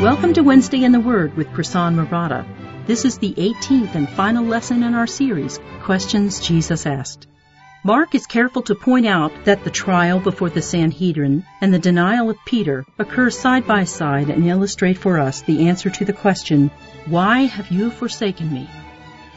Welcome 0.00 0.34
to 0.34 0.44
Wednesday 0.44 0.84
in 0.84 0.92
the 0.92 1.00
Word 1.00 1.36
with 1.36 1.48
Prasan 1.48 1.96
Murata. 1.96 2.46
This 2.86 3.04
is 3.04 3.18
the 3.18 3.34
18th 3.34 3.96
and 3.96 4.08
final 4.08 4.44
lesson 4.44 4.84
in 4.84 4.94
our 4.94 5.08
series, 5.08 5.58
Questions 5.82 6.38
Jesus 6.38 6.86
Asked. 6.86 7.26
Mark 7.82 8.14
is 8.14 8.24
careful 8.24 8.62
to 8.62 8.76
point 8.76 9.08
out 9.08 9.32
that 9.44 9.64
the 9.64 9.70
trial 9.70 10.20
before 10.20 10.50
the 10.50 10.62
Sanhedrin 10.62 11.44
and 11.60 11.74
the 11.74 11.80
denial 11.80 12.30
of 12.30 12.36
Peter 12.46 12.84
occur 13.00 13.28
side 13.28 13.66
by 13.66 13.82
side 13.82 14.30
and 14.30 14.46
illustrate 14.46 14.98
for 14.98 15.18
us 15.18 15.42
the 15.42 15.66
answer 15.68 15.90
to 15.90 16.04
the 16.04 16.12
question, 16.12 16.70
Why 17.06 17.46
have 17.46 17.72
you 17.72 17.90
forsaken 17.90 18.52
me? 18.52 18.70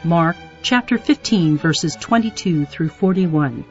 Mark 0.04 0.36
chapter 0.62 0.96
15 0.96 1.58
verses 1.58 1.96
22 1.96 2.66
through 2.66 2.90
41. 2.90 3.64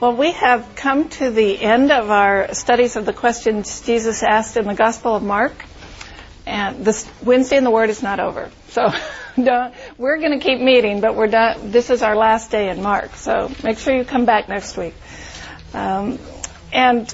Well, 0.00 0.16
we 0.16 0.32
have 0.32 0.74
come 0.76 1.08
to 1.20 1.30
the 1.30 1.58
end 1.58 1.90
of 1.90 2.10
our 2.10 2.52
studies 2.52 2.96
of 2.96 3.06
the 3.06 3.14
questions 3.14 3.80
Jesus 3.80 4.22
asked 4.22 4.58
in 4.58 4.66
the 4.66 4.74
Gospel 4.74 5.16
of 5.16 5.22
Mark. 5.22 5.64
And 6.46 6.84
this 6.84 7.08
Wednesday 7.22 7.56
in 7.56 7.64
the 7.64 7.70
Word 7.70 7.90
is 7.90 8.02
not 8.02 8.20
over. 8.20 8.50
So 8.68 8.92
we're 9.36 10.18
going 10.18 10.38
to 10.38 10.44
keep 10.44 10.60
meeting, 10.60 11.00
but 11.00 11.14
we're 11.14 11.28
done. 11.28 11.70
This 11.70 11.90
is 11.90 12.02
our 12.02 12.16
last 12.16 12.50
day 12.50 12.68
in 12.68 12.82
Mark. 12.82 13.16
So 13.16 13.50
make 13.62 13.78
sure 13.78 13.96
you 13.96 14.04
come 14.04 14.26
back 14.26 14.48
next 14.48 14.76
week. 14.76 14.94
Um, 15.72 16.18
and 16.72 17.12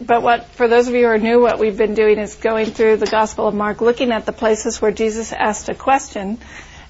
but 0.00 0.22
what 0.22 0.46
for 0.46 0.68
those 0.68 0.88
of 0.88 0.94
you 0.94 1.02
who 1.02 1.06
are 1.06 1.18
new, 1.18 1.40
what 1.40 1.58
we've 1.58 1.76
been 1.76 1.94
doing 1.94 2.18
is 2.18 2.34
going 2.34 2.66
through 2.66 2.96
the 2.96 3.06
Gospel 3.06 3.46
of 3.46 3.54
Mark, 3.54 3.80
looking 3.80 4.10
at 4.10 4.26
the 4.26 4.32
places 4.32 4.80
where 4.80 4.92
Jesus 4.92 5.32
asked 5.32 5.68
a 5.68 5.74
question. 5.74 6.38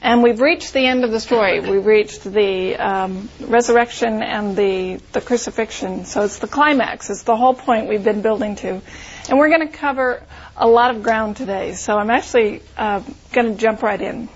And 0.05 0.21
we've 0.21 0.41
reached 0.41 0.73
the 0.73 0.85
end 0.85 1.05
of 1.05 1.12
the 1.12 1.21
story. 1.21 1.60
We've 1.60 1.87
reached 1.87 2.24
the 2.24 2.74
um, 2.74 3.29
resurrection 3.38 4.21
and 4.21 4.57
the, 4.57 5.01
the 5.12 5.21
crucifixion. 5.21 6.07
So 6.07 6.24
it's 6.24 6.41
the 6.41 6.49
climax. 6.49 7.09
It's 7.09 7.23
the 7.23 7.37
whole 7.37 7.55
point 7.55 7.88
we've 7.88 8.02
been 8.02 8.21
building 8.21 8.57
to. 8.57 8.80
And 9.29 9.38
we're 9.38 9.49
going 9.49 9.69
to 9.69 9.73
cover 9.73 10.24
a 10.56 10.66
lot 10.66 10.95
of 10.95 11.02
ground 11.02 11.37
today, 11.37 11.74
so 11.74 11.97
I'm 11.97 12.11
actually 12.11 12.62
uh, 12.77 13.02
going 13.33 13.55
to 13.55 13.60
jump 13.60 13.83
right 13.83 14.01
in. 14.01 14.29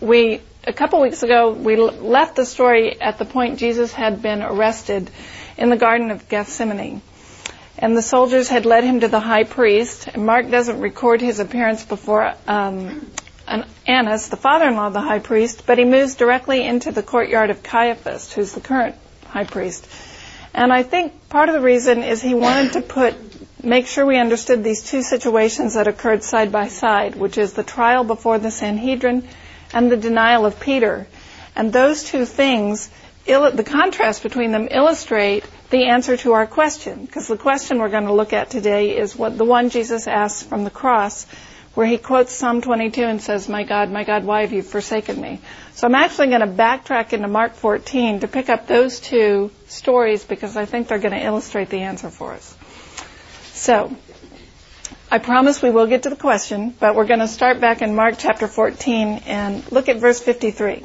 We 0.00 0.40
a 0.64 0.72
couple 0.72 1.00
weeks 1.00 1.22
ago 1.22 1.52
we 1.52 1.76
left 1.76 2.36
the 2.36 2.46
story 2.46 3.00
at 3.00 3.18
the 3.18 3.24
point 3.24 3.58
Jesus 3.58 3.92
had 3.92 4.22
been 4.22 4.42
arrested 4.42 5.10
in 5.58 5.70
the 5.70 5.76
Garden 5.76 6.10
of 6.10 6.28
Gethsemane. 6.28 7.02
And 7.78 7.96
the 7.96 8.02
soldiers 8.02 8.48
had 8.48 8.64
led 8.64 8.84
him 8.84 9.00
to 9.00 9.08
the 9.08 9.18
high 9.18 9.44
priest. 9.44 10.06
And 10.06 10.24
Mark 10.24 10.50
doesn't 10.50 10.80
record 10.80 11.20
his 11.20 11.40
appearance 11.40 11.84
before 11.84 12.34
um, 12.46 13.10
Annas, 13.86 14.28
the 14.28 14.36
father-in-law 14.36 14.88
of 14.88 14.92
the 14.92 15.00
high 15.00 15.18
priest, 15.18 15.64
but 15.66 15.78
he 15.78 15.84
moves 15.84 16.14
directly 16.14 16.64
into 16.64 16.92
the 16.92 17.02
courtyard 17.02 17.50
of 17.50 17.62
Caiaphas, 17.62 18.32
who's 18.32 18.52
the 18.52 18.60
current 18.60 18.94
high 19.26 19.44
priest. 19.44 19.88
And 20.54 20.72
I 20.72 20.82
think 20.82 21.28
part 21.28 21.48
of 21.48 21.54
the 21.54 21.60
reason 21.60 22.02
is 22.02 22.22
he 22.22 22.34
wanted 22.34 22.74
to 22.74 22.82
put 22.82 23.14
make 23.62 23.86
sure 23.86 24.04
we 24.04 24.18
understood 24.18 24.64
these 24.64 24.82
two 24.82 25.02
situations 25.02 25.74
that 25.74 25.86
occurred 25.86 26.24
side 26.24 26.50
by 26.50 26.68
side, 26.68 27.14
which 27.14 27.38
is 27.38 27.52
the 27.52 27.62
trial 27.62 28.04
before 28.04 28.38
the 28.38 28.50
Sanhedrin 28.50 29.26
and 29.72 29.90
the 29.90 29.96
denial 29.96 30.44
of 30.44 30.60
Peter. 30.60 31.06
And 31.54 31.72
those 31.72 32.04
two 32.04 32.24
things, 32.24 32.90
the 33.24 33.64
contrast 33.66 34.22
between 34.22 34.52
them 34.52 34.68
illustrate 34.70 35.44
the 35.70 35.86
answer 35.86 36.16
to 36.18 36.32
our 36.32 36.46
question. 36.46 37.04
Because 37.04 37.28
the 37.28 37.36
question 37.36 37.78
we're 37.78 37.88
going 37.88 38.06
to 38.06 38.12
look 38.12 38.32
at 38.32 38.50
today 38.50 38.96
is 38.96 39.16
what 39.16 39.38
the 39.38 39.44
one 39.44 39.70
Jesus 39.70 40.06
asks 40.06 40.42
from 40.42 40.64
the 40.64 40.70
cross, 40.70 41.26
where 41.74 41.86
he 41.86 41.98
quotes 41.98 42.32
Psalm 42.32 42.60
22 42.60 43.02
and 43.02 43.22
says, 43.22 43.48
My 43.48 43.62
God, 43.64 43.90
my 43.90 44.04
God, 44.04 44.24
why 44.24 44.42
have 44.42 44.52
you 44.52 44.62
forsaken 44.62 45.20
me? 45.20 45.40
So 45.74 45.86
I'm 45.86 45.94
actually 45.94 46.28
going 46.28 46.40
to 46.40 46.46
backtrack 46.46 47.12
into 47.12 47.28
Mark 47.28 47.54
14 47.54 48.20
to 48.20 48.28
pick 48.28 48.50
up 48.50 48.66
those 48.66 49.00
two 49.00 49.50
stories 49.68 50.24
because 50.24 50.56
I 50.56 50.66
think 50.66 50.88
they're 50.88 50.98
going 50.98 51.14
to 51.14 51.24
illustrate 51.24 51.70
the 51.70 51.80
answer 51.80 52.10
for 52.10 52.32
us. 52.32 52.54
So, 53.62 53.94
I 55.08 55.18
promise 55.18 55.62
we 55.62 55.70
will 55.70 55.86
get 55.86 56.02
to 56.02 56.10
the 56.10 56.16
question, 56.16 56.74
but 56.80 56.96
we're 56.96 57.06
going 57.06 57.20
to 57.20 57.28
start 57.28 57.60
back 57.60 57.80
in 57.80 57.94
Mark 57.94 58.16
chapter 58.18 58.48
14 58.48 59.22
and 59.24 59.70
look 59.70 59.88
at 59.88 59.98
verse 59.98 60.18
53. 60.18 60.82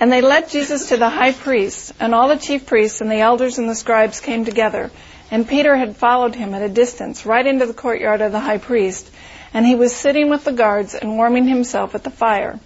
And 0.00 0.10
they 0.10 0.22
led 0.22 0.48
Jesus 0.48 0.88
to 0.88 0.96
the 0.96 1.10
high 1.10 1.32
priest, 1.32 1.92
and 2.00 2.14
all 2.14 2.26
the 2.26 2.38
chief 2.38 2.64
priests 2.64 3.02
and 3.02 3.10
the 3.10 3.18
elders 3.18 3.58
and 3.58 3.68
the 3.68 3.74
scribes 3.74 4.22
came 4.22 4.46
together. 4.46 4.90
And 5.30 5.46
Peter 5.46 5.76
had 5.76 5.98
followed 5.98 6.34
him 6.34 6.54
at 6.54 6.62
a 6.62 6.70
distance, 6.70 7.26
right 7.26 7.46
into 7.46 7.66
the 7.66 7.74
courtyard 7.74 8.22
of 8.22 8.32
the 8.32 8.40
high 8.40 8.56
priest, 8.56 9.10
and 9.52 9.66
he 9.66 9.74
was 9.74 9.94
sitting 9.94 10.30
with 10.30 10.44
the 10.44 10.52
guards 10.52 10.94
and 10.94 11.18
warming 11.18 11.46
himself 11.46 11.94
at 11.94 12.02
the 12.02 12.10
fire. 12.10 12.58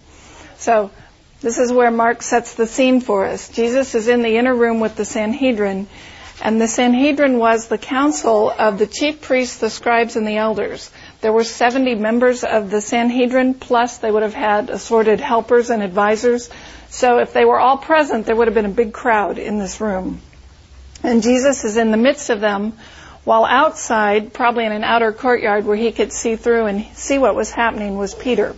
So, 0.59 0.93
this 1.41 1.59
is 1.59 1.73
where 1.73 1.91
Mark 1.91 2.23
sets 2.23 2.55
the 2.55 2.69
scene 2.69 3.01
for 3.01 3.27
us. 3.27 3.49
Jesus 3.49 3.97
is 3.97 4.07
in 4.07 4.23
the 4.23 4.37
inner 4.37 4.55
room 4.55 4.79
with 4.79 4.95
the 4.95 5.05
Sanhedrin, 5.05 5.89
and 6.43 6.61
the 6.61 6.69
Sanhedrin 6.69 7.39
was 7.39 7.67
the 7.67 7.79
council 7.79 8.51
of 8.51 8.79
the 8.79 8.87
chief 8.87 9.23
priests, 9.23 9.59
the 9.59 9.71
scribes, 9.71 10.17
and 10.17 10.27
the 10.27 10.37
elders. 10.37 10.91
There 11.23 11.33
were 11.33 11.45
70 11.45 11.95
members 11.95 12.45
of 12.45 12.71
the 12.71 12.81
Sanhedrin, 12.81 13.55
plus 13.55 13.99
they 13.99 14.11
would 14.11 14.23
have 14.23 14.35
had 14.35 14.69
assorted 14.69 15.21
helpers 15.21 15.71
and 15.71 15.83
advisors. 15.83 16.51
So 16.91 17.19
if 17.19 17.33
they 17.33 17.45
were 17.45 17.59
all 17.59 17.79
present, 17.79 18.27
there 18.27 18.37
would 18.37 18.49
have 18.49 18.55
been 18.55 18.67
a 18.67 18.71
big 18.71 18.93
crowd 18.93 19.39
in 19.39 19.59
this 19.59 19.81
room. 19.81 20.21
And 21.03 21.23
Jesus 21.23 21.65
is 21.65 21.77
in 21.77 21.91
the 21.91 21.97
midst 21.97 22.29
of 22.29 22.41
them, 22.41 22.75
while 23.25 23.45
outside, 23.45 24.33
probably 24.33 24.67
in 24.67 24.73
an 24.73 24.85
outer 24.85 25.13
courtyard 25.13 25.65
where 25.65 25.77
he 25.77 25.91
could 25.91 26.13
see 26.13 26.37
through 26.37 26.67
and 26.67 26.87
see 26.95 27.19
what 27.19 27.35
was 27.35 27.51
happening, 27.51 27.97
was 27.97 28.15
Peter. 28.15 28.55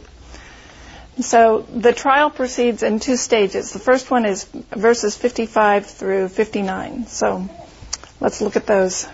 So 1.20 1.66
the 1.74 1.92
trial 1.92 2.30
proceeds 2.30 2.82
in 2.82 3.00
two 3.00 3.16
stages. 3.16 3.72
The 3.72 3.78
first 3.78 4.10
one 4.10 4.24
is 4.24 4.44
verses 4.44 5.16
55 5.16 5.86
through 5.86 6.28
59. 6.28 7.06
So 7.06 7.48
Let's 8.20 8.40
look 8.40 8.56
at 8.56 8.66
those. 8.66 9.06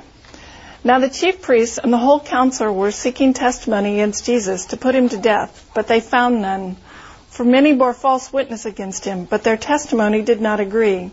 Now 0.83 0.99
the 0.99 1.09
chief 1.09 1.43
priests 1.43 1.79
and 1.79 1.93
the 1.93 1.99
whole 1.99 2.21
council 2.21 2.75
were 2.75 2.91
seeking 2.91 3.33
testimony 3.33 3.95
against 3.95 4.27
Jesus 4.27 4.67
to 4.67 4.77
put 4.77 4.95
him 4.95 5.09
to 5.09 5.17
death, 5.17 5.71
but 5.75 5.89
they 5.89 6.01
found 6.01 6.43
none. 6.43 6.77
For 7.31 7.45
many 7.45 7.75
bore 7.75 7.95
false 7.95 8.33
witness 8.33 8.65
against 8.67 9.05
him, 9.05 9.25
but 9.25 9.43
their 9.43 9.57
testimony 9.57 10.23
did 10.23 10.41
not 10.41 10.61
agree. 10.61 11.11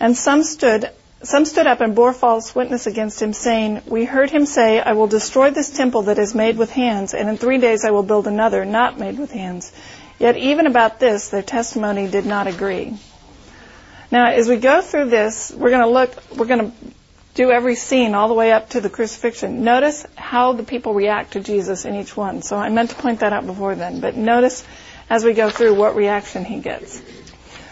And 0.00 0.16
some 0.16 0.42
stood 0.42 0.90
some 1.22 1.44
stood 1.44 1.68
up 1.68 1.80
and 1.80 1.94
bore 1.94 2.12
false 2.12 2.52
witness 2.52 2.88
against 2.88 3.22
him, 3.22 3.32
saying, 3.32 3.82
We 3.86 4.04
heard 4.04 4.30
him 4.30 4.44
say, 4.44 4.80
I 4.80 4.94
will 4.94 5.06
destroy 5.06 5.50
this 5.50 5.70
temple 5.70 6.02
that 6.02 6.18
is 6.18 6.34
made 6.34 6.56
with 6.56 6.70
hands, 6.70 7.14
and 7.14 7.28
in 7.28 7.36
three 7.36 7.58
days 7.58 7.84
I 7.84 7.92
will 7.92 8.02
build 8.02 8.26
another, 8.26 8.64
not 8.64 8.98
made 8.98 9.18
with 9.20 9.30
hands. 9.30 9.72
Yet 10.18 10.36
even 10.36 10.66
about 10.66 10.98
this, 10.98 11.28
their 11.28 11.42
testimony 11.42 12.08
did 12.08 12.26
not 12.26 12.48
agree. 12.48 12.96
Now, 14.10 14.30
as 14.30 14.48
we 14.48 14.56
go 14.56 14.82
through 14.82 15.10
this, 15.10 15.52
we're 15.56 15.70
going 15.70 15.82
to 15.82 15.88
look, 15.88 16.12
we're 16.36 16.46
going 16.46 16.72
to 16.72 16.76
do 17.34 17.50
every 17.50 17.76
scene 17.76 18.14
all 18.14 18.28
the 18.28 18.34
way 18.34 18.52
up 18.52 18.70
to 18.70 18.80
the 18.80 18.90
crucifixion. 18.90 19.64
Notice 19.64 20.06
how 20.16 20.52
the 20.52 20.62
people 20.62 20.92
react 20.92 21.32
to 21.32 21.40
Jesus 21.40 21.84
in 21.84 21.94
each 21.94 22.16
one. 22.16 22.42
So 22.42 22.56
I 22.56 22.68
meant 22.68 22.90
to 22.90 22.96
point 22.96 23.20
that 23.20 23.32
out 23.32 23.46
before 23.46 23.74
then, 23.74 24.00
but 24.00 24.16
notice 24.16 24.64
as 25.08 25.24
we 25.24 25.32
go 25.32 25.50
through 25.50 25.74
what 25.74 25.96
reaction 25.96 26.44
he 26.44 26.60
gets. 26.60 27.00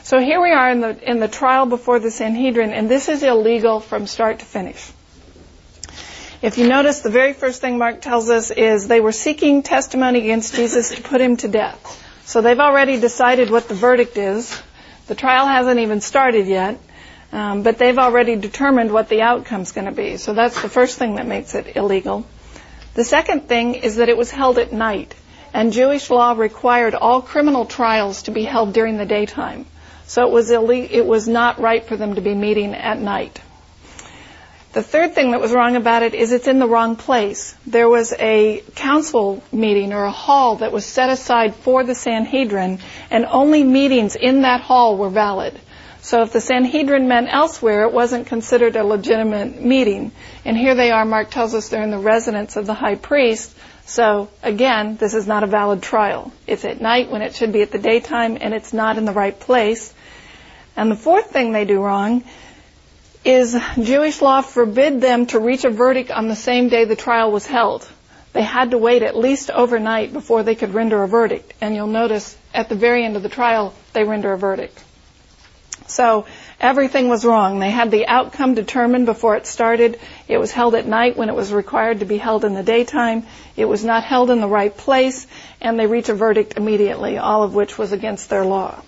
So 0.03 0.19
here 0.19 0.41
we 0.41 0.51
are 0.51 0.71
in 0.71 0.81
the 0.81 1.11
in 1.11 1.21
the 1.21 1.29
trial 1.29 1.67
before 1.67 1.99
the 1.99 2.11
Sanhedrin, 2.11 2.73
and 2.73 2.91
this 2.91 3.09
is 3.09 3.23
illegal 3.23 3.81
from 3.81 4.07
start 4.07 4.39
to 4.41 4.45
finish. 4.45 4.91
If 6.43 6.57
you 6.57 6.67
notice, 6.67 7.01
the 7.01 7.11
very 7.11 7.35
first 7.35 7.61
thing 7.61 7.77
Mark 7.77 8.01
tells 8.01 8.31
us 8.31 8.51
is 8.51 8.89
they 8.89 9.01
were 9.01 9.13
seeking 9.13 9.63
testimony 9.63 10.21
against 10.21 10.55
Jesus 10.55 10.95
to 10.95 11.03
put 11.03 11.21
him 11.21 11.37
to 11.39 11.49
death. 11.49 11.79
So 12.25 12.41
they've 12.41 12.59
already 12.59 12.99
decided 12.99 13.51
what 13.51 13.69
the 13.69 13.75
verdict 13.75 14.17
is. 14.17 14.61
The 15.07 15.15
trial 15.15 15.47
hasn't 15.47 15.81
even 15.81 16.01
started 16.01 16.47
yet. 16.47 16.79
Um, 17.33 17.63
but 17.63 17.79
they've 17.79 17.99
already 17.99 18.37
determined 18.37 18.93
what 18.93 19.09
the 19.09 19.23
outcome's 19.23 19.73
going 19.73 19.87
to 19.87 19.93
be. 19.93 20.17
So 20.17 20.35
that's 20.35 20.61
the 20.61 20.69
first 20.69 20.99
thing 20.99 21.15
that 21.15 21.27
makes 21.27 21.55
it 21.55 21.77
illegal. 21.77 22.27
The 22.95 23.05
second 23.05 23.49
thing 23.49 23.75
is 23.77 23.97
that 23.97 24.09
it 24.09 24.17
was 24.17 24.31
held 24.31 24.59
at 24.59 24.73
night, 24.73 25.15
and 25.55 25.73
Jewish 25.73 26.11
law 26.11 26.33
required 26.33 26.95
all 26.95 27.23
criminal 27.23 27.67
trials 27.67 28.25
to 28.25 28.33
be 28.33 28.45
held 28.45 28.73
during 28.73 28.97
the 28.97 29.07
daytime. 29.07 29.67
So 30.07 30.27
it 30.27 30.33
was 30.33 30.51
it 30.51 31.07
was 31.07 31.29
not 31.29 31.61
right 31.61 31.85
for 31.85 31.97
them 31.97 32.17
to 32.17 32.21
be 32.21 32.35
meeting 32.35 32.75
at 32.75 32.99
night. 32.99 33.41
The 34.73 34.83
third 34.83 35.15
thing 35.15 35.33
that 35.33 35.41
was 35.41 35.53
wrong 35.53 35.75
about 35.75 36.05
it 36.05 36.15
is 36.15 36.31
it's 36.31 36.47
in 36.47 36.61
the 36.61 36.69
wrong 36.69 36.95
place. 36.95 37.57
There 37.67 37.89
was 37.89 38.13
a 38.13 38.63
council 38.77 39.43
meeting 39.51 39.93
or 39.93 40.05
a 40.05 40.13
hall 40.13 40.57
that 40.57 40.71
was 40.71 40.85
set 40.85 41.11
aside 41.11 41.57
for 41.57 41.83
the 41.83 41.95
Sanhedrin, 41.95 42.79
and 43.11 43.27
only 43.27 43.65
meetings 43.65 44.15
in 44.15 44.43
that 44.43 44.61
hall 44.61 44.97
were 44.97 45.11
valid. 45.11 45.59
So 46.03 46.23
if 46.23 46.33
the 46.33 46.41
Sanhedrin 46.41 47.09
met 47.09 47.27
elsewhere, 47.29 47.85
it 47.85 47.93
wasn't 47.93 48.27
considered 48.27 48.77
a 48.77 48.85
legitimate 48.85 49.61
meeting. 49.61 50.13
And 50.45 50.57
here 50.57 50.75
they 50.75 50.91
are, 50.91 51.05
Mark 51.05 51.31
tells 51.31 51.55
us 51.55 51.69
they're 51.69 51.83
in 51.83 51.91
the 51.91 51.99
residence 51.99 52.57
of 52.57 52.67
the 52.67 52.75
high 52.75 52.95
priest. 52.95 53.55
So 53.85 54.29
again, 54.43 54.97
this 54.97 55.15
is 55.15 55.27
not 55.27 55.43
a 55.43 55.47
valid 55.47 55.83
trial. 55.83 56.33
It's 56.47 56.65
at 56.65 56.81
night 56.81 57.11
when 57.11 57.23
it 57.23 57.35
should 57.35 57.53
be 57.53 57.63
at 57.63 57.71
the 57.71 57.79
daytime, 57.79 58.39
and 58.41 58.55
it's 58.55 58.73
not 58.73 58.97
in 58.97 59.05
the 59.05 59.13
right 59.13 59.39
place. 59.39 59.93
And 60.77 60.91
the 60.91 60.97
fourth 60.97 61.31
thing 61.31 61.53
they 61.53 61.65
do 61.65 61.83
wrong 61.83 62.25
is 63.25 63.59
Jewish 63.81 64.23
law 64.23 64.41
forbid 64.41 65.01
them 65.01 65.27
to 65.27 65.39
reach 65.39 65.65
a 65.65 65.71
verdict 65.71 66.11
on 66.11 66.29
the 66.29 66.37
same 66.37 66.69
day 66.71 66.87
the 66.87 66.97
trial 66.97 67.31
was 67.31 67.47
held. 67.47 67.87
They 68.33 68.43
had 68.43 68.71
to 68.71 68.79
wait 68.79 69.03
at 69.03 69.17
least 69.17 69.51
overnight 69.51 70.13
before 70.13 70.43
they 70.43 70.55
could 70.55 70.73
render 70.73 71.03
a 71.03 71.09
verdict. 71.09 71.53
And 71.61 71.75
you'll 71.75 71.89
notice 71.89 72.37
at 72.55 72.69
the 72.69 72.77
very 72.77 73.05
end 73.05 73.17
of 73.17 73.23
the 73.23 73.29
trial, 73.29 73.75
they 73.93 74.05
render 74.05 74.33
a 74.33 74.39
verdict. 74.39 74.83
So 75.91 76.27
Everything 76.61 77.09
was 77.09 77.25
wrong. 77.25 77.59
They 77.59 77.71
had 77.71 77.91
the 77.91 78.07
outcome 78.07 78.55
determined 78.55 79.07
before 79.07 79.35
it 79.37 79.47
started. 79.47 79.99
It 80.29 80.37
was 80.37 80.53
held 80.53 80.75
at 80.75 80.87
night 80.87 81.17
when 81.17 81.31
it 81.31 81.35
was 81.35 81.55
required 81.55 82.01
to 82.01 82.05
be 82.05 82.19
held 82.19 82.45
in 82.45 82.53
the 82.53 82.63
daytime. 82.63 83.25
It 83.57 83.65
was 83.65 83.83
not 83.83 84.05
held 84.05 84.31
in 84.31 84.43
the 84.43 84.49
right 84.49 84.77
place, 84.77 85.27
and 85.63 85.81
they 85.81 85.87
reach 85.87 86.11
a 86.11 86.15
verdict 86.15 86.59
immediately, 86.59 87.17
all 87.17 87.45
of 87.45 87.55
which 87.55 87.79
was 87.79 87.93
against 87.93 88.29
their 88.29 88.45
law. 88.45 88.83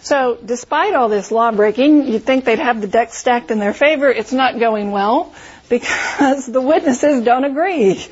So, 0.00 0.38
despite 0.42 0.94
all 0.94 1.10
this 1.10 1.30
law 1.30 1.52
breaking, 1.52 2.06
you'd 2.06 2.24
think 2.24 2.46
they'd 2.46 2.58
have 2.58 2.80
the 2.80 2.86
deck 2.86 3.12
stacked 3.12 3.50
in 3.50 3.58
their 3.58 3.74
favor. 3.74 4.10
It's 4.10 4.32
not 4.32 4.58
going 4.58 4.90
well 4.90 5.34
because 5.68 6.46
the 6.50 6.62
witnesses 6.62 7.24
don't 7.24 7.44
agree. 7.44 8.06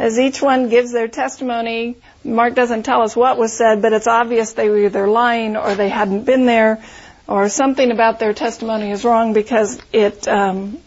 As 0.00 0.18
each 0.18 0.40
one 0.40 0.70
gives 0.70 0.92
their 0.92 1.08
testimony, 1.08 1.94
Mark 2.24 2.54
doesn't 2.54 2.84
tell 2.84 3.02
us 3.02 3.14
what 3.14 3.36
was 3.36 3.52
said, 3.52 3.82
but 3.82 3.92
it's 3.92 4.06
obvious 4.06 4.54
they 4.54 4.70
were 4.70 4.78
either 4.78 5.06
lying 5.06 5.58
or 5.58 5.74
they 5.74 5.90
hadn't 5.90 6.24
been 6.24 6.46
there 6.46 6.82
or 7.28 7.50
something 7.50 7.90
about 7.90 8.18
their 8.18 8.32
testimony 8.32 8.92
is 8.92 9.04
wrong 9.04 9.34
because 9.34 9.78
it, 9.92 10.26
um, 10.26 10.78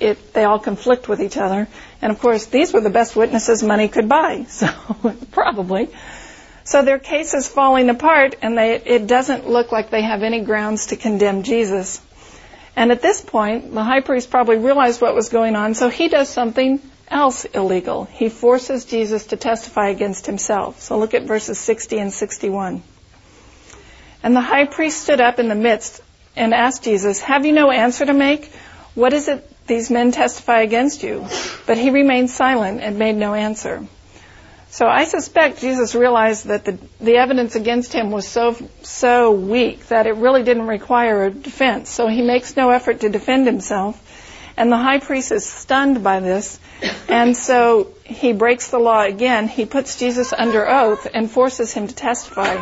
it, 0.00 0.34
they 0.34 0.42
all 0.42 0.58
conflict 0.58 1.08
with 1.08 1.22
each 1.22 1.36
other. 1.36 1.68
And 2.02 2.10
of 2.10 2.18
course, 2.18 2.46
these 2.46 2.72
were 2.72 2.80
the 2.80 2.90
best 2.90 3.14
witnesses 3.14 3.62
money 3.62 3.86
could 3.86 4.08
buy, 4.08 4.42
so 4.48 4.66
probably. 5.30 5.88
So 6.64 6.82
their 6.82 6.98
case 6.98 7.34
is 7.34 7.46
falling 7.46 7.88
apart, 7.90 8.34
and 8.42 8.58
they, 8.58 8.74
it 8.74 9.06
doesn't 9.06 9.48
look 9.48 9.70
like 9.70 9.90
they 9.90 10.02
have 10.02 10.24
any 10.24 10.40
grounds 10.40 10.86
to 10.86 10.96
condemn 10.96 11.44
Jesus. 11.44 12.00
And 12.74 12.90
at 12.90 13.02
this 13.02 13.20
point, 13.20 13.72
the 13.72 13.84
high 13.84 14.00
priest 14.00 14.32
probably 14.32 14.56
realized 14.56 15.00
what 15.00 15.14
was 15.14 15.28
going 15.28 15.54
on, 15.54 15.74
so 15.74 15.88
he 15.88 16.08
does 16.08 16.28
something 16.28 16.80
else 17.10 17.44
illegal. 17.44 18.04
He 18.04 18.28
forces 18.28 18.84
Jesus 18.84 19.26
to 19.26 19.36
testify 19.36 19.88
against 19.88 20.26
himself. 20.26 20.80
So 20.80 20.98
look 20.98 21.14
at 21.14 21.24
verses 21.24 21.58
60 21.58 21.98
and 21.98 22.12
61. 22.12 22.82
And 24.22 24.36
the 24.36 24.40
high 24.40 24.66
priest 24.66 25.02
stood 25.02 25.20
up 25.20 25.38
in 25.38 25.48
the 25.48 25.54
midst 25.54 26.02
and 26.36 26.54
asked 26.54 26.84
Jesus, 26.84 27.20
Have 27.20 27.46
you 27.46 27.52
no 27.52 27.70
answer 27.70 28.04
to 28.04 28.12
make? 28.12 28.46
What 28.94 29.12
is 29.12 29.28
it 29.28 29.48
these 29.66 29.90
men 29.90 30.12
testify 30.12 30.60
against 30.60 31.02
you? 31.02 31.26
But 31.66 31.78
he 31.78 31.90
remained 31.90 32.30
silent 32.30 32.80
and 32.80 32.98
made 32.98 33.16
no 33.16 33.34
answer. 33.34 33.86
So 34.70 34.86
I 34.86 35.04
suspect 35.04 35.60
Jesus 35.60 35.94
realized 35.94 36.46
that 36.46 36.64
the, 36.64 36.78
the 37.00 37.16
evidence 37.16 37.56
against 37.56 37.92
him 37.92 38.10
was 38.10 38.28
so, 38.28 38.56
so 38.82 39.32
weak 39.32 39.88
that 39.88 40.06
it 40.06 40.16
really 40.16 40.42
didn't 40.42 40.66
require 40.66 41.24
a 41.24 41.30
defense. 41.30 41.88
So 41.88 42.06
he 42.06 42.22
makes 42.22 42.54
no 42.56 42.70
effort 42.70 43.00
to 43.00 43.08
defend 43.08 43.46
himself. 43.46 44.04
And 44.58 44.72
the 44.72 44.76
high 44.76 44.98
priest 44.98 45.30
is 45.30 45.46
stunned 45.46 46.02
by 46.02 46.18
this. 46.18 46.58
And 47.08 47.36
so 47.36 47.92
he 48.02 48.32
breaks 48.32 48.70
the 48.70 48.80
law 48.80 49.02
again. 49.02 49.46
He 49.46 49.66
puts 49.66 49.96
Jesus 50.00 50.32
under 50.32 50.68
oath 50.68 51.06
and 51.14 51.30
forces 51.30 51.72
him 51.72 51.86
to 51.86 51.94
testify. 51.94 52.60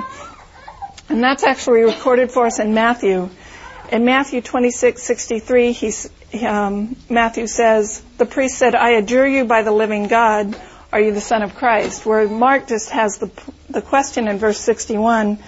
And 1.08 1.22
that's 1.22 1.42
actually 1.42 1.84
recorded 1.84 2.30
for 2.30 2.44
us 2.44 2.58
in 2.58 2.74
Matthew. 2.74 3.30
In 3.90 4.04
Matthew 4.04 4.42
26:63, 4.42 5.72
he's, 5.72 6.10
um, 6.46 6.96
Matthew 7.08 7.46
says, 7.46 8.02
"The 8.18 8.26
priest 8.26 8.58
said, 8.58 8.74
I 8.74 8.90
adjure 8.90 9.26
you 9.26 9.46
by 9.46 9.62
the 9.62 9.72
living 9.72 10.06
God, 10.06 10.54
are 10.92 11.00
you 11.00 11.12
the 11.12 11.22
Son 11.22 11.42
of 11.42 11.54
Christ?" 11.54 12.04
Where 12.04 12.28
Mark 12.28 12.66
just 12.66 12.90
has 12.90 13.16
the 13.16 13.30
the 13.70 13.80
question 13.80 14.28
in 14.28 14.36
verse 14.38 14.60
61. 14.60 15.38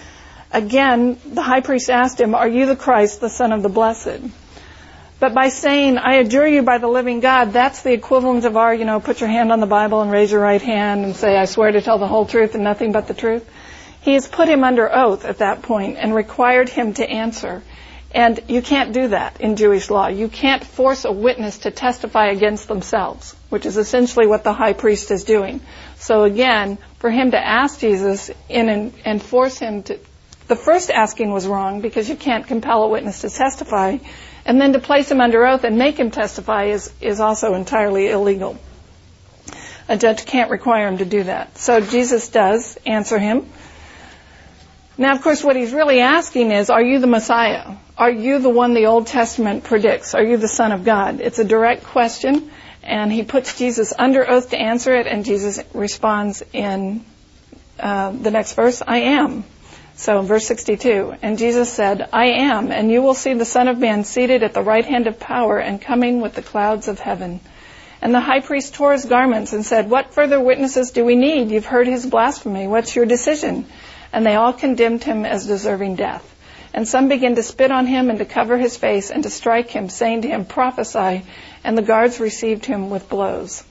Again, 0.51 1.19
the 1.27 1.43
high 1.43 1.61
priest 1.61 1.91
asked 1.91 2.19
him, 2.19 2.35
"Are 2.35 2.49
you 2.49 2.65
the 2.65 2.77
Christ, 2.77 3.21
the 3.21 3.29
Son 3.29 3.53
of 3.53 3.63
the 3.63 3.69
Blessed?" 3.69 4.23
But 5.21 5.35
by 5.35 5.49
saying, 5.49 5.99
I 5.99 6.15
adjure 6.17 6.47
you 6.47 6.63
by 6.63 6.79
the 6.79 6.87
living 6.87 7.19
God, 7.19 7.53
that's 7.53 7.83
the 7.83 7.93
equivalent 7.93 8.45
of 8.45 8.57
our, 8.57 8.73
you 8.73 8.85
know, 8.85 9.01
put 9.01 9.21
your 9.21 9.29
hand 9.29 9.51
on 9.51 9.59
the 9.59 9.67
Bible 9.67 10.01
and 10.01 10.13
raise 10.13 10.31
your 10.31 10.41
right 10.41 10.63
hand 10.63 11.05
and 11.05 11.17
say, 11.17 11.37
I 11.37 11.45
swear 11.47 11.73
to 11.73 11.81
tell 11.81 11.99
the 11.99 12.07
whole 12.07 12.25
truth 12.25 12.55
and 12.55 12.63
nothing 12.63 12.93
but 12.93 13.09
the 13.09 13.15
truth. 13.15 13.49
He 14.01 14.15
has 14.15 14.29
put 14.29 14.49
him 14.49 14.63
under 14.63 14.95
oath 14.95 15.25
at 15.25 15.39
that 15.39 15.63
point 15.63 15.97
and 15.99 16.15
required 16.15 16.69
him 16.69 16.95
to 16.95 17.09
answer. 17.09 17.63
And 18.13 18.41
you 18.49 18.63
can't 18.63 18.93
do 18.93 19.09
that 19.09 19.41
in 19.41 19.57
Jewish 19.57 19.91
law. 19.91 20.07
You 20.07 20.29
can't 20.29 20.65
force 20.65 21.05
a 21.05 21.13
witness 21.13 21.59
to 21.59 21.73
testify 21.73 22.29
against 22.29 22.69
themselves, 22.69 23.35
which 23.51 23.67
is 23.67 23.77
essentially 23.77 24.27
what 24.27 24.45
the 24.45 24.53
high 24.53 24.73
priest 24.73 25.11
is 25.11 25.25
doing. 25.25 25.61
So 25.97 26.23
again, 26.23 26.79
for 27.01 27.11
him 27.11 27.33
to 27.33 27.39
ask 27.39 27.81
Jesus 27.81 28.31
and, 28.49 28.95
and 29.05 29.21
force 29.21 29.59
him 29.59 29.83
to, 29.83 29.99
the 30.47 30.57
first 30.57 30.91
asking 30.91 31.33
was 31.33 31.47
wrong 31.47 31.83
because 31.83 32.09
you 32.09 32.17
can't 32.17 32.47
compel 32.47 32.85
a 32.85 32.89
witness 32.89 33.21
to 33.23 33.31
testify, 33.31 33.99
and 34.49 34.59
then 34.59 34.73
to 34.73 34.79
place 34.79 35.11
him 35.11 35.21
under 35.21 35.47
oath 35.47 35.63
and 35.65 35.77
make 35.77 35.99
him 35.99 36.11
testify 36.11 36.65
is, 36.65 36.91
is 37.03 37.21
also 37.21 37.53
entirely 37.53 38.09
illegal. 38.09 38.59
A 39.91 39.99
judge 39.99 40.25
can't 40.25 40.51
require 40.51 40.89
him 40.89 40.99
to 40.99 41.05
do 41.05 41.25
that. 41.25 41.59
So 41.59 41.83
Jesus 41.83 42.31
does 42.31 42.79
answer 42.87 43.19
him. 43.19 43.47
Now, 44.97 45.15
of 45.15 45.21
course, 45.21 45.45
what 45.45 45.55
he's 45.55 45.75
really 45.75 46.01
asking 46.01 46.51
is, 46.51 46.71
are 46.71 46.83
you 46.83 46.99
the 46.99 47.07
Messiah? 47.07 47.77
Are 47.99 48.11
you 48.11 48.39
the 48.39 48.49
one 48.49 48.73
the 48.73 48.87
Old 48.87 49.07
Testament 49.07 49.65
predicts? 49.65 50.15
Are 50.15 50.25
you 50.25 50.39
the 50.39 50.49
Son 50.49 50.73
of 50.73 50.83
God? 50.83 51.21
It's 51.21 51.39
a 51.39 51.45
direct 51.45 51.85
question, 51.85 52.51
and 52.83 53.13
he 53.13 53.25
puts 53.25 53.59
Jesus 53.59 53.93
under 53.99 54.29
oath 54.29 54.49
to 54.51 54.59
answer 54.59 54.95
it, 54.95 55.07
and 55.07 55.27
Jesus 55.27 55.61
responds 55.75 56.43
in 56.55 57.05
uh, 57.79 58.13
the 58.13 58.31
next 58.31 58.55
verse, 58.55 58.83
I 58.85 59.01
am. 59.01 59.45
So, 59.99 60.19
in 60.19 60.25
verse 60.25 60.47
62, 60.47 61.17
and 61.21 61.37
Jesus 61.37 61.71
said, 61.71 62.09
I 62.13 62.29
am, 62.49 62.73
and 62.73 62.91
you 62.91 63.03
will 63.03 63.15
see 63.15 63.35
the 63.35 63.45
Son 63.45 63.69
of 63.69 63.79
Man 63.79 64.05
seated 64.05 64.43
at 64.43 64.55
the 64.55 64.63
right 64.63 64.85
hand 64.85 65.07
of 65.07 65.21
power 65.21 65.59
and 65.59 65.79
coming 65.81 66.23
with 66.23 66.35
the 66.35 66.43
clouds 66.43 66.89
of 66.89 66.99
heaven. 66.99 67.41
And 68.01 68.15
the 68.15 68.21
high 68.21 68.41
priest 68.41 68.75
tore 68.75 68.93
his 68.93 69.05
garments 69.05 69.53
and 69.53 69.67
said, 69.67 69.91
What 69.91 70.15
further 70.15 70.41
witnesses 70.41 70.93
do 70.93 71.05
we 71.05 71.17
need? 71.17 71.51
You've 71.51 71.67
heard 71.67 71.87
his 71.87 72.07
blasphemy. 72.07 72.67
What's 72.67 72.97
your 72.97 73.05
decision? 73.05 73.67
and 74.13 74.25
they 74.25 74.35
all 74.35 74.53
condemned 74.53 75.05
him 75.05 75.25
as 75.25 75.47
deserving 75.47 75.97
death. 75.97 76.25
And 76.73 76.87
some 76.87 77.09
began 77.09 77.35
to 77.35 77.43
spit 77.43 77.71
on 77.71 77.87
him 77.87 78.11
and 78.11 78.19
to 78.19 78.25
cover 78.25 78.57
his 78.57 78.77
face 78.77 79.11
and 79.11 79.23
to 79.23 79.31
strike 79.31 79.71
him, 79.71 79.89
saying 79.89 80.23
to 80.23 80.29
him, 80.29 80.45
Prophesy. 80.45 81.25
And 81.65 81.77
the 81.77 81.83
guards 81.83 82.21
received 82.21 82.65
him 82.65 82.91
with 82.91 83.09
blows. 83.09 83.65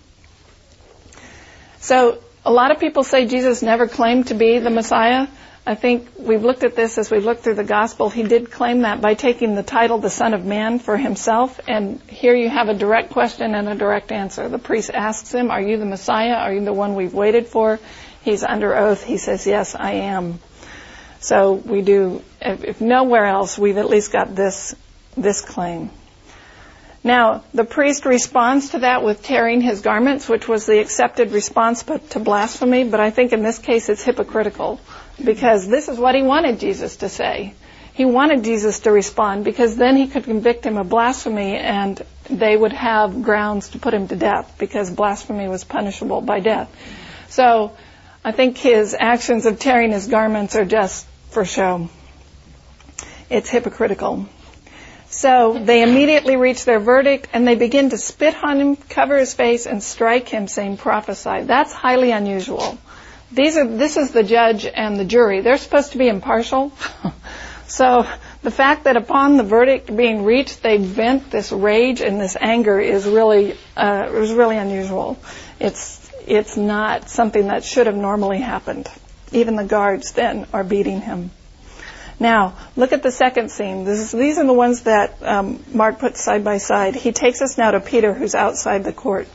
So, 1.80 2.20
a 2.44 2.52
lot 2.52 2.72
of 2.72 2.80
people 2.80 3.04
say 3.04 3.26
Jesus 3.26 3.62
never 3.62 3.88
claimed 3.88 4.28
to 4.28 4.34
be 4.34 4.60
the 4.60 4.70
Messiah. 4.70 5.28
I 5.68 5.76
think 5.76 6.08
we've 6.18 6.46
looked 6.46 6.64
at 6.64 6.78
this 6.78 6.98
as 6.98 7.12
we 7.12 7.20
looked 7.20 7.44
through 7.44 7.56
the 7.56 7.64
gospel. 7.66 8.10
He 8.10 8.24
did 8.24 8.50
claim 8.52 8.84
that 8.84 9.02
by 9.02 9.16
taking 9.16 9.54
the 9.54 9.64
title 9.64 9.98
the 9.98 10.10
Son 10.10 10.34
of 10.34 10.46
Man 10.46 10.80
for 10.80 10.96
himself. 10.96 11.60
And 11.68 12.02
here 12.04 12.34
you 12.34 12.50
have 12.50 12.70
a 12.70 12.74
direct 12.74 13.10
question 13.10 13.54
and 13.54 13.68
a 13.68 13.76
direct 13.76 14.14
answer. 14.14 14.48
The 14.48 14.60
priest 14.60 14.92
asks 14.94 15.34
him, 15.34 15.52
Are 15.52 15.62
you 15.62 15.76
the 15.78 15.86
Messiah? 15.86 16.36
Are 16.36 16.54
you 16.54 16.64
the 16.64 16.72
one 16.72 16.96
we've 16.96 17.14
waited 17.14 17.48
for? 17.48 17.82
He's 18.24 18.46
under 18.46 18.78
oath. 18.78 19.04
He 19.04 19.18
says, 19.18 19.46
Yes, 19.46 19.76
I 19.76 19.92
am. 20.16 20.40
So 21.20 21.52
we 21.52 21.82
do, 21.82 22.24
if, 22.40 22.80
nowhere 22.80 23.26
else, 23.26 23.58
we've 23.58 23.78
at 23.78 23.90
least 23.90 24.14
got 24.14 24.34
this, 24.34 24.74
this 25.18 25.42
claim. 25.42 25.90
Now, 27.04 27.44
the 27.54 27.66
priest 27.66 28.06
responds 28.06 28.70
to 28.70 28.80
that 28.80 29.04
with 29.04 29.22
tearing 29.22 29.60
his 29.60 29.82
garments, 29.82 30.30
which 30.30 30.48
was 30.48 30.66
the 30.66 30.80
accepted 30.80 31.32
response 31.32 31.84
to 31.84 32.20
blasphemy, 32.20 32.86
but 32.86 33.02
I 33.02 33.10
think 33.10 33.34
in 33.34 33.44
this 33.44 33.60
case 33.60 33.90
it's 33.90 34.04
hypocritical 34.04 34.80
because 35.24 35.68
this 35.68 35.88
is 35.88 35.98
what 35.98 36.16
he 36.16 36.22
wanted 36.22 36.60
Jesus 36.60 36.98
to 36.98 37.10
say. 37.10 37.54
He 37.94 38.06
wanted 38.06 38.44
Jesus 38.44 38.82
to 38.82 38.92
respond 38.92 39.44
because 39.44 39.76
then 39.76 39.98
he 39.98 40.08
could 40.08 40.26
convict 40.26 40.66
him 40.66 40.78
of 40.78 40.88
blasphemy 40.88 41.56
and 41.56 42.00
they 42.30 42.56
would 42.56 42.74
have 42.74 43.24
grounds 43.24 43.70
to 43.70 43.80
put 43.80 43.94
him 43.94 44.08
to 44.10 44.16
death 44.16 44.56
because 44.60 44.92
blasphemy 44.92 45.48
was 45.48 45.64
punishable 45.64 46.22
by 46.22 46.40
death. 46.40 46.70
So 47.30 47.76
I 48.24 48.32
think 48.34 48.58
his 48.58 48.96
actions 48.98 49.46
of 49.46 49.58
tearing 49.58 49.92
his 49.92 50.08
garments 50.08 50.56
are 50.56 50.66
just 50.66 51.08
for 51.32 51.44
show. 51.44 51.90
It's 53.30 53.50
hypocritical. 53.50 54.28
So 55.10 55.58
they 55.58 55.82
immediately 55.82 56.36
reach 56.36 56.66
their 56.66 56.80
verdict 56.80 57.30
and 57.34 57.48
they 57.48 57.56
begin 57.56 57.90
to 57.90 57.98
spit 57.98 58.36
on 58.44 58.60
him, 58.60 58.76
cover 58.76 59.18
his 59.18 59.34
face, 59.34 59.66
and 59.66 59.82
strike 59.82 60.30
him, 60.30 60.48
saying, 60.48 60.78
prophesy. 60.78 61.44
That's 61.44 61.74
highly 61.74 62.12
unusual. 62.12 62.78
These 63.32 63.58
are, 63.58 63.68
this 63.68 63.98
is 63.98 64.12
the 64.12 64.24
judge 64.24 64.66
and 64.66 64.98
the 64.98 65.06
jury. 65.06 65.42
They're 65.42 65.58
supposed 65.58 65.92
to 65.92 65.98
be 65.98 66.08
impartial. 66.08 66.72
so 67.68 68.08
the 68.42 68.52
fact 68.52 68.86
that 68.86 68.96
upon 68.96 69.38
the 69.38 69.44
verdict 69.44 69.96
being 69.96 70.24
reached, 70.24 70.64
they 70.64 70.78
vent 70.78 71.30
this 71.30 71.52
rage 71.52 72.02
and 72.02 72.22
this 72.22 72.38
anger 72.40 72.80
is 72.80 73.06
really, 73.06 73.58
uh, 73.76 74.10
is 74.14 74.32
really 74.32 74.58
unusual. 74.58 75.20
It's 75.60 76.08
it's 76.28 76.58
not 76.58 77.10
something 77.10 77.48
that 77.48 77.64
should 77.64 77.88
have 77.88 77.96
normally 77.96 78.40
happened. 78.40 78.90
Even 79.32 79.56
the 79.56 79.64
guards 79.64 80.12
then 80.12 80.46
are 80.54 80.64
beating 80.64 81.02
him. 81.02 81.32
Now, 82.20 82.56
look 82.76 82.92
at 82.92 83.02
the 83.02 83.12
second 83.12 83.50
scene. 83.50 83.88
Is, 83.88 84.12
these 84.12 84.38
are 84.38 84.46
the 84.46 84.54
ones 84.54 84.84
that 84.84 85.22
um, 85.22 85.64
Mark 85.72 86.00
puts 86.00 86.22
side 86.22 86.44
by 86.44 86.58
side. 86.58 86.96
He 86.96 87.12
takes 87.12 87.42
us 87.42 87.58
now 87.58 87.72
to 87.72 87.80
Peter, 87.80 88.14
who's 88.14 88.36
outside 88.36 88.84
the 88.84 88.92
court. 88.92 89.28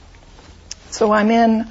So 0.90 1.12
I'm 1.12 1.30
in 1.30 1.70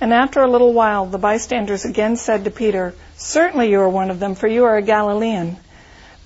And 0.00 0.12
after 0.12 0.40
a 0.40 0.50
little 0.50 0.72
while 0.72 1.06
the 1.06 1.18
bystanders 1.18 1.84
again 1.84 2.16
said 2.16 2.44
to 2.44 2.50
Peter, 2.50 2.94
Certainly 3.16 3.70
you 3.70 3.80
are 3.80 3.88
one 3.88 4.10
of 4.10 4.20
them, 4.20 4.34
for 4.34 4.46
you 4.46 4.64
are 4.64 4.76
a 4.76 4.82
Galilean. 4.82 5.56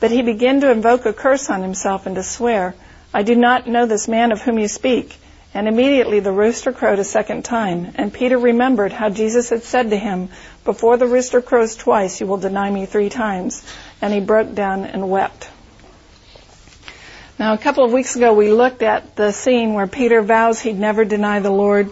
But 0.00 0.10
he 0.10 0.22
began 0.22 0.60
to 0.62 0.70
invoke 0.70 1.06
a 1.06 1.12
curse 1.12 1.50
on 1.50 1.62
himself 1.62 2.06
and 2.06 2.16
to 2.16 2.22
swear, 2.22 2.74
I 3.12 3.22
do 3.22 3.34
not 3.34 3.66
know 3.66 3.86
this 3.86 4.08
man 4.08 4.32
of 4.32 4.40
whom 4.40 4.58
you 4.58 4.68
speak. 4.68 5.16
And 5.52 5.66
immediately 5.66 6.20
the 6.20 6.32
rooster 6.32 6.72
crowed 6.72 7.00
a 7.00 7.04
second 7.04 7.44
time, 7.44 7.92
and 7.96 8.12
Peter 8.12 8.38
remembered 8.38 8.92
how 8.92 9.10
Jesus 9.10 9.50
had 9.50 9.64
said 9.64 9.90
to 9.90 9.96
him, 9.96 10.28
Before 10.64 10.96
the 10.96 11.08
rooster 11.08 11.42
crows 11.42 11.74
twice, 11.74 12.20
you 12.20 12.28
will 12.28 12.36
deny 12.36 12.70
me 12.70 12.86
three 12.86 13.08
times. 13.08 13.64
And 14.00 14.14
he 14.14 14.20
broke 14.20 14.54
down 14.54 14.84
and 14.84 15.10
wept. 15.10 15.48
Now, 17.38 17.54
a 17.54 17.58
couple 17.58 17.84
of 17.84 17.92
weeks 17.92 18.14
ago, 18.14 18.32
we 18.32 18.52
looked 18.52 18.82
at 18.82 19.16
the 19.16 19.32
scene 19.32 19.74
where 19.74 19.86
Peter 19.86 20.22
vows 20.22 20.60
he'd 20.60 20.78
never 20.78 21.04
deny 21.04 21.40
the 21.40 21.50
Lord. 21.50 21.90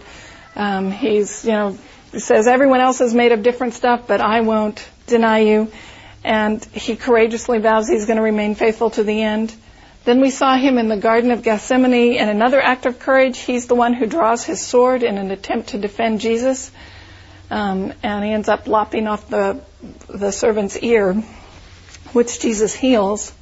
Um, 0.59 0.91
he's, 0.91 1.45
you 1.45 1.53
know, 1.53 1.79
says 2.17 2.49
everyone 2.49 2.81
else 2.81 3.01
is 3.01 3.15
made 3.15 3.33
of 3.33 3.43
different 3.43 3.75
stuff, 3.75 4.09
but 4.09 4.21
I 4.21 4.41
won't 4.41 4.87
deny 5.07 5.39
you. 5.39 5.71
And 6.25 6.63
he 6.65 6.97
courageously 6.97 7.61
vows 7.61 7.89
he's 7.89 8.07
going 8.07 8.17
to 8.17 8.23
remain 8.23 8.57
faithful 8.57 8.91
to 8.91 9.05
the 9.05 9.23
end. 9.23 9.55
Then 10.05 10.21
we 10.21 10.31
saw 10.31 10.57
him 10.57 10.79
in 10.79 10.89
the 10.89 10.97
Garden 10.97 11.31
of 11.31 11.43
Gethsemane 11.43 12.15
in 12.17 12.29
another 12.29 12.61
act 12.61 12.87
of 12.87 12.99
courage. 12.99 13.39
He's 13.39 13.67
the 13.67 13.77
one 13.77 13.95
who 13.95 14.07
draws 14.07 14.45
his 14.45 14.61
sword 14.61 15.03
in 15.05 15.17
an 15.17 15.31
attempt 15.31 15.69
to 15.71 15.79
defend 15.79 16.21
Jesus. 16.21 16.73
Um, 17.51 17.93
and 18.03 18.25
he 18.25 18.33
ends 18.33 18.49
up 18.49 18.67
lopping 18.67 19.07
off 19.07 19.29
the, 19.29 19.61
the 20.09 20.33
servant's 20.33 20.77
ear, 20.79 21.15
which 22.13 22.41
Jesus 22.41 22.75
heals. 22.75 23.33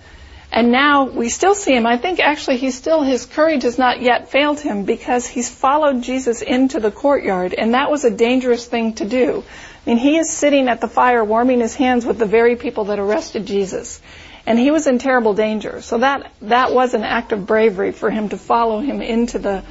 And 0.52 0.72
now 0.72 1.04
we 1.04 1.28
still 1.28 1.54
see 1.54 1.74
him. 1.74 1.86
I 1.86 1.98
think 1.98 2.20
actually 2.20 2.56
he 2.56 2.70
still, 2.70 3.02
his 3.02 3.26
courage 3.26 3.64
has 3.64 3.78
not 3.78 4.00
yet 4.00 4.30
failed 4.30 4.60
him 4.60 4.84
because 4.84 5.26
he's 5.26 5.50
followed 5.50 6.02
Jesus 6.02 6.40
into 6.40 6.80
the 6.80 6.90
courtyard 6.90 7.52
and 7.52 7.74
that 7.74 7.90
was 7.90 8.04
a 8.04 8.10
dangerous 8.10 8.64
thing 8.64 8.94
to 8.94 9.04
do. 9.04 9.44
I 9.86 9.90
mean, 9.90 9.98
he 9.98 10.16
is 10.16 10.30
sitting 10.30 10.68
at 10.68 10.80
the 10.80 10.88
fire 10.88 11.24
warming 11.24 11.60
his 11.60 11.74
hands 11.74 12.06
with 12.06 12.18
the 12.18 12.26
very 12.26 12.56
people 12.56 12.86
that 12.86 12.98
arrested 12.98 13.46
Jesus. 13.46 14.00
And 14.46 14.58
he 14.58 14.70
was 14.70 14.86
in 14.86 14.98
terrible 14.98 15.34
danger. 15.34 15.82
So 15.82 15.98
that, 15.98 16.32
that 16.42 16.72
was 16.72 16.94
an 16.94 17.02
act 17.02 17.32
of 17.32 17.46
bravery 17.46 17.92
for 17.92 18.10
him 18.10 18.28
to 18.28 18.36
follow 18.36 18.80
him 18.80 19.02
into 19.02 19.38
the, 19.38 19.64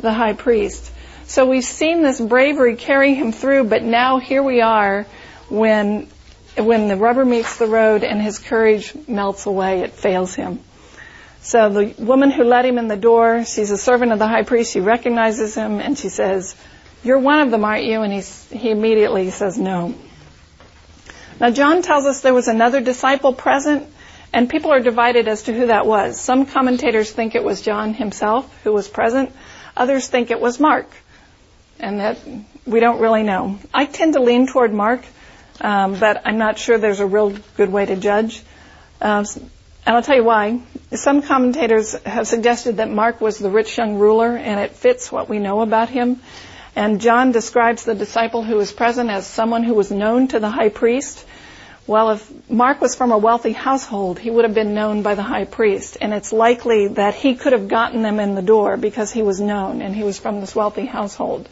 the 0.00 0.12
high 0.12 0.34
priest. 0.34 0.92
So 1.26 1.46
we've 1.46 1.64
seen 1.64 2.02
this 2.02 2.20
bravery 2.20 2.76
carry 2.76 3.14
him 3.14 3.32
through, 3.32 3.64
but 3.64 3.82
now 3.82 4.18
here 4.18 4.42
we 4.42 4.60
are 4.60 5.06
when 5.48 6.08
when 6.56 6.88
the 6.88 6.96
rubber 6.96 7.24
meets 7.24 7.58
the 7.58 7.66
road 7.66 8.04
and 8.04 8.20
his 8.20 8.38
courage 8.38 8.94
melts 9.06 9.46
away, 9.46 9.80
it 9.80 9.92
fails 9.92 10.34
him. 10.34 10.60
So 11.42 11.70
the 11.70 11.94
woman 11.98 12.30
who 12.30 12.44
let 12.44 12.64
him 12.66 12.78
in 12.78 12.88
the 12.88 12.96
door, 12.96 13.44
she's 13.44 13.70
a 13.70 13.78
servant 13.78 14.12
of 14.12 14.18
the 14.18 14.28
high 14.28 14.42
priest, 14.42 14.72
she 14.72 14.80
recognizes 14.80 15.54
him 15.54 15.80
and 15.80 15.98
she 15.98 16.08
says, 16.08 16.54
you're 17.02 17.18
one 17.18 17.40
of 17.40 17.50
them, 17.50 17.64
aren't 17.64 17.84
you? 17.84 18.02
And 18.02 18.12
he's, 18.12 18.48
he 18.50 18.70
immediately 18.70 19.30
says 19.30 19.56
no. 19.56 19.94
Now 21.40 21.50
John 21.50 21.80
tells 21.80 22.04
us 22.04 22.20
there 22.20 22.34
was 22.34 22.48
another 22.48 22.82
disciple 22.82 23.32
present 23.32 23.88
and 24.32 24.48
people 24.48 24.70
are 24.72 24.80
divided 24.80 25.26
as 25.26 25.44
to 25.44 25.54
who 25.54 25.68
that 25.68 25.86
was. 25.86 26.20
Some 26.20 26.44
commentators 26.46 27.10
think 27.10 27.34
it 27.34 27.42
was 27.42 27.62
John 27.62 27.94
himself 27.94 28.62
who 28.62 28.72
was 28.72 28.86
present. 28.86 29.32
Others 29.76 30.08
think 30.08 30.30
it 30.30 30.40
was 30.40 30.60
Mark. 30.60 30.90
And 31.78 32.00
that 32.00 32.18
we 32.66 32.80
don't 32.80 33.00
really 33.00 33.22
know. 33.22 33.58
I 33.72 33.86
tend 33.86 34.12
to 34.12 34.20
lean 34.20 34.46
toward 34.46 34.74
Mark 34.74 35.02
um, 35.60 35.98
but 35.98 36.22
I'm 36.24 36.38
not 36.38 36.58
sure 36.58 36.78
there's 36.78 37.00
a 37.00 37.06
real 37.06 37.34
good 37.56 37.70
way 37.70 37.86
to 37.86 37.96
judge. 37.96 38.42
Uh, 39.00 39.24
and 39.86 39.96
I'll 39.96 40.02
tell 40.02 40.16
you 40.16 40.24
why. 40.24 40.60
Some 40.92 41.22
commentators 41.22 41.94
have 42.04 42.26
suggested 42.26 42.76
that 42.78 42.90
Mark 42.90 43.20
was 43.20 43.38
the 43.38 43.50
rich 43.50 43.78
young 43.78 43.98
ruler, 43.98 44.36
and 44.36 44.60
it 44.60 44.72
fits 44.72 45.10
what 45.10 45.28
we 45.28 45.38
know 45.38 45.62
about 45.62 45.88
him. 45.88 46.20
And 46.76 47.00
John 47.00 47.32
describes 47.32 47.84
the 47.84 47.94
disciple 47.94 48.42
who 48.42 48.56
was 48.56 48.72
present 48.72 49.10
as 49.10 49.26
someone 49.26 49.62
who 49.62 49.74
was 49.74 49.90
known 49.90 50.28
to 50.28 50.38
the 50.38 50.50
high 50.50 50.68
priest. 50.68 51.24
Well, 51.86 52.10
if 52.10 52.50
Mark 52.50 52.80
was 52.80 52.94
from 52.94 53.10
a 53.10 53.18
wealthy 53.18 53.52
household, 53.52 54.18
he 54.18 54.30
would 54.30 54.44
have 54.44 54.54
been 54.54 54.74
known 54.74 55.02
by 55.02 55.16
the 55.16 55.22
high 55.22 55.44
priest. 55.44 55.96
And 56.00 56.14
it's 56.14 56.32
likely 56.32 56.88
that 56.88 57.14
he 57.14 57.34
could 57.34 57.52
have 57.52 57.66
gotten 57.66 58.02
them 58.02 58.20
in 58.20 58.34
the 58.34 58.42
door 58.42 58.76
because 58.76 59.10
he 59.10 59.22
was 59.22 59.40
known 59.40 59.82
and 59.82 59.96
he 59.96 60.04
was 60.04 60.18
from 60.18 60.40
this 60.40 60.54
wealthy 60.54 60.86
household. 60.86 61.48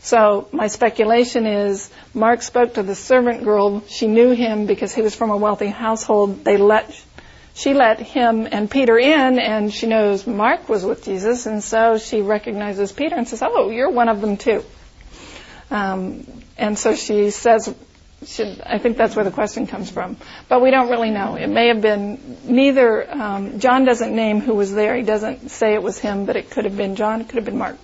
So 0.00 0.48
my 0.52 0.68
speculation 0.68 1.46
is 1.46 1.90
Mark 2.14 2.42
spoke 2.42 2.74
to 2.74 2.82
the 2.82 2.94
servant 2.94 3.44
girl. 3.44 3.82
She 3.88 4.06
knew 4.06 4.30
him 4.30 4.66
because 4.66 4.94
he 4.94 5.02
was 5.02 5.14
from 5.14 5.30
a 5.30 5.36
wealthy 5.36 5.66
household. 5.66 6.44
They 6.44 6.56
let, 6.56 6.90
she 7.54 7.74
let 7.74 7.98
him 7.98 8.46
and 8.50 8.70
Peter 8.70 8.98
in 8.98 9.38
and 9.38 9.72
she 9.72 9.86
knows 9.86 10.26
Mark 10.26 10.68
was 10.68 10.84
with 10.84 11.04
Jesus 11.04 11.46
and 11.46 11.62
so 11.62 11.98
she 11.98 12.22
recognizes 12.22 12.92
Peter 12.92 13.16
and 13.16 13.26
says, 13.26 13.42
oh, 13.42 13.70
you're 13.70 13.90
one 13.90 14.08
of 14.08 14.20
them 14.20 14.36
too. 14.36 14.64
Um, 15.70 16.26
and 16.56 16.78
so 16.78 16.94
she 16.94 17.30
says, 17.30 17.74
should, 18.24 18.60
I 18.64 18.78
think 18.78 18.96
that's 18.96 19.14
where 19.14 19.24
the 19.24 19.30
question 19.30 19.66
comes 19.66 19.90
from. 19.90 20.16
But 20.48 20.62
we 20.62 20.70
don't 20.70 20.90
really 20.90 21.10
know. 21.10 21.36
It 21.36 21.48
may 21.48 21.68
have 21.68 21.80
been 21.80 22.38
neither, 22.44 23.08
um, 23.10 23.60
John 23.60 23.84
doesn't 23.84 24.14
name 24.14 24.40
who 24.40 24.54
was 24.54 24.72
there. 24.72 24.96
He 24.96 25.02
doesn't 25.02 25.50
say 25.50 25.74
it 25.74 25.82
was 25.82 25.98
him, 25.98 26.24
but 26.24 26.36
it 26.36 26.50
could 26.50 26.64
have 26.64 26.76
been 26.76 26.96
John, 26.96 27.20
it 27.20 27.28
could 27.28 27.36
have 27.36 27.44
been 27.44 27.58
Mark. 27.58 27.76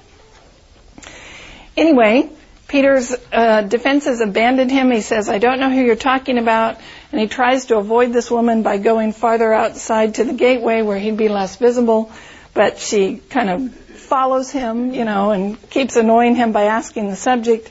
Anyway, 1.76 2.30
Peter's 2.68 3.14
uh, 3.32 3.62
defenses 3.62 4.20
abandoned 4.20 4.70
him. 4.70 4.90
He 4.90 5.00
says, 5.00 5.28
I 5.28 5.38
don't 5.38 5.60
know 5.60 5.70
who 5.70 5.80
you're 5.80 5.96
talking 5.96 6.38
about. 6.38 6.78
And 7.12 7.20
he 7.20 7.26
tries 7.26 7.66
to 7.66 7.76
avoid 7.78 8.12
this 8.12 8.30
woman 8.30 8.62
by 8.62 8.78
going 8.78 9.12
farther 9.12 9.52
outside 9.52 10.16
to 10.16 10.24
the 10.24 10.32
gateway 10.32 10.82
where 10.82 10.98
he'd 10.98 11.16
be 11.16 11.28
less 11.28 11.56
visible. 11.56 12.10
But 12.52 12.78
she 12.78 13.16
kind 13.16 13.50
of 13.50 13.74
follows 13.74 14.50
him, 14.50 14.94
you 14.94 15.04
know, 15.04 15.30
and 15.30 15.70
keeps 15.70 15.96
annoying 15.96 16.36
him 16.36 16.52
by 16.52 16.64
asking 16.64 17.08
the 17.08 17.16
subject. 17.16 17.70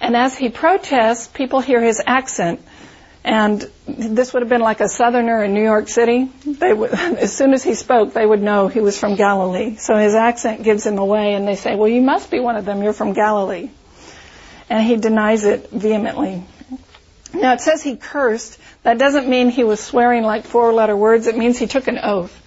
And 0.00 0.16
as 0.16 0.36
he 0.36 0.48
protests, 0.50 1.28
people 1.28 1.60
hear 1.60 1.80
his 1.80 2.02
accent. 2.04 2.60
And 3.24 3.70
this 3.86 4.32
would 4.32 4.42
have 4.42 4.48
been 4.48 4.62
like 4.62 4.80
a 4.80 4.88
southerner 4.88 5.44
in 5.44 5.54
New 5.54 5.62
York 5.62 5.88
City. 5.88 6.28
They 6.44 6.72
would, 6.72 6.90
as 6.94 7.34
soon 7.34 7.54
as 7.54 7.62
he 7.62 7.74
spoke, 7.74 8.14
they 8.14 8.26
would 8.26 8.42
know 8.42 8.68
he 8.68 8.80
was 8.80 8.98
from 8.98 9.14
Galilee. 9.14 9.76
So 9.76 9.96
his 9.96 10.14
accent 10.14 10.64
gives 10.64 10.84
him 10.84 10.98
away 10.98 11.34
and 11.34 11.46
they 11.46 11.56
say, 11.56 11.76
well, 11.76 11.88
you 11.88 12.02
must 12.02 12.30
be 12.30 12.40
one 12.40 12.56
of 12.56 12.64
them. 12.64 12.82
You're 12.82 12.92
from 12.92 13.12
Galilee. 13.12 13.70
And 14.68 14.84
he 14.84 14.96
denies 14.96 15.44
it 15.44 15.70
vehemently. 15.70 16.42
Now 17.34 17.54
it 17.54 17.60
says 17.60 17.82
he 17.82 17.96
cursed. 17.96 18.58
That 18.82 18.98
doesn't 18.98 19.28
mean 19.28 19.50
he 19.50 19.64
was 19.64 19.80
swearing 19.80 20.24
like 20.24 20.44
four 20.44 20.72
letter 20.72 20.96
words. 20.96 21.26
It 21.26 21.36
means 21.36 21.58
he 21.58 21.66
took 21.66 21.86
an 21.86 21.98
oath. 21.98 22.38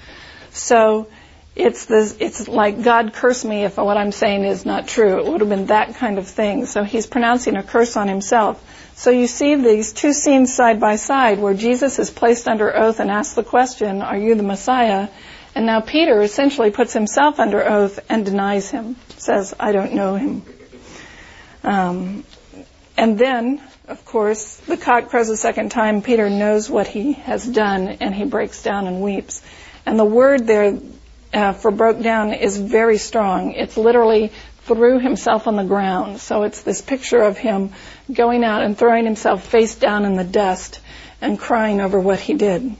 So 0.51 1.08
it's 1.55 1.86
this, 1.86 2.17
it's 2.20 2.48
like 2.48 2.84
God 2.84 3.13
curse 3.13 3.46
me 3.46 3.63
if 3.63 3.77
what 3.77 3.98
I'm 3.98 4.12
saying 4.12 4.44
is 4.44 4.65
not 4.65 4.88
true. 4.88 5.20
It 5.20 5.25
would 5.25 5.41
have 5.41 5.50
been 5.50 5.67
that 5.67 5.96
kind 5.96 6.17
of 6.17 6.27
thing. 6.27 6.65
So 6.65 6.84
he's 6.84 7.08
pronouncing 7.08 7.55
a 7.55 7.63
curse 7.63 7.96
on 7.96 8.08
himself. 8.08 8.62
So 8.97 9.11
you 9.11 9.27
see 9.27 9.55
these 9.55 9.91
two 9.91 10.13
scenes 10.13 10.53
side 10.53 10.79
by 10.79 10.95
side 10.95 11.39
where 11.39 11.53
Jesus 11.53 11.99
is 11.99 12.09
placed 12.09 12.47
under 12.47 12.73
oath 12.73 13.01
and 13.01 13.11
asks 13.11 13.35
the 13.35 13.43
question, 13.43 14.01
are 14.01 14.17
you 14.17 14.35
the 14.35 14.43
Messiah? 14.43 15.09
And 15.53 15.65
now 15.65 15.81
Peter 15.81 16.21
essentially 16.21 16.71
puts 16.71 16.93
himself 16.93 17.37
under 17.39 17.63
oath 17.63 17.99
and 18.09 18.25
denies 18.25 18.71
him, 18.71 18.95
says, 19.17 19.53
I 19.59 19.73
don't 19.73 19.93
know 19.93 20.15
him. 20.15 20.43
Um, 21.63 22.23
and 22.95 23.19
then, 23.19 23.61
of 23.89 24.05
course, 24.05 24.55
the 24.57 24.77
cock 24.77 25.09
crows 25.09 25.29
a 25.29 25.35
second 25.35 25.71
time. 25.71 26.01
Peter 26.01 26.29
knows 26.29 26.69
what 26.69 26.87
he 26.87 27.13
has 27.13 27.45
done 27.45 27.89
and 27.99 28.15
he 28.15 28.23
breaks 28.23 28.63
down 28.63 28.87
and 28.87 29.01
weeps. 29.01 29.41
And 29.85 29.99
the 29.99 30.05
word 30.05 30.47
there 30.47 30.79
uh, 31.33 31.51
for 31.51 31.69
broke 31.69 32.01
down 32.01 32.33
is 32.33 32.57
very 32.57 32.97
strong. 32.97 33.51
It's 33.51 33.75
literally 33.75 34.31
threw 34.65 35.00
himself 35.00 35.48
on 35.48 35.55
the 35.55 35.63
ground. 35.63 36.19
So 36.19 36.43
it's 36.43 36.62
this 36.62 36.81
picture 36.81 37.22
of 37.22 37.38
him 37.38 37.72
going 38.12 38.43
out 38.43 38.63
and 38.63 38.77
throwing 38.77 39.05
himself 39.05 39.45
face 39.45 39.75
down 39.75 40.05
in 40.05 40.15
the 40.15 40.24
dust 40.24 40.79
and 41.22 41.39
crying 41.39 41.81
over 41.81 42.00
what 42.00 42.19
he 42.19 42.34
did. 42.34 42.75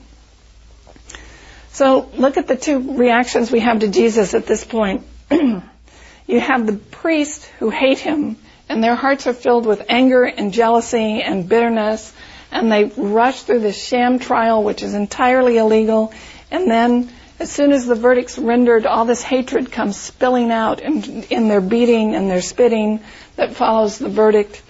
So 1.70 2.10
look 2.18 2.38
at 2.38 2.48
the 2.48 2.56
two 2.56 2.98
reactions 2.98 3.51
we 3.51 3.60
have 3.60 3.80
to 3.80 3.88
Jesus 3.88 4.34
at 4.34 4.46
this 4.46 4.63
point. 4.63 5.06
you 5.32 6.39
have 6.39 6.65
the 6.65 6.77
priests 6.77 7.46
who 7.60 7.70
hate 7.70 8.00
him 8.00 8.38
and 8.68 8.84
their 8.84 8.96
hearts 8.96 9.27
are 9.27 9.34
filled 9.34 9.65
with 9.65 9.86
anger 9.89 10.24
and 10.24 10.54
jealousy 10.54 11.22
and 11.22 11.48
bitterness 11.48 12.13
and 12.51 12.72
they 12.72 12.86
rush 12.86 13.44
through 13.44 13.60
this 13.60 13.82
sham 13.82 14.20
trial 14.20 14.63
which 14.63 14.82
is 14.82 14.94
entirely 14.94 15.58
illegal 15.58 16.13
and 16.50 16.70
then 16.70 17.12
as 17.38 17.51
soon 17.51 17.74
as 17.74 17.86
the 17.86 17.96
verdict's 17.96 18.38
rendered, 18.38 18.86
all 18.86 19.06
this 19.06 19.22
hatred 19.22 19.72
comes 19.72 19.98
spilling 19.98 20.51
out 20.51 20.82
in, 20.82 21.24
in 21.24 21.48
their 21.50 21.62
beating 21.62 22.15
and 22.15 22.30
their 22.30 22.42
spitting 22.42 23.01
that 23.36 23.56
follows 23.56 23.98
the 23.98 24.10
verdict. 24.10 24.62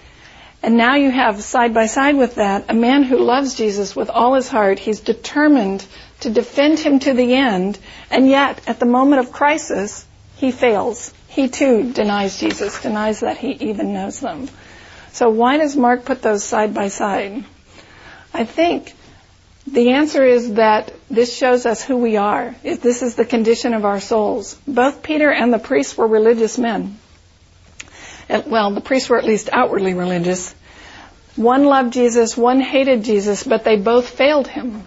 And 0.62 0.76
now 0.76 0.96
you 0.96 1.10
have 1.10 1.40
side 1.42 1.72
by 1.72 1.86
side 1.86 2.16
with 2.16 2.36
that 2.36 2.64
a 2.68 2.74
man 2.74 3.04
who 3.04 3.18
loves 3.18 3.54
Jesus 3.54 3.94
with 3.94 4.10
all 4.10 4.34
his 4.34 4.48
heart. 4.48 4.80
He's 4.80 4.98
determined 4.98 5.86
to 6.20 6.30
defend 6.30 6.80
him 6.80 6.98
to 7.00 7.12
the 7.12 7.34
end. 7.34 7.78
And 8.10 8.28
yet, 8.28 8.60
at 8.66 8.80
the 8.80 8.86
moment 8.86 9.20
of 9.20 9.32
crisis, 9.32 10.04
he 10.34 10.50
fails. 10.50 11.14
He 11.28 11.48
too 11.48 11.92
denies 11.92 12.40
Jesus, 12.40 12.82
denies 12.82 13.20
that 13.20 13.38
he 13.38 13.52
even 13.52 13.92
knows 13.92 14.18
them. 14.18 14.48
So 15.12 15.30
why 15.30 15.58
does 15.58 15.76
Mark 15.76 16.04
put 16.04 16.20
those 16.20 16.42
side 16.42 16.74
by 16.74 16.88
side? 16.88 17.44
I 18.34 18.44
think 18.44 18.95
The 19.66 19.90
answer 19.90 20.24
is 20.24 20.54
that 20.54 20.92
this 21.10 21.36
shows 21.36 21.66
us 21.66 21.82
who 21.82 21.96
we 21.96 22.16
are. 22.16 22.54
This 22.62 23.02
is 23.02 23.16
the 23.16 23.24
condition 23.24 23.74
of 23.74 23.84
our 23.84 24.00
souls. 24.00 24.58
Both 24.66 25.02
Peter 25.02 25.30
and 25.30 25.52
the 25.52 25.58
priests 25.58 25.98
were 25.98 26.06
religious 26.06 26.56
men. 26.56 26.98
Well, 28.28 28.72
the 28.72 28.80
priests 28.80 29.08
were 29.08 29.18
at 29.18 29.24
least 29.24 29.48
outwardly 29.52 29.94
religious. 29.94 30.54
One 31.34 31.64
loved 31.64 31.92
Jesus, 31.92 32.36
one 32.36 32.60
hated 32.60 33.04
Jesus, 33.04 33.42
but 33.42 33.64
they 33.64 33.76
both 33.76 34.08
failed 34.08 34.46
him. 34.46 34.84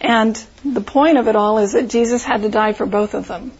And 0.00 0.36
the 0.64 0.80
point 0.80 1.18
of 1.18 1.28
it 1.28 1.36
all 1.36 1.58
is 1.58 1.72
that 1.72 1.88
Jesus 1.88 2.24
had 2.24 2.42
to 2.42 2.48
die 2.48 2.72
for 2.72 2.86
both 2.86 3.14
of 3.14 3.28
them. 3.28 3.52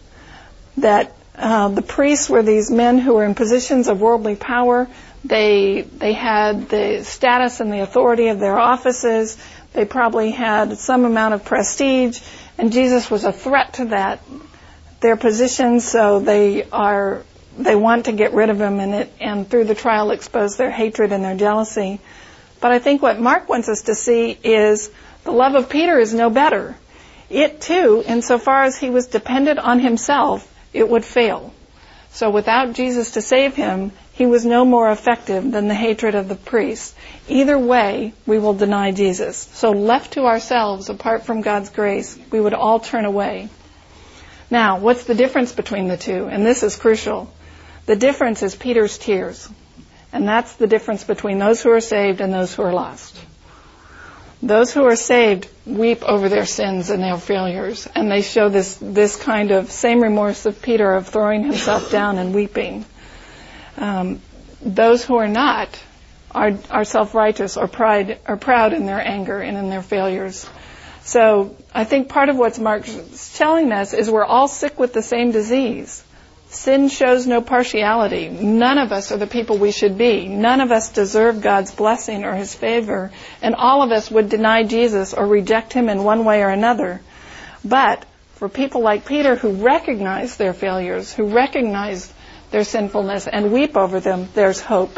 That 0.77 1.15
uh, 1.35 1.69
the 1.69 1.81
priests 1.81 2.29
were 2.29 2.43
these 2.43 2.69
men 2.69 2.97
who 2.97 3.13
were 3.13 3.25
in 3.25 3.35
positions 3.35 3.87
of 3.87 4.01
worldly 4.01 4.35
power. 4.35 4.87
They 5.23 5.81
they 5.81 6.13
had 6.13 6.69
the 6.69 7.03
status 7.03 7.59
and 7.59 7.73
the 7.73 7.81
authority 7.81 8.27
of 8.27 8.39
their 8.39 8.59
offices. 8.59 9.37
They 9.75 9.85
probably 9.85 10.31
had 10.31 10.77
some 10.77 11.03
amount 11.03 11.33
of 11.33 11.43
prestige, 11.43 12.21
and 12.57 12.71
Jesus 12.71 13.11
was 13.11 13.25
a 13.25 13.33
threat 13.33 13.73
to 13.73 13.85
that 13.85 14.21
their 15.01 15.17
position. 15.17 15.81
So 15.81 16.19
they 16.19 16.63
are 16.69 17.23
they 17.57 17.75
want 17.75 18.05
to 18.05 18.11
get 18.11 18.33
rid 18.33 18.49
of 18.49 18.59
him, 18.59 18.79
and 18.79 18.95
it 18.95 19.13
and 19.19 19.49
through 19.49 19.65
the 19.65 19.75
trial 19.75 20.11
expose 20.11 20.55
their 20.55 20.71
hatred 20.71 21.11
and 21.11 21.23
their 21.23 21.35
jealousy. 21.35 21.99
But 22.61 22.71
I 22.71 22.79
think 22.79 23.01
what 23.01 23.19
Mark 23.19 23.49
wants 23.49 23.67
us 23.67 23.83
to 23.83 23.95
see 23.95 24.31
is 24.43 24.89
the 25.25 25.31
love 25.31 25.55
of 25.55 25.69
Peter 25.69 25.99
is 25.99 26.13
no 26.13 26.29
better. 26.29 26.75
It 27.29 27.59
too, 27.59 28.03
insofar 28.07 28.63
as 28.63 28.77
he 28.77 28.89
was 28.89 29.07
dependent 29.07 29.59
on 29.59 29.79
himself, 29.79 30.51
it 30.73 30.87
would 30.87 31.03
fail. 31.03 31.53
So 32.11 32.29
without 32.29 32.73
Jesus 32.73 33.11
to 33.11 33.21
save 33.21 33.55
him, 33.55 33.91
he 34.15 34.25
was 34.25 34.45
no 34.45 34.63
more 34.63 34.89
effective 34.91 35.51
than 35.51 35.67
the 35.67 35.75
hatred 35.75 36.15
of 36.15 36.29
the 36.29 36.35
priests. 36.35 36.95
Either 37.27 37.59
way, 37.59 38.13
we 38.25 38.39
will 38.39 38.53
deny 38.53 38.91
Jesus. 38.91 39.35
So 39.53 39.71
left 39.71 40.13
to 40.13 40.21
ourselves, 40.21 40.87
apart 40.87 41.25
from 41.25 41.41
God's 41.41 41.69
grace, 41.69 42.17
we 42.31 42.39
would 42.39 42.53
all 42.53 42.79
turn 42.79 43.03
away. 43.03 43.49
Now, 44.49 44.79
what's 44.79 45.03
the 45.03 45.15
difference 45.15 45.51
between 45.51 45.89
the 45.89 45.97
two? 45.97 46.27
And 46.27 46.45
this 46.45 46.63
is 46.63 46.77
crucial. 46.77 47.29
The 47.87 47.97
difference 47.97 48.41
is 48.41 48.55
Peter's 48.55 48.97
tears. 48.97 49.49
And 50.13 50.25
that's 50.25 50.53
the 50.53 50.67
difference 50.67 51.03
between 51.03 51.37
those 51.37 51.61
who 51.61 51.71
are 51.71 51.81
saved 51.81 52.21
and 52.21 52.33
those 52.33 52.55
who 52.55 52.61
are 52.61 52.71
lost. 52.71 53.19
Those 54.41 54.73
who 54.73 54.85
are 54.85 54.95
saved 54.95 55.49
weep 55.65 56.03
over 56.03 56.29
their 56.29 56.45
sins 56.45 56.89
and 56.89 57.03
their 57.03 57.17
failures, 57.17 57.85
and 57.93 58.09
they 58.09 58.21
show 58.21 58.47
this, 58.47 58.77
this 58.81 59.17
kind 59.17 59.51
of 59.51 59.71
same 59.71 60.01
remorse 60.01 60.45
of 60.45 60.61
Peter 60.61 60.93
of 60.93 61.09
throwing 61.09 61.43
himself 61.43 61.91
down 61.91 62.17
and 62.17 62.33
weeping. 62.33 62.85
Um, 63.77 64.21
those 64.61 65.03
who 65.03 65.15
are 65.17 65.27
not 65.27 65.79
are, 66.31 66.53
are 66.69 66.83
self-righteous 66.83 67.57
or 67.57 67.67
pride, 67.67 68.19
are 68.25 68.37
proud 68.37 68.73
in 68.73 68.85
their 68.85 68.99
anger 68.99 69.39
and 69.39 69.57
in 69.57 69.69
their 69.69 69.81
failures. 69.81 70.47
So 71.03 71.55
I 71.73 71.83
think 71.83 72.09
part 72.09 72.29
of 72.29 72.35
what 72.35 72.59
Mark's 72.59 73.37
telling 73.37 73.71
us 73.71 73.93
is 73.93 74.09
we're 74.09 74.25
all 74.25 74.47
sick 74.47 74.79
with 74.79 74.91
the 74.91 75.01
same 75.01 75.31
disease. 75.31 76.03
Sin 76.49 76.89
shows 76.89 77.27
no 77.27 77.41
partiality. 77.41 78.29
None 78.29 78.77
of 78.77 78.91
us 78.91 79.11
are 79.11 79.17
the 79.17 79.27
people 79.27 79.57
we 79.57 79.71
should 79.71 79.97
be. 79.97 80.27
None 80.27 80.61
of 80.61 80.71
us 80.71 80.89
deserve 80.89 81.41
God's 81.41 81.71
blessing 81.71 82.23
or 82.23 82.33
His 82.33 82.55
favor. 82.55 83.11
And 83.41 83.55
all 83.55 83.83
of 83.83 83.91
us 83.91 84.09
would 84.09 84.29
deny 84.29 84.63
Jesus 84.63 85.13
or 85.13 85.27
reject 85.27 85.73
Him 85.73 85.89
in 85.89 86.03
one 86.03 86.23
way 86.25 86.43
or 86.43 86.49
another. 86.49 87.01
But 87.63 88.05
for 88.35 88.47
people 88.49 88.81
like 88.81 89.05
Peter 89.05 89.35
who 89.35 89.51
recognize 89.51 90.37
their 90.37 90.53
failures, 90.53 91.13
who 91.13 91.25
recognize 91.25 92.11
their 92.55 92.63
sinfulness 92.63 93.27
and 93.27 93.51
weep 93.51 93.75
over 93.75 93.99
them, 93.99 94.29
there's 94.33 94.61
hope. 94.61 94.97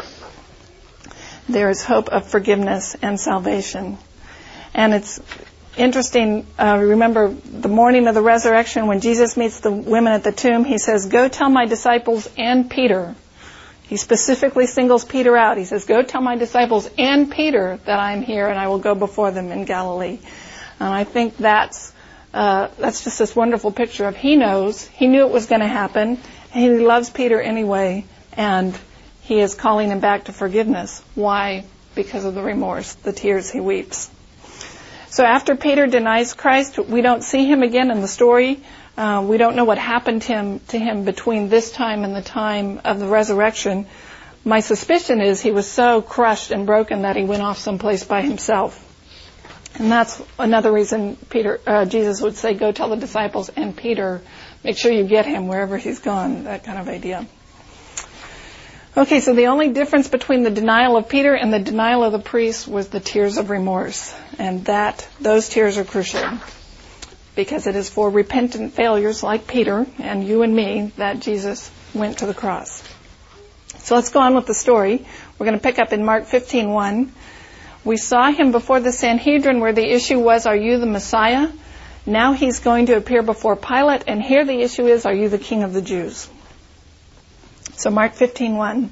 There 1.48 1.68
is 1.70 1.82
hope 1.82 2.08
of 2.08 2.28
forgiveness 2.28 2.94
and 3.02 3.18
salvation. 3.18 3.98
And 4.74 4.94
it's 4.94 5.20
interesting, 5.76 6.46
uh, 6.56 6.78
remember 6.80 7.30
the 7.30 7.68
morning 7.68 8.06
of 8.06 8.14
the 8.14 8.22
resurrection 8.22 8.86
when 8.86 9.00
Jesus 9.00 9.36
meets 9.36 9.58
the 9.58 9.72
women 9.72 10.12
at 10.12 10.22
the 10.22 10.30
tomb, 10.30 10.64
he 10.64 10.78
says, 10.78 11.06
Go 11.06 11.26
tell 11.26 11.50
my 11.50 11.66
disciples 11.66 12.30
and 12.38 12.70
Peter. 12.70 13.16
He 13.88 13.96
specifically 13.96 14.68
singles 14.68 15.04
Peter 15.04 15.36
out. 15.36 15.58
He 15.58 15.64
says, 15.64 15.84
Go 15.84 16.02
tell 16.02 16.20
my 16.20 16.36
disciples 16.36 16.88
and 16.96 17.28
Peter 17.28 17.80
that 17.86 17.98
I'm 17.98 18.22
here 18.22 18.46
and 18.46 18.56
I 18.56 18.68
will 18.68 18.78
go 18.78 18.94
before 18.94 19.32
them 19.32 19.50
in 19.50 19.64
Galilee. 19.64 20.20
And 20.78 20.94
I 20.94 21.02
think 21.02 21.36
that's, 21.36 21.92
uh, 22.32 22.68
that's 22.78 23.02
just 23.02 23.18
this 23.18 23.34
wonderful 23.34 23.72
picture 23.72 24.06
of 24.06 24.16
he 24.16 24.36
knows, 24.36 24.86
he 24.86 25.08
knew 25.08 25.26
it 25.26 25.32
was 25.32 25.46
going 25.46 25.62
to 25.62 25.66
happen, 25.66 26.20
he 26.58 26.70
loves 26.78 27.10
Peter 27.10 27.40
anyway, 27.40 28.04
and 28.34 28.76
he 29.22 29.40
is 29.40 29.54
calling 29.54 29.90
him 29.90 30.00
back 30.00 30.24
to 30.24 30.32
forgiveness. 30.32 31.02
Why? 31.14 31.64
Because 31.94 32.24
of 32.24 32.34
the 32.34 32.42
remorse, 32.42 32.94
the 32.94 33.12
tears 33.12 33.50
he 33.50 33.60
weeps. 33.60 34.10
So 35.10 35.24
after 35.24 35.56
Peter 35.56 35.86
denies 35.86 36.34
Christ, 36.34 36.78
we 36.78 37.00
don't 37.00 37.22
see 37.22 37.46
him 37.46 37.62
again 37.62 37.90
in 37.90 38.00
the 38.00 38.08
story. 38.08 38.60
Uh, 38.96 39.24
we 39.26 39.36
don't 39.38 39.56
know 39.56 39.64
what 39.64 39.78
happened 39.78 40.22
to 40.22 40.32
him, 40.32 40.60
to 40.68 40.78
him 40.78 41.04
between 41.04 41.48
this 41.48 41.70
time 41.70 42.04
and 42.04 42.14
the 42.14 42.22
time 42.22 42.80
of 42.84 42.98
the 42.98 43.06
resurrection. 43.06 43.86
My 44.44 44.60
suspicion 44.60 45.20
is 45.20 45.40
he 45.40 45.50
was 45.50 45.70
so 45.70 46.02
crushed 46.02 46.50
and 46.50 46.66
broken 46.66 47.02
that 47.02 47.16
he 47.16 47.24
went 47.24 47.42
off 47.42 47.58
someplace 47.58 48.04
by 48.04 48.22
himself. 48.22 48.84
And 49.78 49.92
that's 49.92 50.20
another 50.38 50.72
reason 50.72 51.16
Peter, 51.30 51.60
uh, 51.66 51.84
Jesus 51.84 52.20
would 52.20 52.36
say, 52.36 52.54
go 52.54 52.72
tell 52.72 52.88
the 52.88 52.96
disciples 52.96 53.48
and 53.50 53.76
Peter, 53.76 54.20
make 54.68 54.76
sure 54.76 54.92
you 54.92 55.04
get 55.04 55.24
him 55.24 55.48
wherever 55.48 55.78
he's 55.78 55.98
gone, 55.98 56.44
that 56.44 56.62
kind 56.62 56.78
of 56.78 56.90
idea. 56.90 57.26
Okay, 58.94 59.20
so 59.20 59.32
the 59.32 59.46
only 59.46 59.70
difference 59.70 60.08
between 60.08 60.42
the 60.42 60.50
denial 60.50 60.98
of 60.98 61.08
Peter 61.08 61.32
and 61.32 61.50
the 61.50 61.58
denial 61.58 62.04
of 62.04 62.12
the 62.12 62.18
priest 62.18 62.68
was 62.68 62.88
the 62.88 63.00
tears 63.00 63.38
of 63.38 63.48
remorse. 63.48 64.14
And 64.38 64.66
that, 64.66 65.08
those 65.22 65.48
tears 65.48 65.78
are 65.78 65.84
crucial. 65.84 66.22
Because 67.34 67.66
it 67.66 67.76
is 67.76 67.88
for 67.88 68.10
repentant 68.10 68.74
failures 68.74 69.22
like 69.22 69.46
Peter 69.46 69.86
and 69.98 70.22
you 70.22 70.42
and 70.42 70.54
me 70.54 70.92
that 70.98 71.20
Jesus 71.20 71.70
went 71.94 72.18
to 72.18 72.26
the 72.26 72.34
cross. 72.34 72.82
So 73.78 73.94
let's 73.94 74.10
go 74.10 74.20
on 74.20 74.34
with 74.34 74.44
the 74.44 74.52
story. 74.52 75.06
We're 75.38 75.46
going 75.46 75.58
to 75.58 75.62
pick 75.62 75.78
up 75.78 75.94
in 75.94 76.04
Mark 76.04 76.26
15:1. 76.26 77.08
We 77.86 77.96
saw 77.96 78.30
him 78.30 78.52
before 78.52 78.80
the 78.80 78.92
Sanhedrin 78.92 79.60
where 79.60 79.72
the 79.72 79.90
issue 79.90 80.18
was, 80.18 80.44
are 80.44 80.56
you 80.56 80.78
the 80.78 80.84
Messiah? 80.84 81.48
Now 82.08 82.32
he's 82.32 82.60
going 82.60 82.86
to 82.86 82.96
appear 82.96 83.22
before 83.22 83.54
Pilate 83.54 84.04
and 84.06 84.22
here 84.22 84.42
the 84.42 84.62
issue 84.62 84.86
is, 84.86 85.04
are 85.04 85.12
you 85.12 85.28
the 85.28 85.36
king 85.36 85.62
of 85.62 85.74
the 85.74 85.82
Jews? 85.82 86.26
So 87.76 87.90
Mark 87.90 88.14
15:1. 88.14 88.88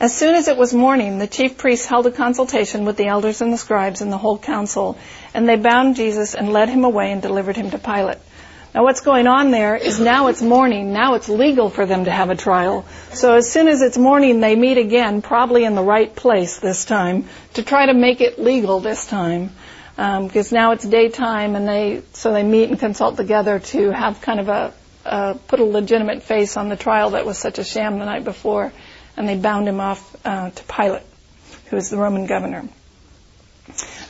As 0.00 0.16
soon 0.16 0.34
as 0.34 0.48
it 0.48 0.56
was 0.56 0.72
morning, 0.72 1.18
the 1.18 1.26
chief 1.26 1.58
priests 1.58 1.84
held 1.84 2.06
a 2.06 2.10
consultation 2.10 2.86
with 2.86 2.96
the 2.96 3.08
elders 3.08 3.42
and 3.42 3.52
the 3.52 3.58
scribes 3.58 4.00
and 4.00 4.10
the 4.10 4.16
whole 4.16 4.38
council, 4.38 4.96
and 5.34 5.46
they 5.46 5.56
bound 5.56 5.96
Jesus 5.96 6.34
and 6.34 6.54
led 6.54 6.70
him 6.70 6.84
away 6.84 7.12
and 7.12 7.20
delivered 7.20 7.58
him 7.58 7.70
to 7.70 7.78
Pilate. 7.78 8.18
Now 8.74 8.82
what's 8.84 9.02
going 9.02 9.26
on 9.26 9.50
there 9.50 9.76
is 9.76 10.00
now 10.00 10.28
it's 10.28 10.40
morning, 10.40 10.94
now 10.94 11.14
it's 11.16 11.28
legal 11.28 11.68
for 11.68 11.84
them 11.84 12.06
to 12.06 12.10
have 12.10 12.30
a 12.30 12.34
trial. 12.34 12.86
So 13.12 13.34
as 13.34 13.52
soon 13.52 13.68
as 13.68 13.82
it's 13.82 13.98
morning, 13.98 14.40
they 14.40 14.56
meet 14.56 14.78
again, 14.78 15.20
probably 15.20 15.64
in 15.64 15.74
the 15.74 15.82
right 15.82 16.16
place 16.16 16.56
this 16.56 16.86
time, 16.86 17.28
to 17.52 17.62
try 17.62 17.84
to 17.86 17.94
make 17.94 18.22
it 18.22 18.38
legal 18.38 18.80
this 18.80 19.06
time. 19.06 19.50
Because 19.96 20.52
um, 20.52 20.56
now 20.56 20.72
it's 20.72 20.84
daytime 20.84 21.54
and 21.54 21.68
they, 21.68 22.02
so 22.12 22.32
they 22.32 22.42
meet 22.42 22.68
and 22.68 22.78
consult 22.78 23.16
together 23.16 23.60
to 23.60 23.90
have 23.90 24.20
kind 24.20 24.40
of 24.40 24.48
a, 24.48 24.74
uh, 25.04 25.34
put 25.46 25.60
a 25.60 25.64
legitimate 25.64 26.22
face 26.22 26.56
on 26.56 26.68
the 26.68 26.76
trial 26.76 27.10
that 27.10 27.24
was 27.24 27.38
such 27.38 27.58
a 27.58 27.64
sham 27.64 27.98
the 27.98 28.04
night 28.04 28.24
before, 28.24 28.72
and 29.16 29.28
they 29.28 29.36
bound 29.36 29.68
him 29.68 29.80
off 29.80 30.16
uh, 30.24 30.50
to 30.50 30.64
Pilate, 30.64 31.02
who 31.66 31.76
was 31.76 31.90
the 31.90 31.96
Roman 31.96 32.26
governor. 32.26 32.68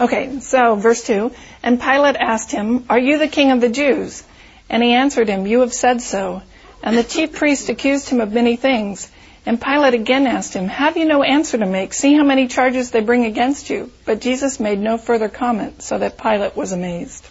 Okay, 0.01 0.41
so 0.41 0.75
verse 0.75 1.05
2. 1.07 1.33
And 1.63 1.81
Pilate 1.81 2.17
asked 2.17 2.51
him, 2.51 2.87
Are 2.89 2.99
you 2.99 3.19
the 3.19 3.29
king 3.29 3.53
of 3.53 3.61
the 3.61 3.69
Jews? 3.69 4.25
And 4.69 4.83
he 4.83 4.93
answered 4.93 5.29
him, 5.29 5.47
You 5.47 5.61
have 5.61 5.73
said 5.73 6.01
so. 6.01 6.43
And 6.83 6.97
the 6.97 7.05
chief 7.05 7.35
priest 7.35 7.69
accused 7.69 8.09
him 8.09 8.21
of 8.21 8.33
many 8.33 8.57
things. 8.57 9.11
And 9.47 9.61
Pilate 9.61 9.95
again 9.95 10.27
asked 10.27 10.55
him, 10.55 10.69
Have 10.69 10.97
you 10.97 11.05
no 11.05 11.23
answer 11.23 11.59
to 11.59 11.67
make? 11.67 11.93
See 11.93 12.15
how 12.15 12.25
many 12.25 12.49
charges 12.49 12.91
they 12.91 13.01
bring 13.01 13.27
against 13.27 13.69
you. 13.69 13.91
But 14.07 14.21
Jesus 14.21 14.59
made 14.59 14.79
no 14.79 14.97
further 14.97 15.29
comment, 15.29 15.83
so 15.83 15.99
that 15.99 16.17
Pilate 16.17 16.57
was 16.57 16.73
amazed. 16.73 17.29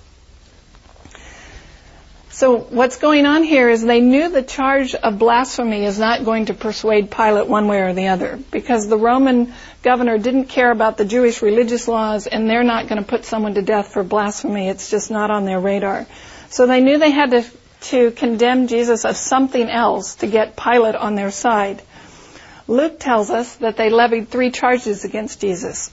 So 2.29 2.57
what's 2.57 2.97
going 2.97 3.27
on 3.27 3.43
here 3.43 3.69
is 3.69 3.83
they 3.83 4.01
knew 4.01 4.27
the 4.27 4.41
charge 4.41 4.95
of 4.95 5.19
blasphemy 5.19 5.85
is 5.85 5.99
not 5.99 6.25
going 6.25 6.47
to 6.47 6.55
persuade 6.55 7.11
Pilate 7.11 7.47
one 7.47 7.67
way 7.67 7.81
or 7.81 7.93
the 7.93 8.07
other 8.07 8.39
because 8.49 8.87
the 8.87 8.97
Roman 8.97 9.53
governor 9.83 10.17
didn't 10.17 10.45
care 10.45 10.71
about 10.71 10.97
the 10.97 11.05
Jewish 11.05 11.43
religious 11.43 11.87
laws 11.87 12.25
and 12.25 12.49
they're 12.49 12.63
not 12.63 12.87
going 12.87 12.99
to 12.99 13.07
put 13.07 13.23
someone 13.25 13.53
to 13.53 13.61
death 13.61 13.93
for 13.93 14.03
blasphemy. 14.03 14.67
It's 14.67 14.89
just 14.89 15.11
not 15.11 15.29
on 15.29 15.45
their 15.45 15.59
radar. 15.59 16.07
So 16.49 16.65
they 16.65 16.81
knew 16.81 16.97
they 16.97 17.11
had 17.11 17.31
to, 17.31 17.45
to 17.81 18.11
condemn 18.11 18.65
Jesus 18.65 19.05
of 19.05 19.15
something 19.15 19.69
else 19.69 20.15
to 20.15 20.27
get 20.27 20.57
Pilate 20.57 20.95
on 20.95 21.13
their 21.13 21.29
side. 21.29 21.83
Luke 22.67 22.99
tells 22.99 23.29
us 23.29 23.55
that 23.57 23.77
they 23.77 23.89
levied 23.89 24.29
three 24.29 24.51
charges 24.51 25.03
against 25.03 25.41
Jesus. 25.41 25.89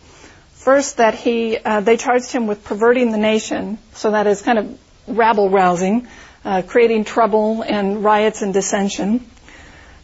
First, 0.53 0.99
that 0.99 1.15
he, 1.15 1.57
uh, 1.57 1.81
they 1.81 1.97
charged 1.97 2.33
him 2.33 2.47
with 2.47 2.65
perverting 2.65 3.13
the 3.13 3.19
nation, 3.19 3.79
so 3.95 4.11
that 4.11 4.27
is 4.27 4.43
kind 4.43 4.59
of 4.59 4.79
rabble 5.09 5.51
rousing 5.51 6.07
uh, 6.45 6.63
creating 6.63 7.05
trouble 7.05 7.63
and 7.63 8.03
riots 8.03 8.43
and 8.43 8.53
dissension. 8.55 9.27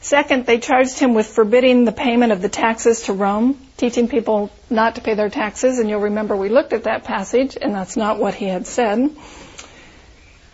Second, 0.00 0.46
they 0.46 0.58
charged 0.58 0.98
him 0.98 1.14
with 1.14 1.26
forbidding 1.26 1.84
the 1.84 1.92
payment 1.92 2.32
of 2.32 2.42
the 2.42 2.48
taxes 2.48 3.02
to 3.02 3.12
Rome, 3.12 3.58
teaching 3.76 4.08
people 4.08 4.50
not 4.70 4.96
to 4.96 5.00
pay 5.00 5.14
their 5.14 5.30
taxes, 5.30 5.78
and 5.78 5.88
you'll 5.88 6.00
remember 6.00 6.36
we 6.36 6.48
looked 6.48 6.72
at 6.72 6.84
that 6.84 7.04
passage, 7.04 7.56
and 7.60 7.74
that's 7.74 7.96
not 7.96 8.18
what 8.18 8.34
he 8.34 8.46
had 8.46 8.66
said. 8.66 9.10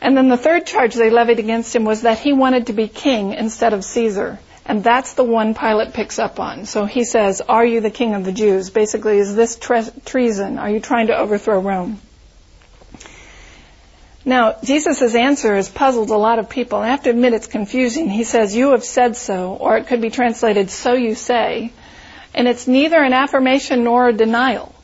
And 0.01 0.17
then 0.17 0.29
the 0.29 0.37
third 0.37 0.67
charge 0.67 0.95
they 0.95 1.11
levied 1.11 1.39
against 1.39 1.75
him 1.75 1.85
was 1.85 2.03
that 2.03 2.19
he 2.19 2.33
wanted 2.33 2.69
to 2.69 2.73
be 2.73 2.89
king 2.89 3.35
instead 3.35 3.73
of 3.73 3.85
Caesar. 3.85 4.39
And 4.65 4.85
that's 4.85 5.15
the 5.15 5.25
one 5.25 5.55
Pilate 5.55 5.93
picks 5.93 6.19
up 6.19 6.39
on. 6.39 6.67
So 6.67 6.85
he 6.85 7.05
says, 7.05 7.41
Are 7.41 7.65
you 7.65 7.81
the 7.81 7.91
king 7.91 8.15
of 8.15 8.25
the 8.25 8.33
Jews? 8.33 8.71
Basically, 8.71 9.19
is 9.19 9.35
this 9.35 9.57
tre- 9.57 9.91
treason? 10.05 10.59
Are 10.59 10.71
you 10.71 10.81
trying 10.81 11.09
to 11.09 11.17
overthrow 11.17 11.61
Rome? 11.61 12.01
Now, 14.25 14.55
Jesus' 14.63 15.17
answer 15.17 15.57
has 15.57 15.69
puzzled 15.69 16.11
a 16.11 16.17
lot 16.17 16.39
of 16.39 16.49
people. 16.49 16.79
I 16.79 16.89
have 16.89 17.03
to 17.05 17.11
admit 17.11 17.33
it's 17.33 17.49
confusing. 17.49 18.09
He 18.09 18.23
says, 18.23 18.55
You 18.55 18.71
have 18.71 18.85
said 18.85 19.17
so, 19.17 19.55
or 19.55 19.77
it 19.77 19.89
could 19.89 20.01
be 20.01 20.11
translated, 20.11 20.71
So 20.71 20.95
you 20.95 21.17
say. 21.17 21.73
And 22.33 22.47
it's 22.47 22.69
neither 22.69 23.03
an 23.03 23.13
affirmation 23.13 23.83
nor 23.85 24.09
a 24.09 24.13
denial. 24.13 24.75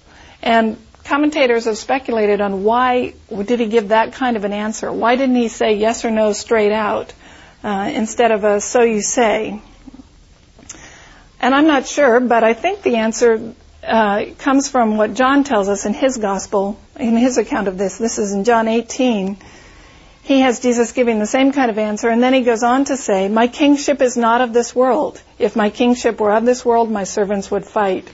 And 0.43 0.77
commentators 1.05 1.65
have 1.65 1.79
speculated 1.79 2.41
on 2.41 2.65
why 2.65 3.15
did 3.31 3.61
he 3.61 3.67
give 3.67 3.89
that 3.89 4.13
kind 4.13 4.37
of 4.37 4.45
an 4.45 4.53
answer? 4.53 4.93
Why 4.93 5.17
didn't 5.17 5.37
he 5.37 5.49
say 5.49 5.75
yes 5.75 6.05
or 6.05 6.11
no 6.11 6.33
straight 6.33 6.73
out 6.73 7.15
uh, 7.63 7.91
instead 7.95 8.33
of 8.33 8.45
a 8.45 8.61
so 8.61 8.83
you 8.83 9.01
say? 9.03 9.63
And 11.41 11.55
I'm 11.55 11.67
not 11.67 11.87
sure, 11.87 12.21
but 12.21 12.43
I 12.45 12.55
think 12.55 12.83
the 12.83 12.97
answer 12.97 13.55
uh, 13.83 14.25
comes 14.39 14.69
from 14.69 14.97
what 14.97 15.15
John 15.15 15.45
tells 15.45 15.69
us 15.69 15.87
in 15.87 15.95
his 15.95 16.19
gospel, 16.19 16.79
in 16.99 17.17
his 17.17 17.39
account 17.39 17.69
of 17.69 17.79
this. 17.79 17.99
This 17.99 18.19
is 18.19 18.33
in 18.33 18.45
John 18.45 18.69
18. 18.69 19.37
He 20.25 20.41
has 20.41 20.61
Jesus 20.61 20.93
giving 20.93 21.21
the 21.21 21.27
same 21.27 21.53
kind 21.53 21.71
of 21.71 21.79
answer, 21.79 22.09
and 22.09 22.23
then 22.23 22.35
he 22.35 22.43
goes 22.43 22.63
on 22.63 22.85
to 22.87 22.97
say, 22.97 23.29
My 23.29 23.47
kingship 23.47 24.03
is 24.03 24.17
not 24.17 24.41
of 24.41 24.53
this 24.53 24.75
world. 24.75 25.23
If 25.39 25.57
my 25.57 25.71
kingship 25.71 26.21
were 26.21 26.33
of 26.33 26.45
this 26.45 26.65
world, 26.65 26.91
my 26.91 27.05
servants 27.05 27.51
would 27.51 27.65
fight. 27.65 28.07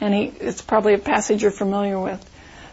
And 0.00 0.12
he, 0.12 0.24
it's 0.24 0.60
probably 0.60 0.94
a 0.94 0.98
passage 0.98 1.42
you're 1.42 1.50
familiar 1.50 1.98
with. 1.98 2.22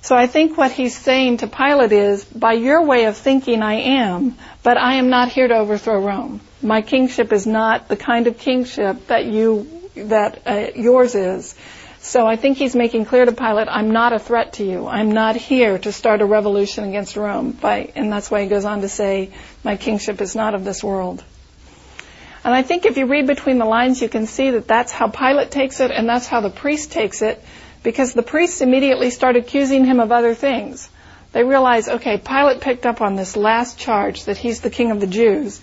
So 0.02 0.16
I 0.16 0.26
think 0.26 0.58
what 0.58 0.72
he's 0.72 0.98
saying 0.98 1.38
to 1.38 1.48
Pilate 1.48 1.92
is, 1.92 2.26
by 2.26 2.54
your 2.54 2.84
way 2.84 3.06
of 3.06 3.16
thinking 3.16 3.62
I 3.62 3.76
am, 3.76 4.36
but 4.64 4.78
I 4.78 4.96
am 4.96 5.10
not 5.10 5.30
here 5.30 5.48
to 5.48 5.56
overthrow 5.56 6.04
Rome. 6.04 6.42
My 6.62 6.82
kingship 6.82 7.32
is 7.32 7.46
not 7.46 7.88
the 7.88 7.96
kind 7.96 8.26
of 8.26 8.40
kingship 8.40 9.08
that 9.08 9.26
you, 9.26 9.81
that 9.96 10.42
uh, 10.46 10.68
yours 10.76 11.16
is. 11.16 11.56
So 12.04 12.26
I 12.26 12.36
think 12.36 12.58
he's 12.58 12.76
making 12.76 13.06
clear 13.06 13.26
to 13.26 13.32
Pilate, 13.32 13.68
I'm 13.70 13.92
not 13.92 14.12
a 14.12 14.18
threat 14.18 14.54
to 14.54 14.64
you. 14.64 14.88
I'm 14.88 15.12
not 15.12 15.36
here 15.36 15.78
to 15.78 15.92
start 15.92 16.22
a 16.22 16.26
revolution 16.26 16.84
against 16.84 17.16
Rome. 17.16 17.52
By, 17.52 17.92
and 17.96 18.12
that's 18.12 18.32
why 18.32 18.42
he 18.42 18.50
goes 18.50 18.66
on 18.66 18.82
to 18.82 18.90
say, 18.90 19.30
my 19.64 19.78
kingship 19.78 20.20
is 20.20 20.36
not 20.36 20.56
of 20.56 20.64
this 20.64 20.84
world. 20.84 21.24
And 22.44 22.56
I 22.56 22.64
think 22.64 22.86
if 22.86 22.98
you 22.98 23.06
read 23.06 23.28
between 23.28 23.60
the 23.60 23.66
lines, 23.66 24.02
you 24.02 24.10
can 24.10 24.26
see 24.26 24.50
that 24.52 24.68
that's 24.68 24.92
how 24.92 25.10
Pilate 25.10 25.52
takes 25.52 25.80
it 25.80 25.92
and 25.92 26.10
that's 26.10 26.26
how 26.26 26.42
the 26.42 26.50
priest 26.50 26.92
takes 26.92 27.22
it 27.22 27.44
because 27.84 28.14
the 28.14 28.24
priests 28.24 28.62
immediately 28.62 29.12
start 29.12 29.36
accusing 29.36 29.86
him 29.86 30.00
of 30.00 30.12
other 30.12 30.34
things. 30.34 30.90
They 31.34 31.44
realize, 31.44 31.88
okay, 31.88 32.18
Pilate 32.18 32.62
picked 32.62 32.88
up 32.88 33.00
on 33.00 33.16
this 33.16 33.38
last 33.38 33.78
charge 33.78 34.26
that 34.26 34.38
he's 34.38 34.62
the 34.62 34.72
king 34.72 34.90
of 34.90 35.00
the 35.00 35.08
Jews. 35.08 35.62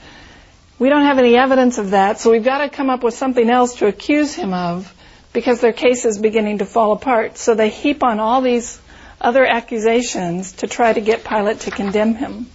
We 0.78 0.88
don't 0.88 1.02
have 1.02 1.18
any 1.18 1.36
evidence 1.36 1.78
of 1.78 1.90
that, 1.90 2.20
so 2.20 2.30
we've 2.30 2.44
got 2.44 2.58
to 2.58 2.68
come 2.68 2.88
up 2.88 3.02
with 3.02 3.14
something 3.14 3.50
else 3.50 3.76
to 3.76 3.86
accuse 3.86 4.34
him 4.34 4.54
of 4.54 4.94
because 5.32 5.60
their 5.60 5.72
case 5.72 6.04
is 6.04 6.18
beginning 6.18 6.58
to 6.58 6.66
fall 6.66 6.92
apart. 6.92 7.36
So 7.36 7.54
they 7.54 7.68
heap 7.68 8.04
on 8.04 8.20
all 8.20 8.40
these 8.42 8.80
other 9.20 9.44
accusations 9.44 10.52
to 10.52 10.68
try 10.68 10.92
to 10.92 11.00
get 11.00 11.24
Pilate 11.24 11.60
to 11.60 11.72
condemn 11.72 12.14
him. 12.14 12.46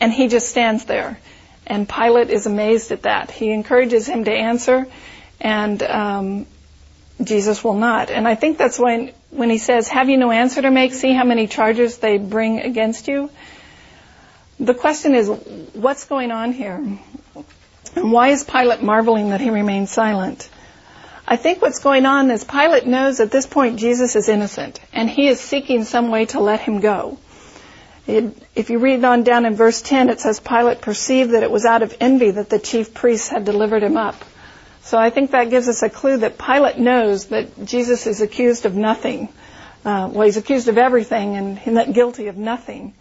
And 0.00 0.12
he 0.12 0.28
just 0.28 0.48
stands 0.48 0.86
there. 0.86 1.18
And 1.66 1.88
Pilate 1.88 2.30
is 2.30 2.46
amazed 2.46 2.92
at 2.92 3.02
that. 3.02 3.30
He 3.30 3.50
encourages 3.50 4.06
him 4.06 4.24
to 4.24 4.32
answer, 4.32 4.86
and 5.40 5.82
um, 5.82 6.46
Jesus 7.22 7.62
will 7.64 7.74
not. 7.74 8.10
And 8.10 8.26
I 8.26 8.36
think 8.36 8.56
that's 8.56 8.78
when, 8.78 9.12
when 9.30 9.50
he 9.50 9.58
says, 9.58 9.88
Have 9.88 10.08
you 10.08 10.16
no 10.16 10.30
answer 10.30 10.62
to 10.62 10.70
make? 10.70 10.94
See 10.94 11.12
how 11.12 11.24
many 11.24 11.46
charges 11.46 11.98
they 11.98 12.18
bring 12.18 12.60
against 12.60 13.08
you. 13.08 13.30
The 14.58 14.74
question 14.74 15.14
is, 15.14 15.28
what's 15.74 16.06
going 16.06 16.30
on 16.30 16.52
here? 16.52 16.82
And 17.94 18.12
why 18.12 18.28
is 18.28 18.44
Pilate 18.44 18.82
marveling 18.82 19.30
that 19.30 19.40
he 19.40 19.50
remains 19.50 19.90
silent? 19.90 20.48
I 21.28 21.36
think 21.36 21.60
what's 21.60 21.80
going 21.80 22.06
on 22.06 22.30
is 22.30 22.44
Pilate 22.44 22.86
knows 22.86 23.20
at 23.20 23.30
this 23.30 23.46
point 23.46 23.78
Jesus 23.78 24.16
is 24.16 24.28
innocent, 24.28 24.80
and 24.92 25.10
he 25.10 25.26
is 25.26 25.40
seeking 25.40 25.84
some 25.84 26.10
way 26.10 26.26
to 26.26 26.40
let 26.40 26.60
him 26.60 26.80
go. 26.80 27.18
It, 28.06 28.36
if 28.54 28.70
you 28.70 28.78
read 28.78 29.04
on 29.04 29.24
down 29.24 29.44
in 29.44 29.56
verse 29.56 29.82
10, 29.82 30.08
it 30.08 30.20
says 30.20 30.38
Pilate 30.38 30.80
perceived 30.80 31.32
that 31.32 31.42
it 31.42 31.50
was 31.50 31.64
out 31.64 31.82
of 31.82 31.96
envy 32.00 32.30
that 32.30 32.48
the 32.48 32.60
chief 32.60 32.94
priests 32.94 33.28
had 33.28 33.44
delivered 33.44 33.82
him 33.82 33.96
up. 33.96 34.14
So 34.82 34.96
I 34.96 35.10
think 35.10 35.32
that 35.32 35.50
gives 35.50 35.68
us 35.68 35.82
a 35.82 35.90
clue 35.90 36.18
that 36.18 36.38
Pilate 36.38 36.78
knows 36.78 37.26
that 37.26 37.64
Jesus 37.64 38.06
is 38.06 38.20
accused 38.20 38.64
of 38.64 38.76
nothing. 38.76 39.28
Uh, 39.84 40.08
well, 40.12 40.26
he's 40.26 40.36
accused 40.36 40.68
of 40.68 40.78
everything 40.78 41.36
and 41.36 41.66
not 41.66 41.92
guilty 41.92 42.28
of 42.28 42.36
nothing. 42.36 42.94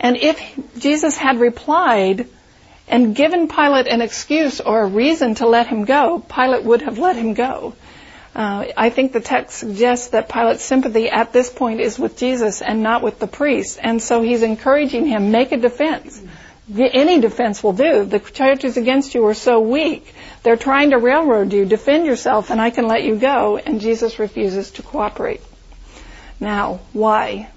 And 0.00 0.16
if 0.16 0.42
Jesus 0.78 1.16
had 1.16 1.38
replied, 1.38 2.26
and 2.88 3.14
given 3.14 3.48
Pilate 3.48 3.86
an 3.86 4.00
excuse 4.00 4.60
or 4.60 4.82
a 4.82 4.86
reason 4.86 5.36
to 5.36 5.46
let 5.46 5.66
him 5.68 5.84
go, 5.84 6.18
Pilate 6.18 6.64
would 6.64 6.82
have 6.82 6.98
let 6.98 7.16
him 7.16 7.34
go. 7.34 7.74
Uh, 8.34 8.66
I 8.76 8.90
think 8.90 9.12
the 9.12 9.20
text 9.20 9.58
suggests 9.58 10.08
that 10.08 10.28
Pilate's 10.28 10.64
sympathy 10.64 11.10
at 11.10 11.32
this 11.32 11.50
point 11.50 11.80
is 11.80 11.98
with 11.98 12.16
Jesus 12.16 12.62
and 12.62 12.82
not 12.82 13.02
with 13.02 13.18
the 13.18 13.26
priest, 13.26 13.78
and 13.82 14.00
so 14.00 14.22
he's 14.22 14.42
encouraging 14.42 15.06
him 15.06 15.30
make 15.30 15.52
a 15.52 15.56
defense. 15.56 16.22
Any 16.74 17.20
defense 17.20 17.62
will 17.62 17.72
do. 17.72 18.04
The 18.04 18.20
charges 18.20 18.76
against 18.76 19.14
you 19.14 19.26
are 19.26 19.34
so 19.34 19.60
weak. 19.60 20.14
They're 20.44 20.56
trying 20.56 20.90
to 20.90 20.98
railroad 20.98 21.52
you. 21.52 21.64
Defend 21.64 22.06
yourself, 22.06 22.50
and 22.50 22.60
I 22.60 22.70
can 22.70 22.86
let 22.86 23.02
you 23.02 23.16
go. 23.16 23.56
And 23.56 23.80
Jesus 23.80 24.20
refuses 24.20 24.70
to 24.72 24.82
cooperate. 24.82 25.42
Now, 26.38 26.80
why? 26.92 27.50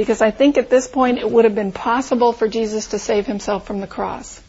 Because 0.00 0.22
I 0.22 0.30
think 0.30 0.56
at 0.56 0.70
this 0.70 0.88
point 0.88 1.18
it 1.18 1.30
would 1.30 1.44
have 1.44 1.54
been 1.54 1.72
possible 1.72 2.32
for 2.32 2.48
Jesus 2.48 2.86
to 2.86 2.98
save 2.98 3.26
himself 3.26 3.66
from 3.66 3.82
the 3.82 3.86
cross. 3.86 4.40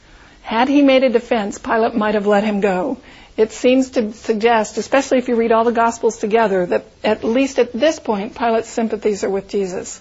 Had 0.43 0.69
he 0.69 0.81
made 0.81 1.03
a 1.03 1.09
defense, 1.09 1.57
Pilate 1.57 1.93
might 1.93 2.15
have 2.15 2.25
let 2.25 2.45
him 2.45 2.61
go. 2.61 2.99
It 3.35 3.51
seems 3.51 3.89
to 3.91 4.13
suggest, 4.13 4.77
especially 4.77 5.17
if 5.17 5.27
you 5.27 5.35
read 5.35 5.51
all 5.51 5.65
the 5.65 5.73
Gospels 5.73 6.19
together, 6.19 6.65
that 6.67 6.85
at 7.03 7.25
least 7.25 7.59
at 7.59 7.73
this 7.73 7.99
point, 7.99 8.33
Pilate's 8.33 8.69
sympathies 8.69 9.25
are 9.25 9.29
with 9.29 9.49
Jesus. 9.49 9.99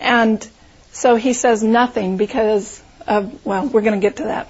And 0.00 0.48
so 0.92 1.16
he 1.16 1.34
says 1.34 1.62
nothing 1.62 2.16
because 2.16 2.82
of, 3.06 3.44
well, 3.44 3.66
we're 3.66 3.82
going 3.82 4.00
to 4.00 4.06
get 4.08 4.16
to 4.16 4.24
that. 4.24 4.48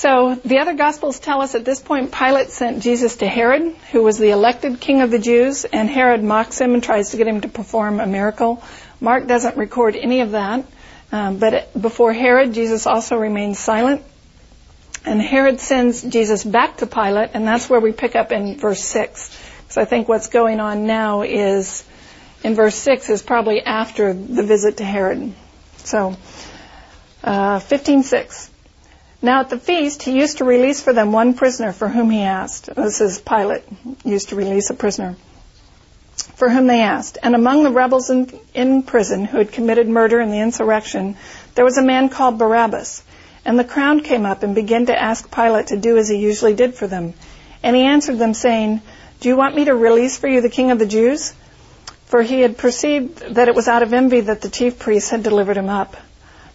So 0.00 0.34
the 0.46 0.60
other 0.60 0.72
Gospels 0.72 1.18
tell 1.18 1.42
us 1.42 1.54
at 1.54 1.66
this 1.66 1.78
point 1.78 2.10
Pilate 2.10 2.48
sent 2.48 2.82
Jesus 2.82 3.16
to 3.16 3.28
Herod, 3.28 3.76
who 3.92 4.02
was 4.02 4.16
the 4.16 4.30
elected 4.30 4.80
king 4.80 5.02
of 5.02 5.10
the 5.10 5.18
Jews, 5.18 5.66
and 5.66 5.90
Herod 5.90 6.24
mocks 6.24 6.58
him 6.58 6.72
and 6.72 6.82
tries 6.82 7.10
to 7.10 7.18
get 7.18 7.28
him 7.28 7.42
to 7.42 7.48
perform 7.48 8.00
a 8.00 8.06
miracle. 8.06 8.62
Mark 8.98 9.26
doesn't 9.26 9.58
record 9.58 9.96
any 9.96 10.22
of 10.22 10.30
that. 10.30 10.64
Um, 11.12 11.36
but 11.36 11.78
before 11.78 12.14
Herod, 12.14 12.54
Jesus 12.54 12.86
also 12.86 13.18
remains 13.18 13.58
silent. 13.58 14.02
And 15.04 15.20
Herod 15.20 15.60
sends 15.60 16.00
Jesus 16.00 16.44
back 16.44 16.78
to 16.78 16.86
Pilate, 16.86 17.32
and 17.34 17.46
that's 17.46 17.68
where 17.68 17.80
we 17.80 17.92
pick 17.92 18.16
up 18.16 18.32
in 18.32 18.56
verse 18.56 18.82
6. 18.82 19.38
So 19.68 19.82
I 19.82 19.84
think 19.84 20.08
what's 20.08 20.28
going 20.28 20.60
on 20.60 20.86
now 20.86 21.20
is, 21.20 21.84
in 22.42 22.54
verse 22.54 22.76
6, 22.76 23.10
is 23.10 23.20
probably 23.20 23.60
after 23.60 24.14
the 24.14 24.44
visit 24.44 24.78
to 24.78 24.84
Herod. 24.84 25.34
So, 25.76 26.16
uh, 27.22 27.58
15.6. 27.58 28.49
Now 29.22 29.40
at 29.40 29.50
the 29.50 29.58
feast, 29.58 30.02
he 30.02 30.18
used 30.18 30.38
to 30.38 30.44
release 30.44 30.80
for 30.82 30.92
them 30.92 31.12
one 31.12 31.34
prisoner 31.34 31.72
for 31.72 31.88
whom 31.88 32.10
he 32.10 32.22
asked. 32.22 32.74
This 32.74 33.00
is 33.00 33.20
Pilate 33.20 33.62
used 34.04 34.30
to 34.30 34.36
release 34.36 34.70
a 34.70 34.74
prisoner 34.74 35.16
for 36.36 36.48
whom 36.48 36.66
they 36.66 36.80
asked. 36.80 37.18
And 37.22 37.34
among 37.34 37.62
the 37.62 37.70
rebels 37.70 38.08
in, 38.08 38.30
in 38.54 38.82
prison 38.82 39.26
who 39.26 39.36
had 39.36 39.52
committed 39.52 39.88
murder 39.88 40.20
in 40.20 40.30
the 40.30 40.40
insurrection, 40.40 41.16
there 41.54 41.66
was 41.66 41.76
a 41.76 41.82
man 41.82 42.08
called 42.08 42.38
Barabbas. 42.38 43.02
And 43.44 43.58
the 43.58 43.64
crowd 43.64 44.04
came 44.04 44.24
up 44.24 44.42
and 44.42 44.54
began 44.54 44.86
to 44.86 44.98
ask 44.98 45.30
Pilate 45.30 45.68
to 45.68 45.76
do 45.76 45.98
as 45.98 46.08
he 46.08 46.16
usually 46.16 46.54
did 46.54 46.74
for 46.74 46.86
them. 46.86 47.12
And 47.62 47.76
he 47.76 47.82
answered 47.82 48.18
them, 48.18 48.32
saying, 48.32 48.80
Do 49.20 49.28
you 49.28 49.36
want 49.36 49.54
me 49.54 49.66
to 49.66 49.74
release 49.74 50.16
for 50.16 50.28
you 50.28 50.40
the 50.40 50.48
king 50.48 50.70
of 50.70 50.78
the 50.78 50.86
Jews? 50.86 51.34
For 52.06 52.22
he 52.22 52.40
had 52.40 52.58
perceived 52.58 53.34
that 53.34 53.48
it 53.48 53.54
was 53.54 53.68
out 53.68 53.82
of 53.82 53.92
envy 53.92 54.20
that 54.20 54.40
the 54.40 54.48
chief 54.48 54.78
priests 54.78 55.10
had 55.10 55.22
delivered 55.22 55.56
him 55.56 55.68
up. 55.68 55.96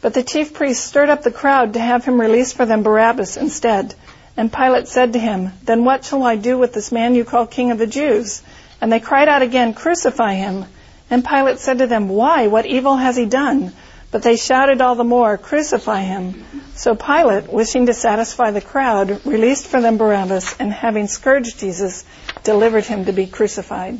But 0.05 0.13
the 0.13 0.21
chief 0.21 0.53
priests 0.53 0.85
stirred 0.85 1.09
up 1.09 1.23
the 1.23 1.31
crowd 1.31 1.73
to 1.73 1.79
have 1.79 2.05
him 2.05 2.21
release 2.21 2.53
for 2.53 2.63
them 2.63 2.83
Barabbas 2.83 3.37
instead. 3.37 3.95
And 4.37 4.53
Pilate 4.53 4.87
said 4.87 5.13
to 5.13 5.19
him, 5.19 5.51
Then 5.63 5.83
what 5.83 6.05
shall 6.05 6.21
I 6.21 6.35
do 6.35 6.59
with 6.59 6.73
this 6.73 6.91
man 6.91 7.15
you 7.15 7.25
call 7.25 7.47
king 7.47 7.71
of 7.71 7.79
the 7.79 7.87
Jews? 7.87 8.43
And 8.79 8.93
they 8.93 8.99
cried 8.99 9.27
out 9.27 9.41
again, 9.41 9.73
Crucify 9.73 10.35
him. 10.35 10.65
And 11.09 11.25
Pilate 11.25 11.57
said 11.57 11.79
to 11.79 11.87
them, 11.87 12.07
Why? 12.07 12.45
What 12.45 12.67
evil 12.67 12.95
has 12.95 13.17
he 13.17 13.25
done? 13.25 13.73
But 14.11 14.21
they 14.21 14.37
shouted 14.37 14.79
all 14.79 14.93
the 14.93 15.03
more, 15.03 15.39
Crucify 15.39 16.01
him. 16.01 16.45
So 16.75 16.93
Pilate, 16.93 17.51
wishing 17.51 17.87
to 17.87 17.95
satisfy 17.95 18.51
the 18.51 18.61
crowd, 18.61 19.25
released 19.25 19.65
for 19.65 19.81
them 19.81 19.97
Barabbas, 19.97 20.55
and 20.59 20.71
having 20.71 21.07
scourged 21.07 21.57
Jesus, 21.57 22.05
delivered 22.43 22.85
him 22.85 23.05
to 23.05 23.11
be 23.11 23.25
crucified. 23.25 23.97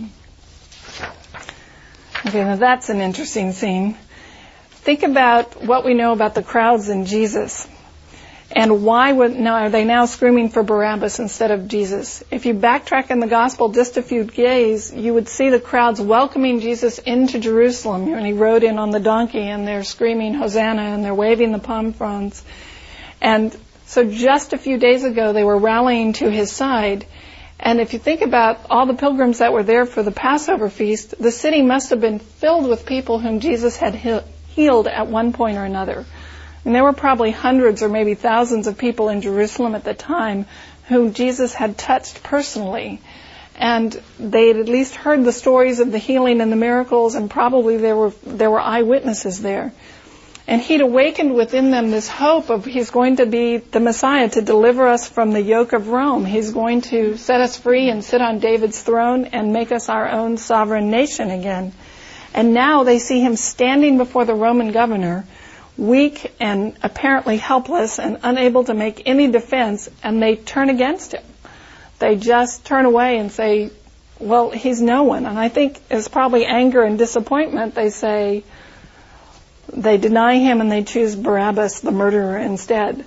Okay, 2.28 2.44
now 2.44 2.58
that's 2.58 2.90
an 2.90 3.02
interesting 3.02 3.54
scene. 3.54 3.98
Think 4.86 5.02
about 5.02 5.64
what 5.64 5.84
we 5.84 5.96
know 5.96 6.12
about 6.12 6.36
the 6.36 6.44
crowds 6.44 6.90
and 6.90 7.08
Jesus. 7.08 7.68
And 8.52 8.86
why 8.86 9.12
would 9.12 9.36
now 9.36 9.56
are 9.56 9.70
they 9.72 9.84
now 9.84 10.06
screaming 10.06 10.50
for 10.50 10.62
Barabbas 10.62 11.18
instead 11.18 11.50
of 11.50 11.68
Jesus? 11.68 12.24
If 12.30 12.46
you 12.46 12.54
backtrack 12.54 13.10
in 13.10 13.20
the 13.20 13.26
gospel 13.26 13.70
just 13.70 13.98
a 13.98 14.04
few 14.04 14.26
days, 14.26 14.94
you 14.94 15.16
would 15.16 15.28
see 15.28 15.50
the 15.50 15.60
crowds 15.60 16.00
welcoming 16.00 16.60
Jesus 16.60 17.00
into 17.00 17.40
Jerusalem 17.40 18.12
when 18.12 18.26
he 18.26 18.34
rode 18.34 18.62
in 18.62 18.78
on 18.78 18.92
the 18.92 19.00
donkey 19.00 19.40
and 19.40 19.68
they're 19.68 19.84
screaming 19.84 20.36
Hosanna 20.36 20.84
and 20.84 21.04
they're 21.04 21.16
waving 21.16 21.52
the 21.52 21.58
palm 21.58 21.92
fronds. 21.92 22.44
And 23.20 23.58
so 23.88 24.08
just 24.08 24.54
a 24.54 24.60
few 24.60 24.78
days 24.78 25.04
ago 25.04 25.34
they 25.34 25.44
were 25.44 25.58
rallying 25.58 26.14
to 26.14 26.30
his 26.30 26.52
side. 26.52 27.08
And 27.60 27.82
if 27.82 27.94
you 27.94 27.98
think 27.98 28.22
about 28.22 28.60
all 28.70 28.86
the 28.86 28.94
pilgrims 28.94 29.40
that 29.40 29.52
were 29.52 29.64
there 29.64 29.88
for 29.88 30.04
the 30.04 30.12
Passover 30.12 30.70
feast, 30.70 31.16
the 31.20 31.32
city 31.32 31.64
must 31.64 31.90
have 31.90 32.02
been 32.02 32.20
filled 32.20 32.68
with 32.68 32.86
people 32.86 33.18
whom 33.18 33.40
Jesus 33.40 33.78
had 33.78 33.96
healed 34.56 34.88
at 34.88 35.08
one 35.08 35.34
point 35.34 35.58
or 35.58 35.66
another. 35.66 36.06
And 36.64 36.74
there 36.74 36.84
were 36.84 36.94
probably 36.94 37.32
hundreds 37.32 37.84
or 37.84 37.90
maybe 37.90 38.16
thousands 38.16 38.68
of 38.68 38.78
people 38.78 39.10
in 39.10 39.22
Jerusalem 39.22 39.76
at 39.76 39.84
the 39.84 39.94
time 39.94 40.46
whom 40.88 41.14
Jesus 41.14 41.54
had 41.54 41.78
touched 41.78 42.24
personally. 42.24 43.02
And 43.58 44.02
they 44.20 44.48
had 44.48 44.58
at 44.58 44.68
least 44.68 44.96
heard 44.96 45.24
the 45.24 45.32
stories 45.32 45.80
of 45.80 45.92
the 45.92 45.98
healing 45.98 46.42
and 46.42 46.52
the 46.52 46.58
miracles, 46.58 47.16
and 47.16 47.30
probably 47.30 47.78
there 47.78 47.96
were, 47.96 48.14
there 48.26 48.52
were 48.52 48.60
eyewitnesses 48.60 49.42
there. 49.42 49.74
And 50.48 50.62
he'd 50.62 50.82
awakened 50.82 51.34
within 51.34 51.72
them 51.72 51.90
this 51.90 52.08
hope 52.08 52.50
of 52.50 52.66
he's 52.66 52.92
going 52.92 53.16
to 53.16 53.26
be 53.26 53.58
the 53.58 53.80
Messiah 53.80 54.30
to 54.30 54.42
deliver 54.42 54.88
us 54.88 55.10
from 55.10 55.32
the 55.32 55.42
yoke 55.42 55.74
of 55.74 55.88
Rome. 55.88 56.24
He's 56.24 56.52
going 56.52 56.82
to 56.82 57.18
set 57.18 57.42
us 57.42 57.58
free 57.58 57.90
and 57.90 58.04
sit 58.04 58.22
on 58.22 58.40
David's 58.40 58.82
throne 58.82 59.26
and 59.26 59.54
make 59.54 59.72
us 59.72 59.90
our 59.90 60.08
own 60.10 60.38
sovereign 60.38 60.92
nation 60.92 61.32
again. 61.32 61.74
And 62.36 62.54
now 62.54 62.84
they 62.84 63.00
see 63.00 63.22
him 63.22 63.38
standing 63.38 63.98
before 63.98 64.26
the 64.26 64.36
Roman 64.36 64.74
governor 64.74 65.26
weak 65.78 66.34
and 66.38 66.76
apparently 66.84 67.38
helpless 67.38 67.98
and 67.98 68.20
unable 68.24 68.66
to 68.66 68.74
make 68.74 69.04
any 69.06 69.32
defense, 69.32 69.90
and 70.04 70.22
they 70.22 70.36
turn 70.36 70.70
against 70.70 71.14
him. 71.14 71.24
They 72.00 72.18
just 72.18 72.66
turn 72.66 72.86
away 72.86 73.20
and 73.20 73.32
say, 73.32 73.72
well, 74.20 74.52
he's 74.52 74.82
no 74.82 75.04
one. 75.04 75.26
And 75.26 75.40
I 75.40 75.48
think 75.48 75.80
it's 75.90 76.10
probably 76.10 76.46
anger 76.46 76.84
and 76.84 76.98
disappointment. 76.98 77.74
They 77.74 77.90
say, 77.90 78.44
they 79.72 79.98
deny 79.98 80.38
him 80.38 80.60
and 80.60 80.70
they 80.70 80.84
choose 80.84 81.16
Barabbas, 81.16 81.80
the 81.80 81.92
murderer, 81.92 82.38
instead. 82.38 83.06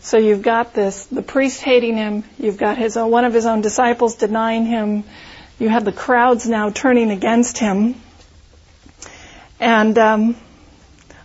So 0.00 0.18
you've 0.18 0.42
got 0.42 0.74
this, 0.74 1.06
the 1.06 1.22
priest 1.22 1.62
hating 1.62 1.96
him, 1.96 2.24
you've 2.38 2.58
got 2.58 2.76
his 2.76 2.96
own, 2.96 3.12
one 3.12 3.24
of 3.24 3.32
his 3.32 3.46
own 3.46 3.60
disciples 3.60 4.16
denying 4.16 4.66
him, 4.66 5.04
you 5.60 5.68
have 5.68 5.84
the 5.84 5.92
crowds 5.92 6.48
now 6.48 6.70
turning 6.70 7.12
against 7.12 7.58
him. 7.58 7.94
And 9.64 9.96
um, 9.96 10.36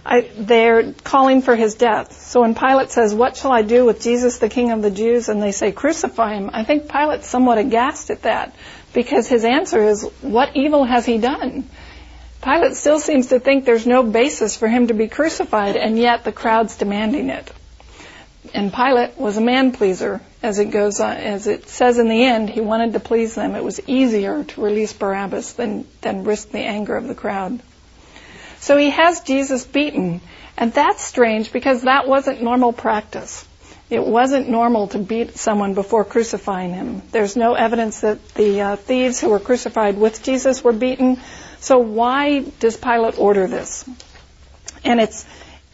I, 0.05 0.21
they're 0.37 0.93
calling 0.93 1.41
for 1.41 1.57
his 1.57 1.75
death. 1.75 2.21
So 2.21 2.39
when 2.39 2.55
Pilate 2.55 2.89
says, 2.89 3.13
What 3.13 3.35
shall 3.35 3.51
I 3.51 3.63
do 3.63 3.83
with 3.83 4.01
Jesus, 4.01 4.37
the 4.37 4.47
King 4.47 4.71
of 4.71 4.81
the 4.81 4.89
Jews? 4.89 5.27
and 5.27 5.43
they 5.43 5.51
say, 5.51 5.73
Crucify 5.73 6.35
him, 6.35 6.49
I 6.53 6.63
think 6.63 6.87
Pilate's 6.87 7.27
somewhat 7.27 7.57
aghast 7.57 8.09
at 8.11 8.21
that 8.21 8.55
because 8.93 9.27
his 9.27 9.43
answer 9.43 9.83
is, 9.83 10.03
What 10.21 10.55
evil 10.55 10.85
has 10.85 11.05
he 11.05 11.17
done? 11.17 11.69
Pilate 12.41 12.75
still 12.75 13.01
seems 13.01 13.27
to 13.27 13.41
think 13.41 13.65
there's 13.65 13.85
no 13.85 14.03
basis 14.03 14.55
for 14.55 14.69
him 14.69 14.87
to 14.87 14.93
be 14.93 15.09
crucified, 15.09 15.75
and 15.75 15.99
yet 15.99 16.23
the 16.23 16.31
crowd's 16.31 16.77
demanding 16.77 17.29
it. 17.29 17.51
And 18.53 18.73
Pilate 18.73 19.17
was 19.17 19.35
a 19.35 19.41
man 19.41 19.73
pleaser, 19.73 20.21
as 20.41 20.59
it 20.59 20.71
goes 20.71 21.01
on, 21.01 21.17
as 21.17 21.45
it 21.47 21.67
says 21.67 21.99
in 21.99 22.07
the 22.07 22.23
end, 22.23 22.49
he 22.49 22.61
wanted 22.61 22.93
to 22.93 23.01
please 23.01 23.35
them. 23.35 23.55
It 23.55 23.65
was 23.65 23.81
easier 23.85 24.45
to 24.45 24.61
release 24.61 24.93
Barabbas 24.93 25.53
than, 25.53 25.85
than 25.99 26.23
risk 26.23 26.51
the 26.51 26.59
anger 26.59 26.95
of 26.95 27.05
the 27.05 27.15
crowd. 27.15 27.59
So 28.59 28.77
he 28.77 28.89
has 28.89 29.21
Jesus 29.21 29.65
beaten. 29.65 30.21
And 30.57 30.73
that's 30.73 31.03
strange 31.03 31.53
because 31.53 31.83
that 31.83 32.07
wasn't 32.07 32.43
normal 32.43 32.73
practice. 32.73 33.45
It 33.89 34.05
wasn't 34.05 34.49
normal 34.49 34.87
to 34.89 34.99
beat 34.99 35.37
someone 35.37 35.73
before 35.73 36.03
crucifying 36.05 36.73
him. 36.73 37.01
There's 37.11 37.35
no 37.35 37.55
evidence 37.55 38.01
that 38.01 38.35
the 38.35 38.61
uh, 38.61 38.75
thieves 38.75 39.19
who 39.19 39.29
were 39.29 39.39
crucified 39.39 39.97
with 39.97 40.21
Jesus 40.21 40.63
were 40.63 40.73
beaten. 40.73 41.19
So 41.59 41.79
why 41.79 42.41
does 42.59 42.77
Pilate 42.77 43.17
order 43.17 43.47
this? 43.47 43.85
And 44.83 44.99
it's, 44.99 45.25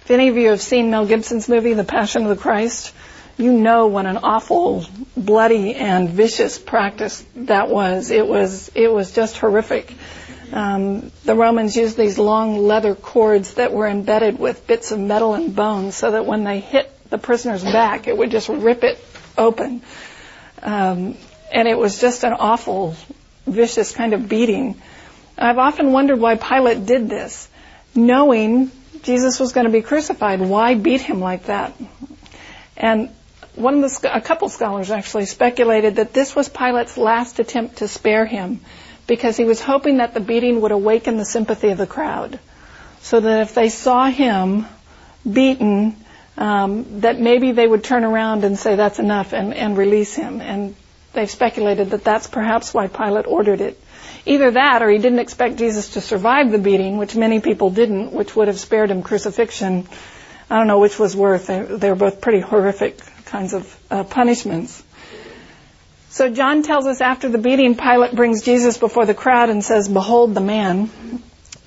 if 0.04 0.12
any 0.12 0.30
of 0.30 0.38
you 0.38 0.50
have 0.50 0.62
seen 0.62 0.92
Mel 0.92 1.06
Gibson's 1.06 1.50
movie, 1.50 1.74
The 1.74 1.84
Passion 1.84 2.24
of 2.24 2.30
the 2.30 2.42
Christ, 2.42 2.94
you 3.38 3.52
know 3.52 3.88
what 3.88 4.06
an 4.06 4.18
awful, 4.18 4.86
bloody, 5.18 5.76
and 5.76 6.10
vicious 6.10 6.58
practice 6.58 7.26
that 7.36 7.70
was. 7.70 8.12
It 8.12 8.26
was, 8.26 8.72
it 8.76 8.88
was 8.88 9.12
just 9.12 9.38
horrific. 9.38 9.94
Um, 10.52 11.12
the 11.24 11.36
Romans 11.36 11.76
used 11.76 11.98
these 11.98 12.18
long 12.18 12.60
leather 12.60 12.96
cords 12.96 13.56
that 13.56 13.72
were 13.74 13.88
embedded 13.88 14.40
with 14.40 14.68
bits 14.68 14.92
of 14.92 15.00
metal 15.00 15.34
and 15.34 15.56
bone 15.56 15.92
so 15.92 16.12
that 16.12 16.26
when 16.26 16.44
they 16.44 16.60
hit 16.60 16.92
the 17.10 17.18
prisoner's 17.18 17.64
back, 17.64 18.08
it 18.08 18.18
would 18.18 18.32
just 18.32 18.50
rip 18.50 18.84
it 18.84 19.04
open. 19.38 19.82
Um, 20.62 21.18
and 21.52 21.68
it 21.68 21.78
was 21.78 22.00
just 22.00 22.24
an 22.24 22.34
awful, 22.34 22.96
vicious 23.46 23.92
kind 23.92 24.14
of 24.14 24.28
beating. 24.28 24.82
I've 25.38 25.58
often 25.58 25.92
wondered 25.92 26.20
why 26.20 26.36
Pilate 26.36 26.86
did 26.86 27.10
this, 27.10 27.48
knowing 27.94 28.72
Jesus 29.04 29.40
was 29.40 29.52
going 29.52 29.66
to 29.66 29.72
be 29.72 29.82
crucified. 29.82 30.42
Why 30.42 30.76
beat 30.76 31.02
him 31.02 31.20
like 31.20 31.46
that? 31.46 31.74
And 32.78 33.10
one 33.56 33.84
of 33.84 34.02
the, 34.02 34.16
a 34.16 34.22
couple 34.22 34.50
scholars 34.50 34.92
actually 34.92 35.26
speculated 35.26 35.96
that 35.96 36.14
this 36.14 36.36
was 36.36 36.50
Pilate's 36.50 36.98
last 36.98 37.40
attempt 37.40 37.78
to 37.78 37.88
spare 37.88 38.26
him 38.26 38.62
because 39.08 39.38
he 39.38 39.44
was 39.44 39.62
hoping 39.62 39.98
that 39.98 40.14
the 40.14 40.20
beating 40.20 40.62
would 40.62 40.72
awaken 40.72 41.18
the 41.18 41.26
sympathy 41.26 41.70
of 41.70 41.78
the 41.78 41.88
crowd. 41.88 42.40
So 43.02 43.20
that 43.20 43.42
if 43.42 43.54
they 43.54 43.70
saw 43.70 44.08
him 44.10 44.66
beaten, 45.32 45.96
um, 46.38 47.02
that 47.02 47.20
maybe 47.20 47.52
they 47.52 47.68
would 47.68 47.84
turn 47.84 48.04
around 48.04 48.44
and 48.44 48.58
say 48.58 48.76
that's 48.76 49.00
enough 49.00 49.34
and, 49.34 49.54
and 49.54 49.78
release 49.78 50.16
him. 50.16 50.42
And 50.42 50.76
they've 51.14 51.30
speculated 51.30 51.92
that 51.92 52.04
that's 52.04 52.28
perhaps 52.28 52.74
why 52.74 52.88
Pilate 52.88 53.28
ordered 53.28 53.62
it. 53.62 53.80
Either 54.26 54.52
that 54.52 54.82
or 54.82 54.90
he 54.90 54.98
didn't 54.98 55.20
expect 55.20 55.58
Jesus 55.58 55.92
to 55.92 56.02
survive 56.02 56.52
the 56.52 56.58
beating, 56.58 56.98
which 56.98 57.16
many 57.16 57.40
people 57.40 57.70
didn't, 57.70 58.12
which 58.12 58.36
would 58.36 58.48
have 58.48 58.60
spared 58.60 58.90
him 58.90 59.04
crucifixion. 59.04 59.88
I 60.50 60.58
don't 60.58 60.68
know 60.68 60.80
which 60.80 60.98
was 60.98 61.16
worse. 61.16 61.46
They, 61.46 61.62
they 61.62 61.90
were 61.90 61.96
both 61.96 62.22
pretty 62.22 62.40
horrific 62.40 63.00
kinds 63.26 63.54
of 63.54 63.80
uh, 63.92 64.04
punishments. 64.04 64.84
So 66.16 66.30
John 66.30 66.64
tells 66.64 66.88
us 66.88 67.02
after 67.02 67.28
the 67.28 67.38
beating, 67.38 67.76
Pilate 67.76 68.16
brings 68.16 68.42
Jesus 68.42 68.78
before 68.78 69.06
the 69.06 69.14
crowd 69.14 69.50
and 69.50 69.62
says, 69.62 69.90
Behold 69.90 70.34
the 70.34 70.40
man. 70.40 70.90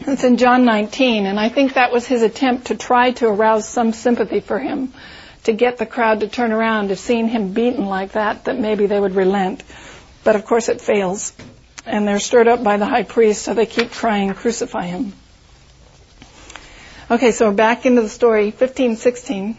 It's 0.00 0.24
in 0.24 0.38
John 0.38 0.64
19, 0.64 1.26
and 1.26 1.38
I 1.38 1.50
think 1.50 1.74
that 1.74 1.92
was 1.92 2.06
his 2.06 2.22
attempt 2.22 2.68
to 2.68 2.74
try 2.74 3.10
to 3.10 3.26
arouse 3.26 3.68
some 3.68 3.92
sympathy 3.92 4.40
for 4.40 4.58
him, 4.58 4.94
to 5.44 5.52
get 5.52 5.76
the 5.76 5.84
crowd 5.84 6.20
to 6.20 6.28
turn 6.28 6.50
around, 6.50 6.88
to 6.88 6.96
seeing 6.96 7.28
him 7.28 7.52
beaten 7.52 7.84
like 7.84 8.12
that, 8.12 8.46
that 8.46 8.58
maybe 8.58 8.86
they 8.86 8.98
would 8.98 9.14
relent. 9.14 9.62
But 10.24 10.34
of 10.34 10.46
course 10.46 10.70
it 10.70 10.80
fails. 10.80 11.34
And 11.84 12.08
they're 12.08 12.18
stirred 12.18 12.48
up 12.48 12.64
by 12.64 12.78
the 12.78 12.86
high 12.86 13.02
priest, 13.02 13.42
so 13.42 13.52
they 13.52 13.66
keep 13.66 13.90
crying, 13.90 14.32
crucify 14.32 14.86
him. 14.86 15.12
Okay, 17.10 17.32
so 17.32 17.52
back 17.52 17.84
into 17.84 18.00
the 18.00 18.08
story, 18.08 18.50
15, 18.50 18.96
16. 18.96 19.58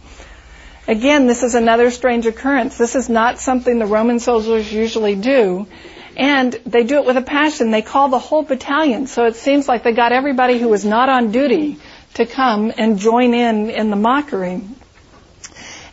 Again, 0.87 1.27
this 1.27 1.43
is 1.43 1.55
another 1.55 1.91
strange 1.91 2.25
occurrence. 2.25 2.77
This 2.77 2.95
is 2.95 3.07
not 3.07 3.39
something 3.39 3.77
the 3.77 3.85
Roman 3.85 4.19
soldiers 4.19 4.71
usually 4.71 5.15
do. 5.15 5.67
And 6.17 6.51
they 6.65 6.83
do 6.83 6.97
it 6.97 7.05
with 7.05 7.17
a 7.17 7.21
passion. 7.21 7.71
They 7.71 7.81
call 7.81 8.09
the 8.09 8.19
whole 8.19 8.43
battalion. 8.43 9.07
So 9.07 9.25
it 9.25 9.35
seems 9.35 9.67
like 9.67 9.83
they 9.83 9.93
got 9.93 10.11
everybody 10.11 10.59
who 10.59 10.69
was 10.69 10.83
not 10.83 11.07
on 11.07 11.31
duty 11.31 11.79
to 12.15 12.25
come 12.25 12.73
and 12.75 12.99
join 12.99 13.33
in 13.33 13.69
in 13.69 13.89
the 13.89 13.95
mockery. 13.95 14.61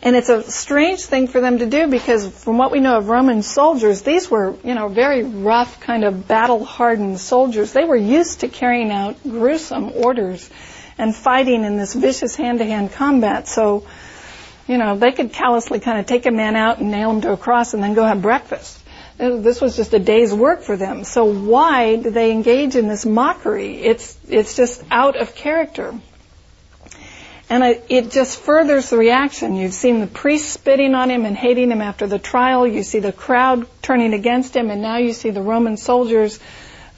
And 0.00 0.14
it's 0.14 0.28
a 0.28 0.48
strange 0.50 1.00
thing 1.00 1.26
for 1.26 1.40
them 1.40 1.58
to 1.58 1.66
do 1.66 1.88
because 1.88 2.26
from 2.26 2.56
what 2.56 2.70
we 2.70 2.78
know 2.80 2.98
of 2.98 3.08
Roman 3.08 3.42
soldiers, 3.42 4.02
these 4.02 4.30
were, 4.30 4.54
you 4.64 4.74
know, 4.74 4.88
very 4.88 5.24
rough 5.24 5.80
kind 5.80 6.04
of 6.04 6.28
battle 6.28 6.64
hardened 6.64 7.18
soldiers. 7.18 7.72
They 7.72 7.84
were 7.84 7.96
used 7.96 8.40
to 8.40 8.48
carrying 8.48 8.92
out 8.92 9.22
gruesome 9.22 9.92
orders 9.94 10.48
and 10.96 11.14
fighting 11.14 11.64
in 11.64 11.76
this 11.76 11.94
vicious 11.94 12.36
hand 12.36 12.60
to 12.60 12.64
hand 12.64 12.92
combat. 12.92 13.48
So 13.48 13.84
you 14.68 14.78
know, 14.78 14.96
they 14.96 15.12
could 15.12 15.32
callously 15.32 15.80
kind 15.80 15.98
of 15.98 16.06
take 16.06 16.26
a 16.26 16.30
man 16.30 16.54
out 16.54 16.78
and 16.78 16.90
nail 16.90 17.10
him 17.10 17.22
to 17.22 17.32
a 17.32 17.36
cross 17.36 17.74
and 17.74 17.82
then 17.82 17.94
go 17.94 18.04
have 18.04 18.22
breakfast. 18.22 18.78
This 19.16 19.60
was 19.60 19.74
just 19.74 19.94
a 19.94 19.98
day's 19.98 20.32
work 20.32 20.62
for 20.62 20.76
them. 20.76 21.02
So 21.02 21.24
why 21.24 21.96
do 21.96 22.10
they 22.10 22.30
engage 22.30 22.76
in 22.76 22.86
this 22.86 23.04
mockery? 23.04 23.78
It's, 23.78 24.16
it's 24.28 24.54
just 24.54 24.84
out 24.90 25.16
of 25.16 25.34
character. 25.34 25.98
And 27.50 27.64
it, 27.64 27.86
it 27.88 28.10
just 28.10 28.38
furthers 28.38 28.90
the 28.90 28.98
reaction. 28.98 29.56
You've 29.56 29.72
seen 29.72 30.00
the 30.00 30.06
priests 30.06 30.52
spitting 30.52 30.94
on 30.94 31.10
him 31.10 31.24
and 31.24 31.36
hating 31.36 31.72
him 31.72 31.80
after 31.80 32.06
the 32.06 32.18
trial. 32.18 32.66
You 32.66 32.82
see 32.82 33.00
the 33.00 33.10
crowd 33.10 33.66
turning 33.80 34.12
against 34.12 34.54
him, 34.54 34.70
and 34.70 34.82
now 34.82 34.98
you 34.98 35.14
see 35.14 35.30
the 35.30 35.40
Roman 35.40 35.78
soldiers 35.78 36.38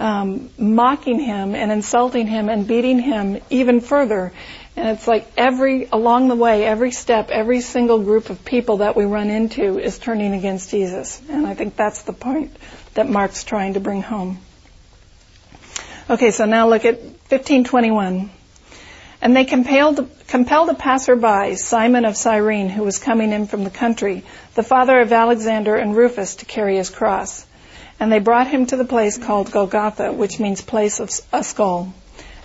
um, 0.00 0.50
mocking 0.58 1.20
him 1.20 1.54
and 1.54 1.70
insulting 1.70 2.26
him 2.26 2.48
and 2.48 2.66
beating 2.66 2.98
him 2.98 3.40
even 3.48 3.80
further. 3.80 4.32
And 4.76 4.88
it's 4.90 5.08
like 5.08 5.30
every, 5.36 5.88
along 5.90 6.28
the 6.28 6.36
way, 6.36 6.64
every 6.64 6.92
step, 6.92 7.30
every 7.30 7.60
single 7.60 7.98
group 7.98 8.30
of 8.30 8.44
people 8.44 8.78
that 8.78 8.96
we 8.96 9.04
run 9.04 9.28
into 9.28 9.78
is 9.78 9.98
turning 9.98 10.32
against 10.34 10.70
Jesus. 10.70 11.20
And 11.28 11.46
I 11.46 11.54
think 11.54 11.76
that's 11.76 12.02
the 12.02 12.12
point 12.12 12.56
that 12.94 13.08
Mark's 13.08 13.44
trying 13.44 13.74
to 13.74 13.80
bring 13.80 14.02
home. 14.02 14.38
Okay, 16.08 16.30
so 16.30 16.44
now 16.44 16.68
look 16.68 16.84
at 16.84 16.94
1521. 17.00 18.30
And 19.22 19.36
they 19.36 19.44
compelled, 19.44 20.08
compelled 20.28 20.70
a 20.70 20.74
passerby, 20.74 21.56
Simon 21.56 22.04
of 22.04 22.16
Cyrene, 22.16 22.70
who 22.70 22.82
was 22.82 22.98
coming 22.98 23.32
in 23.32 23.46
from 23.46 23.64
the 23.64 23.70
country, 23.70 24.24
the 24.54 24.62
father 24.62 24.98
of 25.00 25.12
Alexander 25.12 25.76
and 25.76 25.94
Rufus, 25.94 26.36
to 26.36 26.46
carry 26.46 26.76
his 26.76 26.88
cross. 26.90 27.44
And 27.98 28.10
they 28.10 28.18
brought 28.18 28.46
him 28.46 28.64
to 28.66 28.76
the 28.76 28.84
place 28.84 29.18
called 29.18 29.52
Golgotha, 29.52 30.12
which 30.12 30.40
means 30.40 30.62
place 30.62 31.00
of 31.00 31.10
a 31.32 31.44
skull. 31.44 31.92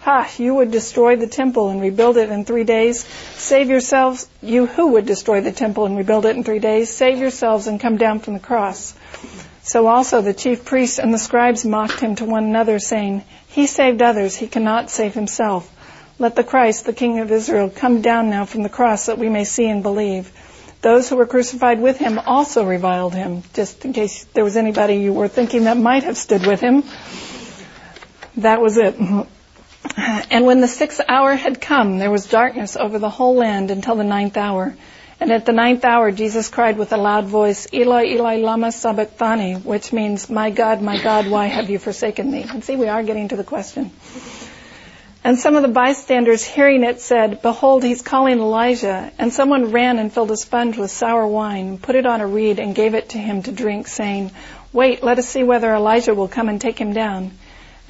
Ha, 0.00 0.30
you 0.38 0.54
would 0.54 0.70
destroy 0.70 1.16
the 1.16 1.26
temple 1.26 1.68
and 1.68 1.80
rebuild 1.80 2.16
it 2.16 2.30
in 2.30 2.46
three 2.46 2.64
days. 2.64 3.04
Save 3.36 3.68
yourselves, 3.68 4.28
you 4.40 4.64
who 4.64 4.92
would 4.92 5.04
destroy 5.04 5.42
the 5.42 5.52
temple 5.52 5.84
and 5.84 5.94
rebuild 5.94 6.24
it 6.24 6.36
in 6.36 6.42
three 6.42 6.58
days. 6.58 6.88
Save 6.88 7.18
yourselves 7.18 7.66
and 7.66 7.78
come 7.78 7.98
down 7.98 8.20
from 8.20 8.32
the 8.32 8.40
cross. 8.40 8.94
So 9.62 9.86
also 9.86 10.22
the 10.22 10.32
chief 10.32 10.64
priests 10.64 10.98
and 10.98 11.12
the 11.12 11.18
scribes 11.18 11.66
mocked 11.66 12.00
him 12.00 12.14
to 12.16 12.24
one 12.24 12.44
another, 12.44 12.78
saying, 12.78 13.24
He 13.48 13.66
saved 13.66 14.00
others, 14.00 14.34
he 14.34 14.46
cannot 14.46 14.88
save 14.88 15.12
himself. 15.12 15.70
Let 16.18 16.34
the 16.34 16.44
Christ, 16.44 16.86
the 16.86 16.94
King 16.94 17.18
of 17.18 17.30
Israel, 17.30 17.68
come 17.68 18.00
down 18.00 18.30
now 18.30 18.46
from 18.46 18.62
the 18.62 18.70
cross 18.70 19.06
that 19.06 19.18
we 19.18 19.28
may 19.28 19.44
see 19.44 19.68
and 19.68 19.82
believe. 19.82 20.32
Those 20.80 21.10
who 21.10 21.16
were 21.16 21.26
crucified 21.26 21.78
with 21.78 21.98
him 21.98 22.18
also 22.18 22.64
reviled 22.64 23.14
him, 23.14 23.42
just 23.52 23.84
in 23.84 23.92
case 23.92 24.24
there 24.32 24.44
was 24.44 24.56
anybody 24.56 24.96
you 24.96 25.12
were 25.12 25.28
thinking 25.28 25.64
that 25.64 25.76
might 25.76 26.04
have 26.04 26.16
stood 26.16 26.46
with 26.46 26.60
him. 26.60 26.84
That 28.38 28.62
was 28.62 28.78
it. 28.78 28.96
And 29.96 30.46
when 30.46 30.60
the 30.60 30.68
sixth 30.68 31.00
hour 31.08 31.34
had 31.34 31.60
come, 31.60 31.98
there 31.98 32.10
was 32.10 32.26
darkness 32.26 32.76
over 32.76 32.98
the 32.98 33.10
whole 33.10 33.34
land 33.34 33.70
until 33.70 33.96
the 33.96 34.04
ninth 34.04 34.36
hour. 34.36 34.74
And 35.18 35.30
at 35.32 35.44
the 35.44 35.52
ninth 35.52 35.84
hour, 35.84 36.10
Jesus 36.10 36.48
cried 36.48 36.78
with 36.78 36.92
a 36.92 36.96
loud 36.96 37.26
voice, 37.26 37.66
Eli, 37.72 38.04
Eli, 38.06 38.36
lama 38.36 38.72
sabachthani, 38.72 39.54
which 39.56 39.92
means, 39.92 40.30
My 40.30 40.50
God, 40.50 40.80
my 40.80 41.02
God, 41.02 41.28
why 41.28 41.46
have 41.46 41.68
you 41.68 41.78
forsaken 41.78 42.30
me? 42.30 42.46
And 42.48 42.64
see, 42.64 42.76
we 42.76 42.88
are 42.88 43.02
getting 43.02 43.28
to 43.28 43.36
the 43.36 43.44
question. 43.44 43.90
And 45.22 45.38
some 45.38 45.56
of 45.56 45.62
the 45.62 45.68
bystanders 45.68 46.42
hearing 46.42 46.82
it 46.82 47.02
said, 47.02 47.42
Behold, 47.42 47.82
he's 47.84 48.00
calling 48.00 48.38
Elijah. 48.38 49.12
And 49.18 49.30
someone 49.32 49.72
ran 49.72 49.98
and 49.98 50.10
filled 50.10 50.30
a 50.30 50.36
sponge 50.36 50.78
with 50.78 50.90
sour 50.90 51.26
wine, 51.26 51.76
put 51.76 51.96
it 51.96 52.06
on 52.06 52.22
a 52.22 52.26
reed, 52.26 52.58
and 52.58 52.74
gave 52.74 52.94
it 52.94 53.10
to 53.10 53.18
him 53.18 53.42
to 53.42 53.52
drink, 53.52 53.88
saying, 53.88 54.30
Wait, 54.72 55.02
let 55.02 55.18
us 55.18 55.28
see 55.28 55.42
whether 55.42 55.74
Elijah 55.74 56.14
will 56.14 56.28
come 56.28 56.48
and 56.48 56.60
take 56.60 56.80
him 56.80 56.94
down. 56.94 57.32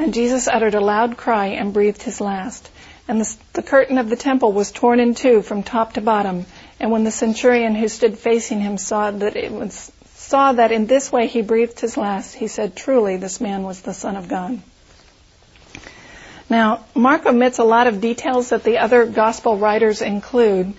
And 0.00 0.14
Jesus 0.14 0.48
uttered 0.48 0.74
a 0.74 0.80
loud 0.80 1.18
cry 1.18 1.48
and 1.48 1.74
breathed 1.74 2.02
his 2.02 2.22
last. 2.22 2.70
And 3.06 3.20
the, 3.20 3.36
the, 3.52 3.62
curtain 3.62 3.98
of 3.98 4.08
the 4.08 4.16
temple 4.16 4.50
was 4.50 4.72
torn 4.72 4.98
in 4.98 5.14
two 5.14 5.42
from 5.42 5.62
top 5.62 5.92
to 5.92 6.00
bottom. 6.00 6.46
And 6.80 6.90
when 6.90 7.04
the 7.04 7.10
centurion 7.10 7.74
who 7.74 7.86
stood 7.86 8.18
facing 8.18 8.60
him 8.60 8.78
saw 8.78 9.10
that 9.10 9.36
it 9.36 9.52
was, 9.52 9.92
saw 10.14 10.52
that 10.52 10.72
in 10.72 10.86
this 10.86 11.12
way 11.12 11.26
he 11.26 11.42
breathed 11.42 11.80
his 11.80 11.98
last, 11.98 12.34
he 12.34 12.46
said, 12.46 12.74
Truly, 12.74 13.18
this 13.18 13.42
man 13.42 13.62
was 13.62 13.82
the 13.82 13.92
Son 13.92 14.16
of 14.16 14.26
God. 14.26 14.62
Now, 16.48 16.86
Mark 16.94 17.26
omits 17.26 17.58
a 17.58 17.64
lot 17.64 17.86
of 17.86 18.00
details 18.00 18.48
that 18.48 18.64
the 18.64 18.78
other 18.78 19.04
gospel 19.04 19.58
writers 19.58 20.00
include, 20.00 20.72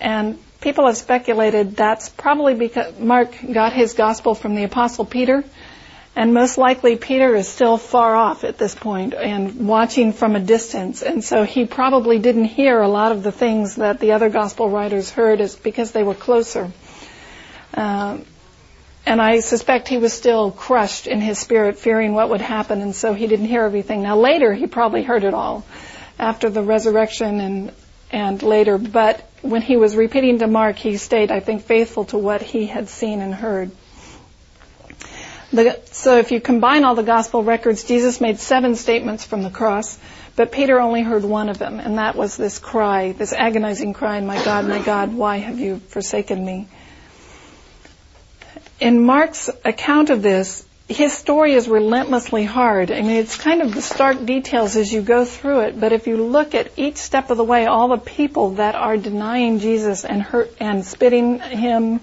and 0.00 0.38
people 0.60 0.86
have 0.86 0.96
speculated 0.96 1.74
that's 1.74 2.10
probably 2.10 2.54
because 2.54 2.96
Mark 2.96 3.34
got 3.52 3.72
his 3.72 3.94
gospel 3.94 4.36
from 4.36 4.54
the 4.54 4.62
apostle 4.62 5.04
Peter, 5.04 5.42
and 6.16 6.32
most 6.32 6.56
likely 6.56 6.96
Peter 6.96 7.36
is 7.36 7.46
still 7.46 7.76
far 7.76 8.16
off 8.16 8.42
at 8.42 8.56
this 8.56 8.74
point 8.74 9.12
and 9.12 9.68
watching 9.68 10.14
from 10.14 10.34
a 10.34 10.40
distance, 10.40 11.02
and 11.02 11.22
so 11.22 11.44
he 11.44 11.66
probably 11.66 12.18
didn't 12.18 12.46
hear 12.46 12.80
a 12.80 12.88
lot 12.88 13.12
of 13.12 13.22
the 13.22 13.30
things 13.30 13.76
that 13.76 14.00
the 14.00 14.12
other 14.12 14.30
gospel 14.30 14.70
writers 14.70 15.10
heard 15.10 15.42
is 15.42 15.54
because 15.54 15.92
they 15.92 16.02
were 16.02 16.14
closer. 16.14 16.72
Uh, 17.74 18.16
and 19.04 19.20
I 19.20 19.40
suspect 19.40 19.88
he 19.88 19.98
was 19.98 20.14
still 20.14 20.50
crushed 20.50 21.06
in 21.06 21.20
his 21.20 21.38
spirit, 21.38 21.78
fearing 21.78 22.14
what 22.14 22.30
would 22.30 22.40
happen, 22.40 22.80
and 22.80 22.94
so 22.94 23.12
he 23.12 23.26
didn't 23.26 23.46
hear 23.46 23.64
everything. 23.64 24.02
Now 24.02 24.16
later, 24.16 24.54
he 24.54 24.66
probably 24.66 25.02
heard 25.02 25.22
it 25.22 25.34
all 25.34 25.64
after 26.18 26.48
the 26.48 26.62
resurrection 26.62 27.40
and 27.40 27.72
and 28.10 28.42
later. 28.42 28.78
But 28.78 29.28
when 29.42 29.62
he 29.62 29.76
was 29.76 29.96
repeating 29.96 30.38
to 30.38 30.46
Mark, 30.46 30.76
he 30.76 30.96
stayed, 30.96 31.30
I 31.30 31.40
think, 31.40 31.62
faithful 31.62 32.06
to 32.06 32.18
what 32.18 32.40
he 32.40 32.66
had 32.66 32.88
seen 32.88 33.20
and 33.20 33.34
heard. 33.34 33.70
The, 35.56 35.80
so 35.90 36.18
if 36.18 36.32
you 36.32 36.40
combine 36.40 36.84
all 36.84 36.94
the 36.94 37.02
gospel 37.02 37.42
records, 37.42 37.84
Jesus 37.84 38.20
made 38.20 38.38
seven 38.38 38.76
statements 38.76 39.24
from 39.24 39.42
the 39.42 39.50
cross, 39.50 39.98
but 40.36 40.52
Peter 40.52 40.78
only 40.78 41.02
heard 41.02 41.24
one 41.24 41.48
of 41.48 41.58
them, 41.58 41.80
and 41.80 41.96
that 41.96 42.14
was 42.14 42.36
this 42.36 42.58
cry, 42.58 43.12
this 43.12 43.32
agonizing 43.32 43.94
cry, 43.94 44.20
"My 44.20 44.44
God, 44.44 44.66
my 44.66 44.80
God, 44.80 45.14
why 45.14 45.38
have 45.38 45.58
you 45.58 45.78
forsaken 45.88 46.44
me?" 46.44 46.68
in 48.80 49.02
Mark's 49.02 49.48
account 49.64 50.10
of 50.10 50.22
this, 50.22 50.64
his 50.88 51.12
story 51.12 51.54
is 51.54 51.68
relentlessly 51.68 52.44
hard. 52.44 52.92
I 52.92 53.00
mean, 53.00 53.16
it's 53.16 53.36
kind 53.36 53.62
of 53.62 53.74
the 53.74 53.82
stark 53.82 54.24
details 54.24 54.76
as 54.76 54.92
you 54.92 55.00
go 55.00 55.24
through 55.24 55.60
it, 55.60 55.80
but 55.80 55.92
if 55.92 56.06
you 56.06 56.16
look 56.16 56.54
at 56.54 56.70
each 56.76 56.98
step 56.98 57.30
of 57.30 57.38
the 57.38 57.44
way, 57.44 57.66
all 57.66 57.88
the 57.88 57.96
people 57.96 58.50
that 58.50 58.74
are 58.74 58.96
denying 58.96 59.58
Jesus 59.58 60.04
and 60.04 60.22
hurt 60.22 60.54
and 60.60 60.84
spitting 60.84 61.40
him 61.40 62.00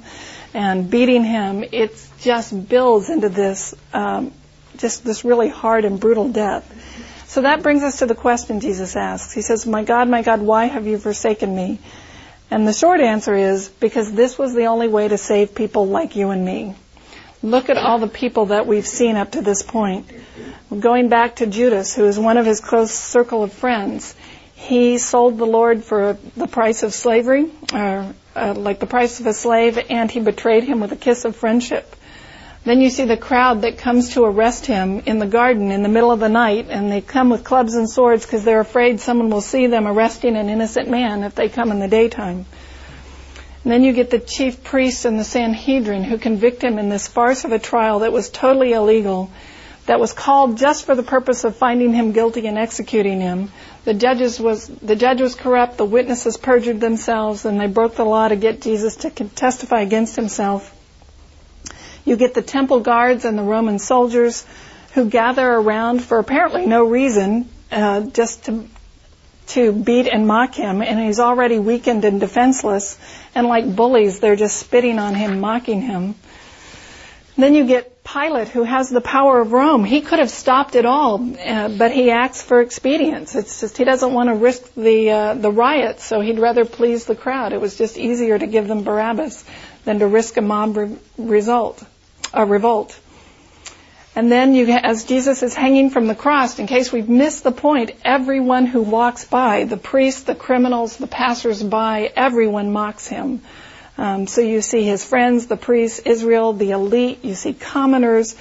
and 0.54 0.90
beating 0.90 1.24
him, 1.24 1.64
it 1.72 1.96
just 2.22 2.70
builds 2.70 3.10
into 3.10 3.30
this, 3.30 3.74
um, 3.94 4.32
just 4.78 5.04
this 5.04 5.26
really 5.26 5.50
hard 5.50 5.86
and 5.86 6.00
brutal 6.00 6.30
death. 6.30 6.70
So 7.28 7.42
that 7.42 7.64
brings 7.64 7.82
us 7.82 8.00
to 8.00 8.06
the 8.06 8.16
question 8.16 8.60
Jesus 8.60 8.96
asks. 8.96 9.34
He 9.34 9.42
says, 9.42 9.66
My 9.66 9.84
God, 9.84 10.08
my 10.08 10.22
God, 10.22 10.42
why 10.42 10.66
have 10.66 10.86
you 10.86 11.00
forsaken 11.00 11.56
me? 11.56 11.80
And 12.52 12.68
the 12.68 12.74
short 12.74 13.00
answer 13.00 13.34
is 13.34 13.70
because 13.70 14.12
this 14.14 14.38
was 14.38 14.54
the 14.54 14.66
only 14.66 14.88
way 14.88 15.08
to 15.08 15.18
save 15.18 15.56
people 15.56 15.88
like 15.88 16.16
you 16.16 16.30
and 16.30 16.46
me. 16.46 16.76
Look 17.42 17.70
at 17.70 17.78
all 17.78 17.98
the 17.98 18.08
people 18.08 18.48
that 18.48 18.68
we've 18.68 18.88
seen 18.88 19.16
up 19.16 19.32
to 19.32 19.42
this 19.42 19.64
point. 19.64 20.08
Going 20.80 21.10
back 21.10 21.38
to 21.38 21.48
Judas, 21.48 21.96
who 21.96 22.06
is 22.06 22.20
one 22.20 22.38
of 22.38 22.46
his 22.46 22.62
close 22.62 22.92
circle 22.92 23.44
of 23.44 23.52
friends, 23.52 24.16
he 24.64 24.98
sold 24.98 25.38
the 25.38 25.46
Lord 25.46 25.84
for 25.84 26.18
the 26.38 26.48
price 26.48 26.84
of 26.84 26.94
slavery, 26.94 27.52
or 27.74 28.14
uh, 28.36 28.54
like 28.56 28.80
the 28.80 28.86
price 28.86 29.20
of 29.20 29.28
a 29.28 29.34
slave, 29.34 29.78
and 29.90 30.10
he 30.10 30.22
betrayed 30.22 30.64
him 30.64 30.80
with 30.80 30.94
a 30.94 30.96
kiss 30.96 31.26
of 31.26 31.36
friendship. 31.36 31.96
Then 32.64 32.80
you 32.80 32.90
see 32.90 33.04
the 33.04 33.18
crowd 33.18 33.64
that 33.64 33.78
comes 33.78 34.14
to 34.14 34.24
arrest 34.24 34.66
him 34.66 35.02
in 35.06 35.20
the 35.20 35.26
garden 35.26 35.72
in 35.72 35.84
the 35.84 35.90
middle 35.90 36.14
of 36.14 36.22
the 36.22 36.30
night, 36.30 36.68
and 36.70 36.90
they 36.90 37.02
come 37.02 37.30
with 37.30 37.44
clubs 37.44 37.76
and 37.76 37.90
swords 37.90 38.26
because 38.26 38.46
they're 38.46 38.62
afraid 38.62 39.02
someone 39.02 39.30
will 39.30 39.42
see 39.42 39.68
them 39.68 39.86
arresting 39.86 40.38
an 40.38 40.48
innocent 40.48 40.90
man 40.90 41.24
if 41.24 41.36
they 41.36 41.50
come 41.50 41.70
in 41.70 41.80
the 41.80 41.90
daytime. 41.90 42.46
And 43.66 43.72
then 43.72 43.84
you 43.84 43.92
get 43.92 44.12
the 44.12 44.20
chief 44.20 44.64
priests 44.64 45.04
and 45.04 45.20
the 45.20 45.26
Sanhedrin 45.26 46.06
who 46.06 46.18
convict 46.18 46.64
him 46.64 46.80
in 46.80 46.88
this 46.88 47.06
farce 47.06 47.44
of 47.44 47.52
a 47.52 47.60
trial 47.60 48.00
that 48.00 48.14
was 48.14 48.30
totally 48.30 48.72
illegal, 48.72 49.30
that 49.88 50.00
was 50.00 50.14
called 50.14 50.58
just 50.58 50.86
for 50.86 50.96
the 50.96 51.04
purpose 51.04 51.44
of 51.44 51.58
finding 51.58 51.94
him 51.94 52.14
guilty 52.14 52.48
and 52.48 52.58
executing 52.58 53.20
him. 53.20 53.52
The 53.86 53.94
judges 53.94 54.40
was 54.40 54.68
the 54.68 54.96
judge 54.96 55.20
was 55.20 55.36
corrupt, 55.36 55.78
the 55.78 55.86
witnesses 55.86 56.38
perjured 56.38 56.80
themselves, 56.80 57.46
and 57.46 57.60
they 57.60 57.68
broke 57.68 57.96
the 57.96 58.06
law 58.06 58.28
to 58.28 58.36
get 58.36 58.62
Jesus 58.62 58.96
to 58.98 59.10
testify 59.10 59.82
against 59.82 60.16
himself. 60.16 60.74
You 62.06 62.16
get 62.16 62.34
the 62.34 62.42
temple 62.42 62.80
guards 62.80 63.26
and 63.26 63.38
the 63.38 63.44
Roman 63.44 63.80
soldiers 63.80 64.46
who 64.94 65.10
gather 65.10 65.50
around 65.50 66.02
for 66.02 66.20
apparently 66.20 66.66
no 66.66 66.84
reason, 66.86 67.50
uh, 67.72 68.02
just 68.02 68.46
to 68.46 68.68
to 69.46 69.74
beat 69.74 70.08
and 70.08 70.26
mock 70.26 70.56
him, 70.56 70.82
and 70.82 71.00
he's 71.00 71.20
already 71.20 71.60
weakened 71.60 72.06
and 72.06 72.22
defenseless. 72.22 72.98
And 73.36 73.48
like 73.48 73.76
bullies, 73.76 74.22
they're 74.22 74.38
just 74.38 74.58
spitting 74.58 75.00
on 75.00 75.16
him, 75.16 75.42
mocking 75.42 75.82
him. 75.82 76.16
Then 77.38 77.54
you 77.54 77.66
get 77.66 77.93
Pilate, 78.04 78.50
who 78.50 78.64
has 78.64 78.90
the 78.90 79.02
power 79.02 79.40
of 79.40 79.54
Rome. 79.54 79.86
He 79.86 80.02
could 80.02 80.20
have 80.20 80.30
stopped 80.30 80.76
it 80.76 80.86
all, 80.86 81.24
uh, 81.40 81.70
but 81.70 81.92
he 81.92 82.12
acts 82.12 82.42
for 82.42 82.60
expedience. 82.60 83.34
It's 83.34 83.62
just 83.62 83.78
he 83.78 83.86
doesn't 83.86 84.14
want 84.14 84.28
to 84.30 84.36
risk 84.36 84.74
the 84.76 85.10
uh, 85.10 85.34
the 85.36 85.52
riots, 85.52 86.04
so 86.04 86.20
he'd 86.20 86.40
rather 86.40 86.66
please 86.66 87.06
the 87.06 87.16
crowd. 87.16 87.54
It 87.54 87.62
was 87.62 87.78
just 87.78 87.98
easier 87.98 88.38
to 88.38 88.46
give 88.46 88.68
them 88.68 88.84
Barabbas 88.84 89.46
than 89.86 90.00
to 90.00 90.08
risk 90.08 90.36
a 90.38 90.42
mob 90.42 90.76
re- 90.76 90.98
result, 91.18 91.82
a 92.34 92.46
revolt. 92.46 93.00
And 94.16 94.32
then 94.32 94.54
you, 94.54 94.68
as 94.70 95.06
Jesus 95.06 95.42
is 95.42 95.56
hanging 95.56 95.90
from 95.90 96.06
the 96.06 96.14
cross, 96.14 96.60
in 96.60 96.68
case 96.68 96.92
we've 96.92 97.10
missed 97.10 97.44
the 97.44 97.52
point, 97.52 97.92
everyone 98.04 98.68
who 98.68 98.84
walks 98.84 99.26
by, 99.26 99.64
the 99.64 99.78
priests, 99.78 100.24
the 100.24 100.36
criminals, 100.36 100.98
the 100.98 101.08
passers-by, 101.08 102.12
everyone 102.16 102.72
mocks 102.72 103.08
him. 103.08 103.42
Um, 103.98 104.28
so 104.28 104.42
you 104.42 104.62
see 104.62 104.84
his 104.84 105.06
friends, 105.06 105.48
the 105.48 105.58
priests, 105.58 106.00
Israel, 106.00 106.54
the 106.54 106.72
elite, 106.72 107.24
you 107.24 107.36
see 107.36 107.54
commoners, 107.54 108.36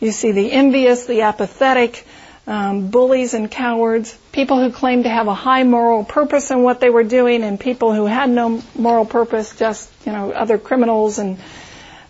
you 0.00 0.12
see 0.12 0.32
the 0.32 0.52
envious, 0.52 1.06
the 1.06 1.22
apathetic, 1.22 2.06
um, 2.46 2.88
bullies 2.88 3.34
and 3.34 3.50
cowards, 3.50 4.16
people 4.32 4.58
who 4.58 4.72
claim 4.72 5.02
to 5.02 5.08
have 5.08 5.28
a 5.28 5.34
high 5.34 5.64
moral 5.64 6.02
purpose 6.02 6.50
in 6.50 6.62
what 6.62 6.80
they 6.80 6.88
were 6.88 7.04
doing, 7.04 7.42
and 7.42 7.60
people 7.60 7.92
who 7.92 8.06
had 8.06 8.30
no 8.30 8.62
moral 8.74 9.04
purpose, 9.04 9.54
just 9.56 9.90
you 10.06 10.12
know 10.12 10.32
other 10.32 10.56
criminals 10.56 11.18
and 11.18 11.38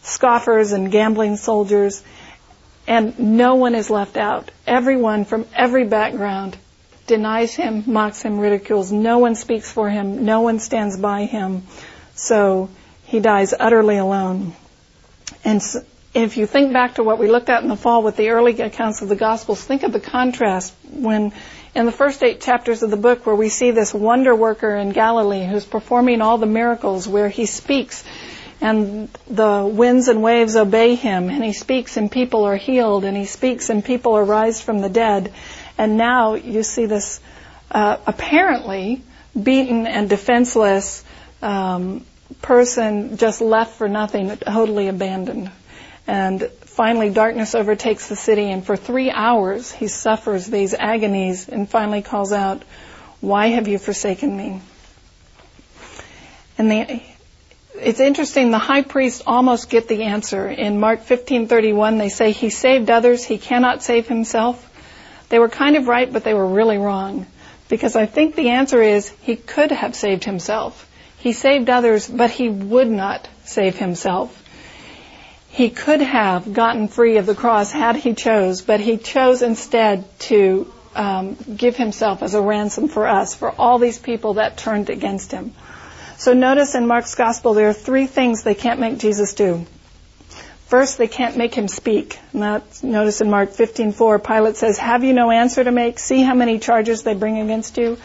scoffers 0.03 0.71
and 0.73 0.93
gambling 0.93 1.37
soldiers, 1.37 2.05
and 2.87 3.19
no 3.19 3.57
one 3.57 3.75
is 3.75 3.91
left 3.91 4.17
out. 4.17 4.53
Everyone 4.65 5.25
from 5.25 5.45
every 5.55 5.85
background 5.85 6.57
denies 7.09 7.55
him, 7.55 7.83
mocks 7.87 8.23
him, 8.23 8.39
ridicules. 8.39 8.93
No 8.93 9.19
one 9.19 9.35
speaks 9.35 9.73
for 9.73 9.91
him. 9.91 10.25
No 10.25 10.43
one 10.43 10.61
stands 10.61 10.97
by 10.97 11.25
him. 11.25 11.65
So 12.15 12.69
he 13.09 13.21
dies 13.21 13.55
utterly 13.59 13.97
alone. 13.97 14.55
And 15.43 15.63
if 16.13 16.37
you 16.37 16.47
think 16.47 16.75
back 16.75 16.97
to 16.97 17.03
what 17.03 17.19
we 17.19 17.27
looked 17.31 17.49
at 17.49 17.63
in 17.63 17.71
the 17.71 17.77
fall 17.77 18.03
with 18.03 18.17
the 18.17 18.29
early 18.29 18.61
accounts 18.61 19.01
of 19.01 19.09
the 19.09 19.17
Gospels, 19.17 19.65
think 19.65 19.83
of 19.83 19.93
the 19.93 20.01
contrast 20.01 20.75
when 20.91 21.33
in 21.75 21.87
the 21.87 21.93
first 21.93 22.23
eight 22.23 22.43
chapters 22.43 22.83
of 22.83 22.91
the 22.91 22.99
book 22.99 23.25
where 23.25 23.35
we 23.35 23.49
see 23.49 23.71
this 23.71 23.95
wonder 23.95 24.37
worker 24.37 24.77
in 24.77 24.91
Galilee 24.91 25.47
who's 25.47 25.65
performing 25.65 26.21
all 26.21 26.37
the 26.37 26.47
miracles 26.47 27.09
where 27.09 27.31
he 27.31 27.47
speaks 27.47 28.05
and 28.61 29.09
the 29.27 29.71
winds 29.73 30.09
and 30.09 30.23
waves 30.23 30.55
obey 30.55 30.95
him 30.95 31.31
and 31.31 31.43
he 31.43 31.55
speaks 31.55 31.97
and 31.97 32.13
people 32.13 32.45
are 32.45 32.57
healed 32.57 33.07
and 33.07 33.17
he 33.17 33.25
speaks 33.25 33.71
and 33.71 33.83
people 33.83 34.19
arise 34.19 34.61
from 34.61 34.83
the 34.83 34.91
dead. 34.91 35.33
And 35.79 35.97
now 35.97 36.35
you 36.35 36.63
see 36.63 36.85
this 36.85 37.21
uh, 37.71 37.97
apparently 38.07 39.03
beaten 39.41 39.87
and 39.87 40.11
defenseless 40.11 41.05
um, 41.41 42.05
person 42.43 43.17
just 43.17 43.41
left 43.41 43.77
for 43.77 43.89
nothing, 43.89 44.37
totally 44.37 44.89
abandoned. 44.89 45.51
And 46.07 46.49
finally, 46.63 47.11
darkness 47.11 47.55
overtakes 47.55 48.09
the 48.09 48.17
city, 48.17 48.51
and 48.51 48.65
for 48.65 48.77
three 48.77 49.11
hours 49.11 49.71
he 49.71 49.89
suffers 49.89 50.47
these 50.47 50.75
agonies 50.75 51.49
and 51.49 51.69
finally 51.69 52.03
calls 52.03 52.33
out, 52.33 52.63
Why 53.21 53.49
have 53.49 53.69
you 53.69 53.79
forsaken 53.79 54.37
me? 54.37 54.61
And 56.57 56.71
the, 56.71 57.03
it's 57.75 58.01
interesting, 58.01 58.51
the 58.51 58.59
high 58.59 58.83
priests 58.83 59.23
almost 59.27 59.71
get 59.71 59.87
the 59.87 60.05
answer. 60.05 60.49
In 60.49 60.81
Mark 60.81 61.05
15:31, 61.05 61.99
they 61.99 62.09
say, 62.09 62.33
He 62.33 62.51
saved 62.51 62.91
others, 62.91 63.25
he 63.25 63.39
cannot 63.39 63.83
save 63.83 64.09
himself. 64.09 64.65
They 65.29 65.39
were 65.39 65.49
kind 65.49 65.77
of 65.77 65.89
right, 65.89 66.11
but 66.11 66.25
they 66.25 66.35
were 66.35 66.47
really 66.47 66.79
wrong. 66.79 67.27
Because 67.69 67.97
I 67.97 68.07
think 68.07 68.35
the 68.35 68.51
answer 68.51 68.83
is, 68.83 69.11
he 69.21 69.37
could 69.37 69.71
have 69.71 69.95
saved 69.95 70.25
himself. 70.25 70.88
He 71.19 71.33
saved 71.33 71.69
others, 71.69 72.09
but 72.09 72.31
he 72.31 72.49
would 72.49 72.91
not 72.91 73.29
save 73.45 73.77
himself. 73.77 74.45
He 75.51 75.71
could 75.71 76.01
have 76.01 76.53
gotten 76.53 76.89
free 76.89 77.17
of 77.17 77.27
the 77.27 77.35
cross 77.35 77.73
had 77.73 77.97
he 77.97 78.15
chose, 78.15 78.63
but 78.63 78.81
he 78.81 78.97
chose 78.97 79.43
instead 79.43 80.05
to 80.21 80.73
um, 80.95 81.37
give 81.57 81.77
himself 81.77 82.23
as 82.23 82.35
a 82.35 82.41
ransom 82.41 82.89
for 82.89 83.07
us, 83.07 83.35
for 83.35 83.51
all 83.51 83.79
these 83.79 83.99
people 83.99 84.35
that 84.35 84.57
turned 84.57 84.91
against 84.91 85.33
him. 85.33 85.53
So 86.17 86.33
notice 86.33 86.75
in 86.75 86.87
Mark's 86.87 87.15
gospel 87.15 87.55
there 87.55 87.69
are 87.69 87.73
three 87.73 88.07
things 88.07 88.43
they 88.43 88.55
can't 88.55 88.81
make 88.81 88.99
Jesus 88.99 89.35
do. 89.35 89.67
First, 90.67 90.99
they 90.99 91.09
can't 91.09 91.37
make 91.37 91.55
him 91.55 91.67
speak. 91.67 92.19
Notice 92.35 93.21
in 93.21 93.31
Mark 93.31 93.53
15:4, 93.53 94.19
Pilate 94.19 94.57
says, 94.57 94.77
"Have 94.79 95.03
you 95.03 95.15
no 95.15 95.31
answer 95.31 95.65
to 95.65 95.71
make? 95.71 95.99
See 95.99 96.23
how 96.23 96.35
many 96.35 96.59
charges 96.59 97.03
they 97.03 97.15
bring 97.15 97.39
against 97.39 97.79
you." 97.79 97.97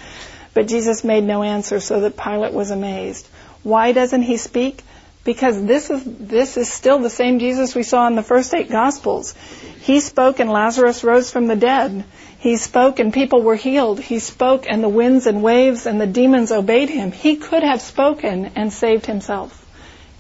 But 0.54 0.68
Jesus 0.68 1.04
made 1.04 1.24
no 1.24 1.43
answer, 1.43 1.80
so 1.80 2.01
that 2.01 2.18
Pilate 2.18 2.54
was 2.54 2.72
amazed. 2.72 3.28
Why 3.64 3.91
doesn't 3.91 4.24
he 4.24 4.38
speak? 4.38 4.84
because 5.24 5.64
this 5.64 5.89
is 5.89 6.04
this 6.06 6.58
is 6.58 6.72
still 6.72 6.99
the 6.99 7.10
same 7.10 7.39
Jesus 7.39 7.76
we 7.76 7.84
saw 7.84 8.08
in 8.08 8.16
the 8.16 8.24
first 8.24 8.54
eight 8.54 8.70
gospels. 8.70 9.34
He 9.82 9.99
spoke 9.99 10.39
and 10.39 10.49
Lazarus 10.49 11.04
rose 11.04 11.32
from 11.32 11.47
the 11.47 11.56
dead. 11.56 12.04
He 12.39 12.58
spoke 12.58 12.99
and 12.99 13.14
people 13.14 13.41
were 13.41 13.56
healed. 13.56 13.99
He 13.99 14.20
spoke 14.20 14.66
and 14.68 14.84
the 14.84 14.89
winds 14.89 15.28
and 15.28 15.41
waves 15.41 15.86
and 15.86 15.99
the 15.99 16.08
demons 16.08 16.51
obeyed 16.51 16.89
him. 16.89 17.12
He 17.12 17.38
could 17.38 17.64
have 17.64 17.82
spoken 17.82 18.51
and 18.56 18.72
saved 18.74 19.06
himself. 19.06 19.60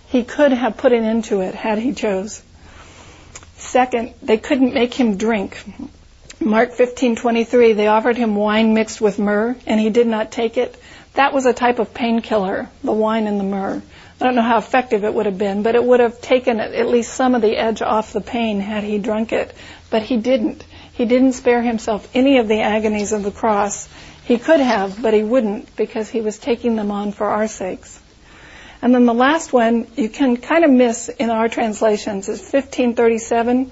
He 0.07 0.23
could 0.23 0.53
have 0.53 0.77
put 0.77 0.93
an 0.93 1.03
end 1.03 1.25
to 1.25 1.41
it 1.41 1.55
had 1.55 1.79
he 1.79 1.93
chose. 1.93 2.41
Second, 3.57 4.13
they 4.21 4.37
couldn't 4.37 4.73
make 4.73 4.93
him 4.93 5.17
drink. 5.17 5.61
Mark 6.39 6.73
15:23 6.73 7.75
they 7.75 7.87
offered 7.87 8.17
him 8.17 8.35
wine 8.35 8.73
mixed 8.73 8.99
with 8.99 9.19
myrrh 9.19 9.55
and 9.65 9.79
he 9.79 9.89
did 9.89 10.07
not 10.07 10.31
take 10.31 10.57
it. 10.57 10.75
That 11.13 11.33
was 11.33 11.45
a 11.45 11.53
type 11.53 11.79
of 11.79 11.93
painkiller, 11.93 12.69
the 12.83 12.91
wine 12.91 13.27
and 13.27 13.39
the 13.39 13.43
myrrh. 13.43 13.81
I 14.19 14.25
don't 14.25 14.35
know 14.35 14.41
how 14.41 14.57
effective 14.57 15.03
it 15.03 15.13
would 15.13 15.25
have 15.25 15.37
been, 15.37 15.63
but 15.63 15.75
it 15.75 15.83
would 15.83 15.99
have 15.99 16.21
taken 16.21 16.59
at 16.59 16.87
least 16.87 17.13
some 17.13 17.35
of 17.35 17.41
the 17.41 17.57
edge 17.57 17.81
off 17.81 18.13
the 18.13 18.21
pain 18.21 18.59
had 18.59 18.83
he 18.83 18.97
drunk 18.97 19.31
it. 19.33 19.53
But 19.89 20.03
he 20.03 20.17
didn't. 20.17 20.65
He 20.93 21.05
didn't 21.05 21.33
spare 21.33 21.61
himself 21.61 22.07
any 22.13 22.37
of 22.37 22.47
the 22.47 22.61
agonies 22.61 23.13
of 23.13 23.23
the 23.23 23.31
cross. 23.31 23.87
He 24.25 24.37
could 24.37 24.59
have, 24.59 25.01
but 25.01 25.13
he 25.13 25.23
wouldn't 25.23 25.75
because 25.75 26.09
he 26.09 26.21
was 26.21 26.39
taking 26.39 26.75
them 26.75 26.91
on 26.91 27.11
for 27.11 27.27
our 27.27 27.47
sakes. 27.47 27.99
And 28.81 28.93
then 28.93 29.05
the 29.05 29.13
last 29.13 29.53
one 29.53 29.87
you 29.95 30.09
can 30.09 30.37
kind 30.37 30.63
of 30.63 30.71
miss 30.71 31.09
in 31.09 31.29
our 31.29 31.47
translations 31.47 32.27
is 32.29 32.39
1537. 32.39 33.71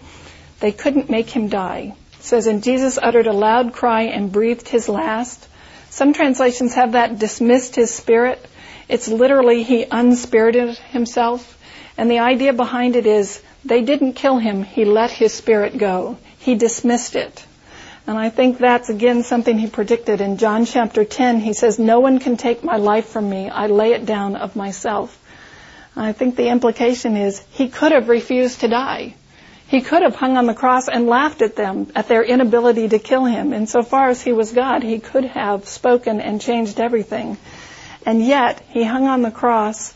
They 0.59 0.72
couldn't 0.72 1.09
make 1.09 1.30
him 1.30 1.47
die. 1.47 1.95
Says, 2.22 2.47
and 2.47 2.63
Jesus 2.63 2.99
uttered 3.01 3.28
a 3.28 3.34
loud 3.34 3.74
cry 3.74 4.03
and 4.03 4.32
breathed 4.32 4.67
his 4.67 4.88
last. 4.88 5.47
Some 5.89 6.13
translations 6.13 6.76
have 6.76 6.93
that 6.93 7.19
dismissed 7.19 7.76
his 7.76 7.93
spirit. 7.93 8.45
It's 8.88 9.07
literally 9.07 9.63
he 9.63 9.86
unspirited 9.86 10.78
himself. 10.78 11.57
And 11.97 12.09
the 12.09 12.19
idea 12.19 12.53
behind 12.53 12.95
it 12.95 13.05
is 13.05 13.41
they 13.65 13.82
didn't 13.82 14.13
kill 14.13 14.38
him, 14.38 14.63
he 14.63 14.86
let 14.86 15.11
his 15.11 15.34
spirit 15.34 15.78
go. 15.78 16.17
He 16.39 16.55
dismissed 16.55 17.15
it. 17.15 17.45
And 18.07 18.17
I 18.17 18.30
think 18.30 18.57
that's 18.57 18.89
again 18.89 19.24
something 19.24 19.57
he 19.57 19.67
predicted 19.67 20.22
in 20.22 20.38
John 20.38 20.65
chapter 20.65 21.05
10. 21.05 21.39
He 21.39 21.53
says, 21.53 21.78
No 21.78 21.99
one 21.99 22.19
can 22.19 22.38
take 22.38 22.63
my 22.63 22.78
life 22.78 23.07
from 23.07 23.30
me. 23.30 23.49
I 23.49 23.67
lay 23.67 23.93
it 23.93 24.05
down 24.05 24.36
of 24.36 24.55
myself. 24.55 25.17
I 25.95 26.13
think 26.13 26.36
the 26.36 26.47
implication 26.47 27.17
is 27.17 27.39
he 27.51 27.69
could 27.69 27.91
have 27.91 28.09
refused 28.09 28.61
to 28.61 28.67
die. 28.67 29.15
He 29.72 29.80
could 29.80 30.01
have 30.01 30.15
hung 30.15 30.36
on 30.36 30.47
the 30.47 30.53
cross 30.53 30.89
and 30.89 31.07
laughed 31.07 31.41
at 31.41 31.55
them, 31.55 31.93
at 31.95 32.09
their 32.09 32.24
inability 32.24 32.89
to 32.89 32.99
kill 32.99 33.24
him. 33.24 33.53
Insofar 33.53 34.09
as 34.09 34.22
he 34.22 34.34
was 34.34 34.51
God, 34.51 34.84
he 34.84 34.99
could 34.99 35.24
have 35.24 35.65
spoken 35.65 36.19
and 36.19 36.41
changed 36.41 36.82
everything. 36.82 37.38
And 38.05 38.22
yet, 38.22 38.61
he 38.67 38.84
hung 38.84 39.07
on 39.07 39.22
the 39.22 39.32
cross 39.32 39.93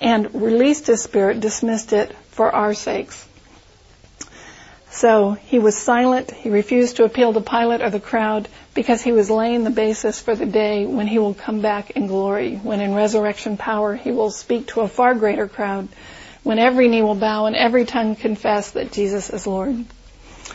and 0.00 0.34
released 0.34 0.88
his 0.88 1.00
spirit, 1.00 1.38
dismissed 1.38 1.92
it 1.92 2.12
for 2.30 2.50
our 2.50 2.74
sakes. 2.74 3.24
So 4.90 5.34
he 5.34 5.60
was 5.60 5.76
silent. 5.76 6.32
He 6.32 6.50
refused 6.50 6.96
to 6.96 7.04
appeal 7.04 7.32
to 7.34 7.40
Pilate 7.40 7.82
or 7.82 7.90
the 7.90 8.00
crowd 8.00 8.48
because 8.74 9.00
he 9.00 9.12
was 9.12 9.30
laying 9.30 9.62
the 9.62 9.70
basis 9.70 10.18
for 10.20 10.34
the 10.34 10.44
day 10.44 10.86
when 10.86 11.06
he 11.06 11.20
will 11.20 11.34
come 11.34 11.60
back 11.60 11.92
in 11.92 12.08
glory, 12.08 12.56
when 12.56 12.80
in 12.80 12.96
resurrection 12.96 13.58
power 13.58 13.94
he 13.94 14.10
will 14.10 14.32
speak 14.32 14.66
to 14.68 14.80
a 14.80 14.88
far 14.88 15.14
greater 15.14 15.46
crowd, 15.46 15.86
when 16.44 16.58
every 16.58 16.88
knee 16.88 17.02
will 17.02 17.16
bow 17.16 17.46
and 17.46 17.56
every 17.56 17.84
tongue 17.84 18.14
confess 18.14 18.70
that 18.72 18.92
Jesus 18.92 19.30
is 19.30 19.46
Lord. 19.46 19.84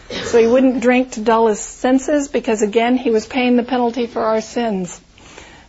So 0.10 0.40
he 0.40 0.48
wouldn't 0.48 0.82
drink 0.82 1.12
to 1.12 1.22
dull 1.22 1.48
his 1.48 1.60
senses 1.60 2.30
because 2.30 2.62
again 2.62 2.96
he 2.96 3.12
was 3.12 3.28
paying 3.28 3.58
the 3.58 3.64
penalty 3.64 4.08
for 4.08 4.22
our 4.22 4.42
sins. 4.42 5.02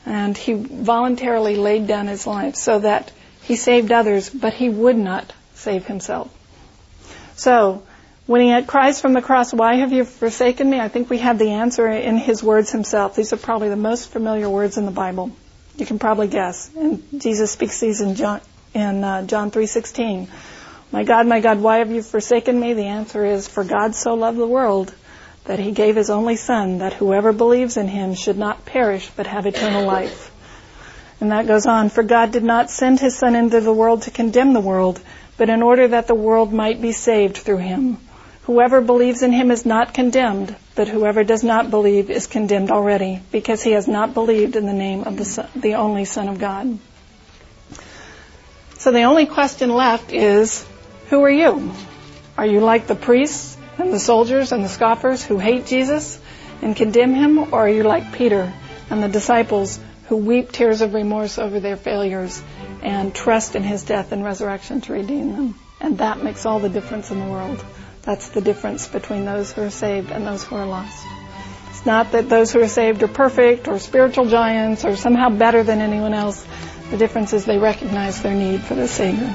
And 0.07 0.37
he 0.37 0.55
voluntarily 0.55 1.57
laid 1.57 1.87
down 1.87 2.07
his 2.07 2.27
life 2.27 2.55
so 2.55 2.79
that 2.79 3.11
he 3.43 3.57
saved 3.57 3.93
others, 3.93 4.31
but 4.31 4.55
he 4.55 4.69
would 4.69 4.97
not 4.97 5.33
save 5.55 5.87
himself. 5.87 6.31
So, 7.37 7.83
when 8.27 8.41
he 8.43 8.63
cries 8.65 9.01
from 9.01 9.13
the 9.13 9.23
cross, 9.23 9.53
Why 9.53 9.77
have 9.77 9.93
you 9.93 10.05
forsaken 10.05 10.71
me? 10.71 10.79
I 10.79 10.89
think 10.89 11.11
we 11.11 11.19
have 11.19 11.39
the 11.39 11.51
answer 11.51 11.89
in 11.89 12.17
his 12.17 12.43
words 12.43 12.71
himself. 12.71 13.17
These 13.17 13.33
are 13.33 13.37
probably 13.37 13.71
the 13.71 13.77
most 13.77 14.11
familiar 14.11 14.49
words 14.49 14.79
in 14.79 14.85
the 14.85 14.93
Bible. 14.93 15.33
You 15.77 15.87
can 15.87 15.99
probably 15.99 16.29
guess. 16.29 16.71
And 16.77 17.03
Jesus 17.19 17.51
speaks 17.51 17.81
these 17.81 18.01
in 18.01 18.15
John, 18.15 18.41
in 18.75 19.05
uh, 19.05 19.23
John 19.23 19.51
3:16. 19.51 20.29
My 20.93 21.05
God, 21.05 21.27
my 21.27 21.41
God, 21.41 21.61
why 21.61 21.79
have 21.79 21.91
you 21.91 22.03
forsaken 22.03 22.59
me? 22.59 22.75
The 22.75 22.87
answer 22.87 23.25
is, 23.25 23.47
For 23.47 23.63
God 23.63 23.95
so 23.95 24.15
loved 24.15 24.39
the 24.39 24.47
world 24.47 24.93
that 25.45 25.59
he 25.59 25.71
gave 25.71 25.97
his 25.97 26.11
only 26.11 26.37
son 26.37 26.79
that 26.79 26.95
whoever 26.95 27.33
believes 27.33 27.77
in 27.77 27.89
him 27.89 28.15
should 28.15 28.39
not 28.39 28.65
perish 28.65 29.11
but 29.17 29.27
have 29.27 29.47
eternal 29.47 29.85
life. 29.85 30.31
And 31.21 31.33
that 31.33 31.47
goes 31.47 31.67
on, 31.67 31.91
for 31.91 32.03
God 32.03 32.33
did 32.33 32.43
not 32.43 32.71
send 32.71 32.99
his 32.99 33.17
son 33.17 33.37
into 33.37 33.61
the 33.61 33.73
world 33.73 34.03
to 34.03 34.11
condemn 34.11 34.53
the 34.53 34.61
world, 34.61 35.01
but 35.37 35.49
in 35.49 35.63
order 35.63 35.89
that 35.89 36.07
the 36.07 36.15
world 36.15 36.53
might 36.53 36.81
be 36.81 36.93
saved 36.93 37.37
through 37.37 37.59
him. 37.59 37.99
Whoever 38.43 38.81
believes 38.81 39.23
in 39.23 39.33
him 39.33 39.51
is 39.51 39.67
not 39.67 39.95
condemned, 39.95 40.57
but 40.75 40.89
whoever 40.89 41.23
does 41.23 41.45
not 41.45 41.71
believe 41.71 42.11
is 42.11 42.27
condemned 42.27 42.71
already, 42.71 43.21
because 43.31 43.63
he 43.63 43.73
has 43.73 43.87
not 43.87 44.15
believed 44.15 44.57
in 44.57 44.67
the 44.67 44.73
name 44.73 45.05
of 45.05 45.17
the, 45.17 45.25
son, 45.25 45.49
the 45.55 45.75
only 45.75 46.05
Son 46.05 46.29
of 46.29 46.39
God. 46.39 46.79
So 48.81 48.93
the 48.93 49.03
only 49.03 49.27
question 49.27 49.69
left 49.69 50.11
is, 50.11 50.67
who 51.11 51.23
are 51.23 51.31
you? 51.31 51.75
Are 52.39 52.47
you 52.47 52.61
like 52.61 52.87
the 52.87 52.95
priests 52.95 53.59
and 53.77 53.93
the 53.93 53.99
soldiers 53.99 54.53
and 54.53 54.65
the 54.65 54.71
scoffers 54.71 55.23
who 55.23 55.37
hate 55.37 55.67
Jesus 55.67 56.19
and 56.63 56.75
condemn 56.75 57.13
him, 57.13 57.53
or 57.53 57.67
are 57.67 57.69
you 57.69 57.83
like 57.83 58.15
Peter 58.15 58.51
and 58.89 59.03
the 59.03 59.09
disciples 59.09 59.79
who 60.09 60.17
weep 60.17 60.51
tears 60.51 60.81
of 60.81 60.95
remorse 60.95 61.39
over 61.39 61.61
their 61.61 61.77
failures 61.77 62.43
and 62.83 63.15
trust 63.15 63.55
in 63.55 63.63
his 63.63 63.85
death 63.85 64.13
and 64.13 64.25
resurrection 64.25 64.81
to 64.81 64.95
redeem 64.95 65.33
them? 65.33 65.55
And 65.79 65.99
that 65.99 66.25
makes 66.25 66.47
all 66.47 66.59
the 66.59 66.71
difference 66.71 67.11
in 67.11 67.21
the 67.21 67.31
world. 67.31 67.63
That's 68.01 68.31
the 68.31 68.41
difference 68.41 68.89
between 68.89 69.27
those 69.27 69.53
who 69.53 69.61
are 69.61 69.71
saved 69.71 70.11
and 70.11 70.27
those 70.27 70.43
who 70.43 70.57
are 70.57 70.65
lost. 70.65 71.07
It's 71.69 71.85
not 71.85 72.13
that 72.13 72.31
those 72.31 72.51
who 72.51 72.63
are 72.63 72.69
saved 72.69 73.03
are 73.03 73.09
perfect 73.09 73.69
or 73.69 73.79
spiritual 73.79 74.25
giants 74.25 74.87
or 74.87 74.97
somehow 74.97 75.29
better 75.29 75.63
than 75.63 75.83
anyone 75.83 76.15
else. 76.15 76.47
The 76.91 76.97
difference 76.97 77.33
is 77.33 77.45
they 77.45 77.59
recognize 77.59 78.23
their 78.23 78.35
need 78.35 78.63
for 78.63 78.75
the 78.75 78.89
Savior. 78.89 79.33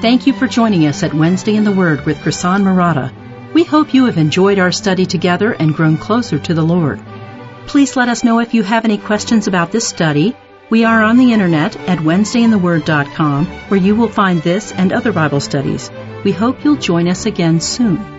Thank 0.00 0.26
you 0.26 0.34
for 0.34 0.46
joining 0.46 0.86
us 0.86 1.02
at 1.02 1.14
Wednesday 1.14 1.56
in 1.56 1.64
the 1.64 1.72
Word 1.72 2.04
with 2.04 2.18
Prasan 2.18 2.62
Maratha. 2.62 3.12
We 3.54 3.64
hope 3.64 3.94
you 3.94 4.06
have 4.06 4.18
enjoyed 4.18 4.58
our 4.58 4.72
study 4.72 5.06
together 5.06 5.52
and 5.52 5.74
grown 5.74 5.96
closer 5.96 6.38
to 6.38 6.54
the 6.54 6.62
Lord. 6.64 7.00
Please 7.66 7.96
let 7.96 8.08
us 8.10 8.24
know 8.24 8.40
if 8.40 8.52
you 8.52 8.62
have 8.62 8.84
any 8.84 8.98
questions 8.98 9.46
about 9.46 9.72
this 9.72 9.88
study. 9.88 10.36
We 10.68 10.84
are 10.84 11.02
on 11.02 11.16
the 11.16 11.32
internet 11.32 11.76
at 11.88 11.98
WednesdayInTheWord.com 11.98 13.46
where 13.68 13.80
you 13.80 13.96
will 13.96 14.08
find 14.08 14.42
this 14.42 14.72
and 14.72 14.92
other 14.92 15.12
Bible 15.12 15.40
studies. 15.40 15.90
We 16.24 16.32
hope 16.32 16.64
you'll 16.64 16.76
join 16.76 17.08
us 17.08 17.26
again 17.26 17.60
soon. 17.60 18.13